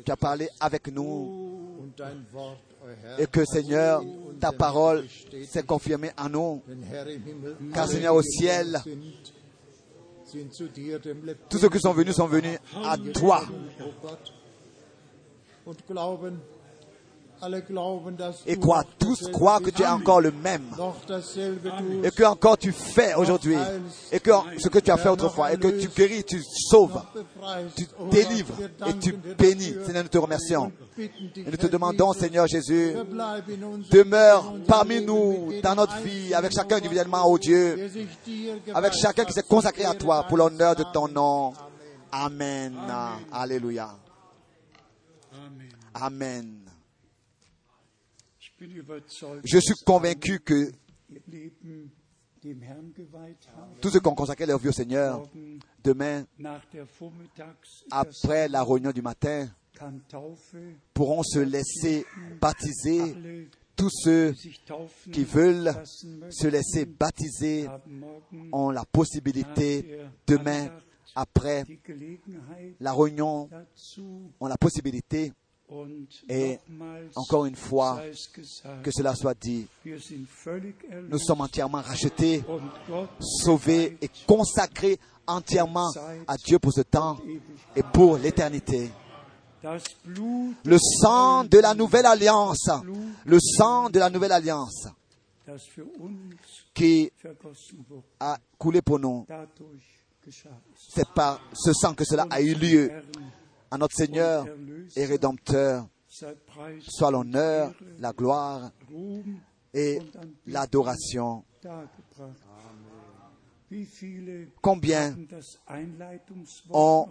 tu 0.06 0.12
as 0.12 0.18
parlé 0.18 0.50
avec 0.60 0.88
nous 0.92 1.92
et 3.18 3.28
que 3.28 3.46
Seigneur, 3.46 4.04
ta 4.40 4.52
parole 4.52 5.06
s'est 5.48 5.64
confirmée 5.64 6.12
en 6.18 6.30
nous. 6.30 6.62
Car 7.74 7.88
Seigneur, 7.88 8.16
au 8.16 8.22
ciel, 8.22 8.82
tous 11.50 11.58
ceux 11.58 11.70
qui 11.70 11.80
sont 11.80 11.94
venus 11.94 12.16
sont 12.16 12.28
venus 12.28 12.58
à 12.84 12.98
toi. 12.98 13.44
Et 18.45 18.55
quoi 18.55 18.84
Tous 18.97 19.30
croient 19.31 19.59
que 19.59 19.69
tu 19.69 19.84
es 19.84 19.88
encore 19.88 20.22
le 20.22 20.31
même. 20.31 20.65
Et 22.03 22.11
que 22.11 22.23
encore 22.23 22.57
tu 22.57 22.72
fais 22.72 23.14
aujourd'hui. 23.15 23.57
Et 24.11 24.19
que 24.19 24.31
ce 24.57 24.68
que 24.69 24.80
tu 24.80 24.91
as 24.91 24.97
fait 24.97 25.09
autrefois. 25.09 25.53
Et 25.53 25.57
que 25.57 25.68
tu 25.68 25.88
guéris, 25.89 26.23
tu 26.23 26.41
sauves, 26.43 26.99
tu 27.76 27.85
délivres 28.09 28.55
et 28.88 28.93
tu 28.97 29.14
bénis. 29.38 29.76
Seigneur, 29.85 30.03
nous 30.03 30.09
te 30.09 30.18
remercions. 30.18 30.72
Et 30.97 31.51
nous 31.51 31.57
te 31.57 31.68
demandons, 31.68 32.14
Seigneur 32.14 32.47
Jésus, 32.47 32.95
demeure 33.91 34.53
parmi 34.68 35.01
nous 35.01 35.53
dans 35.61 35.76
notre 35.76 35.97
vie, 35.97 36.34
avec 36.34 36.51
chacun 36.51 36.77
individuellement, 36.77 37.23
oh 37.26 37.38
Dieu, 37.38 37.89
avec 38.73 38.93
chacun 38.93 39.26
qui 39.26 39.34
s'est 39.34 39.43
consacré 39.43 39.85
à 39.85 39.93
toi 39.93 40.26
pour 40.27 40.38
l'honneur 40.38 40.76
de 40.76 40.85
ton 40.91 41.07
nom. 41.07 41.53
Amen. 42.11 42.76
Alléluia. 43.31 43.89
Amen. 45.93 46.66
Je 48.60 49.60
suis 49.60 49.76
convaincu 49.86 50.40
que 50.40 50.72
tous 53.82 53.90
ceux 53.90 54.00
qui 54.00 54.08
ont 54.08 54.16
consacré 54.16 54.46
leur 54.46 54.60
vie 54.60 54.70
au 54.70 54.74
Seigneur, 54.74 55.24
demain, 55.84 56.26
après 57.92 58.48
la 58.48 58.64
réunion 58.64 58.92
du 58.92 59.02
matin, 59.02 59.48
pourront 60.94 61.24
se 61.24 61.40
laisser 61.40 62.06
baptiser. 62.42 63.48
Tous 63.76 63.92
ceux 63.92 64.34
qui 65.12 65.24
veulent 65.24 65.72
se 66.32 66.48
laisser 66.48 66.86
baptiser 66.86 67.68
ont 68.52 68.72
la 68.72 68.86
possibilité 68.86 70.00
demain, 70.26 70.70
après 71.16 71.64
la 72.80 72.94
réunion, 72.94 73.50
ont 74.40 74.48
la 74.48 74.58
possibilité 74.58 75.32
et 76.30 76.60
encore 77.15 77.45
une 77.45 77.56
fois, 77.56 78.02
que 78.84 78.91
cela 78.91 79.15
soit 79.15 79.34
dit, 79.39 79.68
nous 79.85 81.19
sommes 81.19 81.41
entièrement 81.41 81.81
rachetés, 81.81 82.44
sauvés 83.19 83.98
et 84.02 84.10
consacrés 84.26 84.99
entièrement 85.26 85.89
à 86.27 86.35
Dieu 86.38 86.57
pour 86.60 86.72
ce 86.72 86.81
temps 86.81 87.18
et 87.76 87.84
pour 87.84 88.18
l'éternité. 88.18 88.91
Le 90.64 90.77
sang 90.77 91.44
de 91.44 91.57
la 91.60 91.73
nouvelle 91.73 92.06
alliance, 92.06 92.69
le 93.26 93.38
sang 93.39 93.89
de 93.89 93.99
la 93.99 94.10
nouvelle 94.10 94.31
alliance. 94.31 94.88
qui 96.73 97.11
a 98.19 98.38
coulé 98.57 98.81
pour 98.81 98.99
nous, 98.99 99.26
c'est 100.76 101.07
par 101.10 101.41
ce 101.53 101.73
sang 101.73 101.94
que 101.94 102.06
cela 102.06 102.26
a 102.30 102.41
eu 102.41 102.53
lieu 102.53 102.91
à 103.72 103.77
notre 103.77 103.95
Seigneur 103.95 104.45
et 104.95 105.06
Rédempteur 105.06 105.88
soit 106.81 107.11
l'honneur, 107.11 107.73
la 107.99 108.11
gloire 108.14 108.72
et 109.73 109.99
l'adoration. 110.45 111.44
Combien 114.61 115.18
ont 116.69 117.07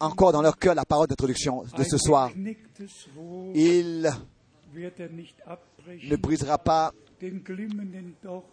encore 0.00 0.32
dans 0.32 0.42
leur 0.42 0.58
cœur 0.58 0.74
la 0.74 0.84
parole 0.84 1.06
d'introduction 1.06 1.62
de 1.76 1.84
ce 1.84 1.96
soir? 1.96 2.32
Il 3.54 4.10
ne 6.04 6.16
brisera 6.16 6.58
pas 6.58 6.92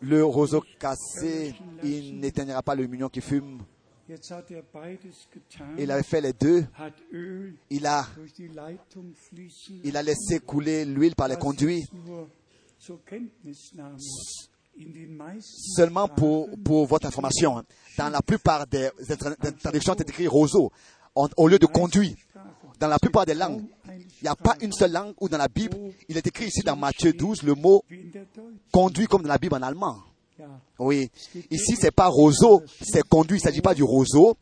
le 0.01 0.23
roseau 0.23 0.63
cassé, 0.79 1.55
il 1.83 2.19
n'éteignera 2.19 2.61
pas 2.61 2.75
le 2.75 2.85
mignon 2.85 3.09
qui 3.09 3.21
fume. 3.21 3.63
Il 5.77 5.91
avait 5.91 6.03
fait 6.03 6.21
les 6.21 6.33
deux. 6.33 6.65
Il 7.69 7.85
a, 7.85 8.05
il 9.83 9.97
a 9.97 10.03
laissé 10.03 10.39
couler 10.39 10.85
l'huile 10.85 11.15
par 11.15 11.27
les 11.27 11.35
conduits. 11.35 11.85
Seulement 15.75 16.07
pour, 16.07 16.49
pour 16.63 16.85
votre 16.85 17.07
information, 17.07 17.57
hein. 17.57 17.65
dans 17.97 18.09
la 18.09 18.21
plupart 18.21 18.67
des 18.67 18.89
traductions, 19.61 19.95
c'est 19.97 20.09
écrit 20.09 20.27
roseau 20.27 20.71
au 21.15 21.47
lieu 21.47 21.59
de 21.59 21.65
conduit. 21.65 22.15
Dans 22.79 22.87
la 22.87 22.99
plupart 22.99 23.25
des 23.25 23.33
langues, 23.33 23.63
il 23.87 24.23
n'y 24.23 24.27
a 24.27 24.35
pas 24.35 24.55
une 24.61 24.71
seule 24.71 24.91
langue 24.91 25.13
où 25.19 25.27
dans 25.27 25.37
la 25.37 25.47
Bible, 25.47 25.75
il 26.07 26.15
est 26.17 26.27
écrit 26.27 26.45
ici 26.45 26.61
dans 26.61 26.75
Matthieu 26.75 27.11
12 27.11 27.41
le 27.43 27.55
mot 27.55 27.83
conduit 28.71 29.07
comme 29.07 29.23
dans 29.23 29.29
la 29.29 29.39
Bible 29.39 29.55
en 29.55 29.61
allemand. 29.63 29.97
Oui. 30.79 31.09
Ici, 31.51 31.75
c'est 31.79 31.91
pas 31.91 32.07
roseau, 32.07 32.63
c'est 32.81 33.07
conduit. 33.07 33.37
Il 33.37 33.41
s'agit 33.41 33.61
pas 33.61 33.73
du 33.73 33.83
roseau. 33.83 34.37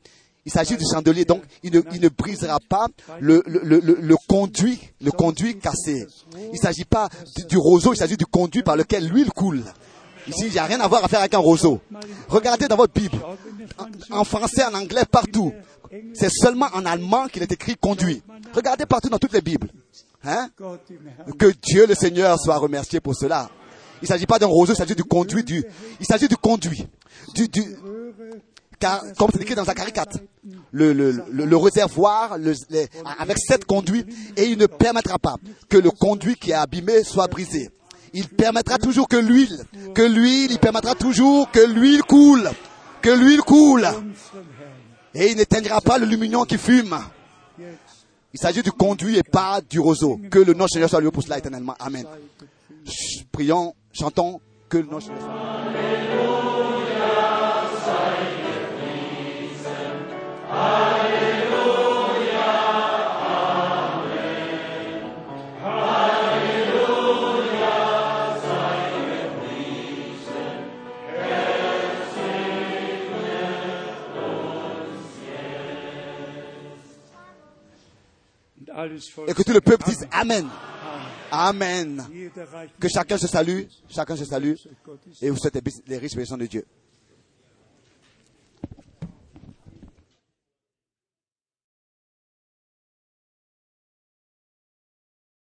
Il 0.46 0.52
s'agit 0.52 0.78
du 0.78 0.84
chandelier. 0.86 1.26
Donc, 1.26 1.42
il 1.64 1.72
ne, 1.72 1.82
il 1.92 2.02
ne 2.02 2.10
brisera 2.10 2.60
pas 2.70 2.88
le, 3.20 3.42
le, 3.48 3.62
le, 3.64 3.80
le, 3.80 4.16
conduit, 4.28 4.80
le 5.02 5.12
conduit 5.12 5.58
cassé. 5.58 6.06
Il 6.54 6.60
s'agit 6.60 6.86
pas 6.86 7.10
du, 7.50 7.58
roseau, 7.58 7.94
il 7.94 7.98
s'agit 7.98 8.18
du 8.18 8.26
conduit 8.26 8.62
par 8.62 8.76
lequel 8.76 9.08
l'huile 9.08 9.32
coule. 9.32 9.64
Ici, 10.28 10.46
il 10.48 10.52
n'y 10.52 10.60
a 10.60 10.66
rien 10.66 10.80
à 10.82 10.88
voir 10.88 11.04
à 11.04 11.08
faire 11.08 11.20
avec 11.20 11.34
un 11.34 11.40
roseau. 11.40 11.82
Regardez 12.28 12.68
dans 12.68 12.76
votre 12.76 12.94
Bible. 12.94 13.18
En, 14.12 14.20
en 14.20 14.24
français, 14.24 14.64
en 14.64 14.74
anglais, 14.76 15.06
partout. 15.10 15.52
C'est 16.14 16.32
seulement 16.32 16.68
en 16.74 16.86
allemand 16.86 17.28
qu'il 17.28 17.42
est 17.42 17.52
écrit 17.52 17.76
conduit. 17.76 18.22
Regardez 18.54 18.86
partout 18.86 19.10
dans 19.10 19.20
toutes 19.20 19.34
les 19.34 19.42
Bibles. 19.42 19.70
Hein? 20.24 20.50
Que 21.38 21.54
Dieu 21.62 21.86
le 21.88 21.96
Seigneur 21.96 22.40
soit 22.40 22.58
remercié 22.58 23.00
pour 23.00 23.16
cela. 23.16 23.50
Il 24.06 24.10
ne 24.12 24.14
s'agit 24.14 24.28
pas 24.28 24.38
d'un 24.38 24.46
roseau, 24.46 24.74
il 24.74 24.76
s'agit 24.76 24.94
du 24.94 25.04
conduit 25.04 25.44
du, 25.44 25.66
il 26.00 26.06
s'agit 26.06 26.28
du 26.28 26.38
conduit. 26.38 26.86
Comme 29.18 29.32
c'est 29.34 29.42
écrit 29.42 29.56
dans 29.56 29.66
Zacharie 29.66 29.92
4, 29.92 30.20
le, 30.72 31.56
réservoir 31.56 32.34
avec 33.18 33.38
sept 33.40 33.66
conduits 33.66 34.06
et 34.38 34.46
il 34.46 34.60
ne 34.60 34.68
permettra 34.68 35.18
pas 35.18 35.38
que 35.70 35.78
le 35.78 35.90
conduit 35.90 36.36
qui 36.36 36.52
est 36.52 36.54
abîmé 36.54 37.04
soit 37.04 37.28
brisé. 37.28 37.72
Il 38.14 38.28
permettra 38.28 38.78
toujours 38.78 39.08
que 39.08 39.18
l'huile, 39.18 39.66
que 39.96 40.04
l'huile, 40.04 40.52
il 40.52 40.60
permettra 40.60 40.94
toujours 40.94 41.50
que 41.50 41.60
l'huile 41.60 42.04
coule, 42.04 42.48
Que 43.02 43.10
l'huile 43.10 43.42
coule. 43.42 43.88
Et 45.16 45.32
il 45.32 45.38
n'éteindra 45.38 45.82
pas 45.82 45.98
le 45.98 46.06
lumignon 46.06 46.44
qui 46.44 46.60
fume. 46.60 46.96
Il 48.34 48.40
s'agit 48.40 48.62
du 48.62 48.72
conduit 48.72 49.18
et 49.18 49.24
pas 49.24 49.62
du 49.68 49.80
roseau. 49.80 50.20
Que 50.30 50.38
le 50.38 50.54
nom 50.54 50.66
de 50.66 50.70
Seigneur 50.70 50.90
soit 50.90 51.02
loué 51.02 51.10
pour 51.10 51.24
cela 51.24 51.40
éternellement. 51.40 51.76
Amen. 51.80 52.06
Prions, 53.32 53.74
chantons, 53.92 54.40
que 54.70 54.78
soit 55.00 55.14
Et 79.28 79.34
que 79.34 79.44
tout 79.44 79.54
le 79.54 79.62
peuple 79.62 79.86
dise 79.86 80.08
Amen. 80.12 80.48
Amen. 81.36 82.04
Que 82.80 82.88
chacun 82.88 83.18
se 83.18 83.28
salue, 83.28 83.64
chacun 83.90 84.16
se 84.16 84.26
salue 84.26 84.54
et 85.22 85.30
vous 85.30 85.38
souhaite 85.38 85.60
les 85.88 85.98
riches 85.98 86.12
bénédictions 86.12 86.38
de 86.38 86.46
Dieu. 86.46 86.66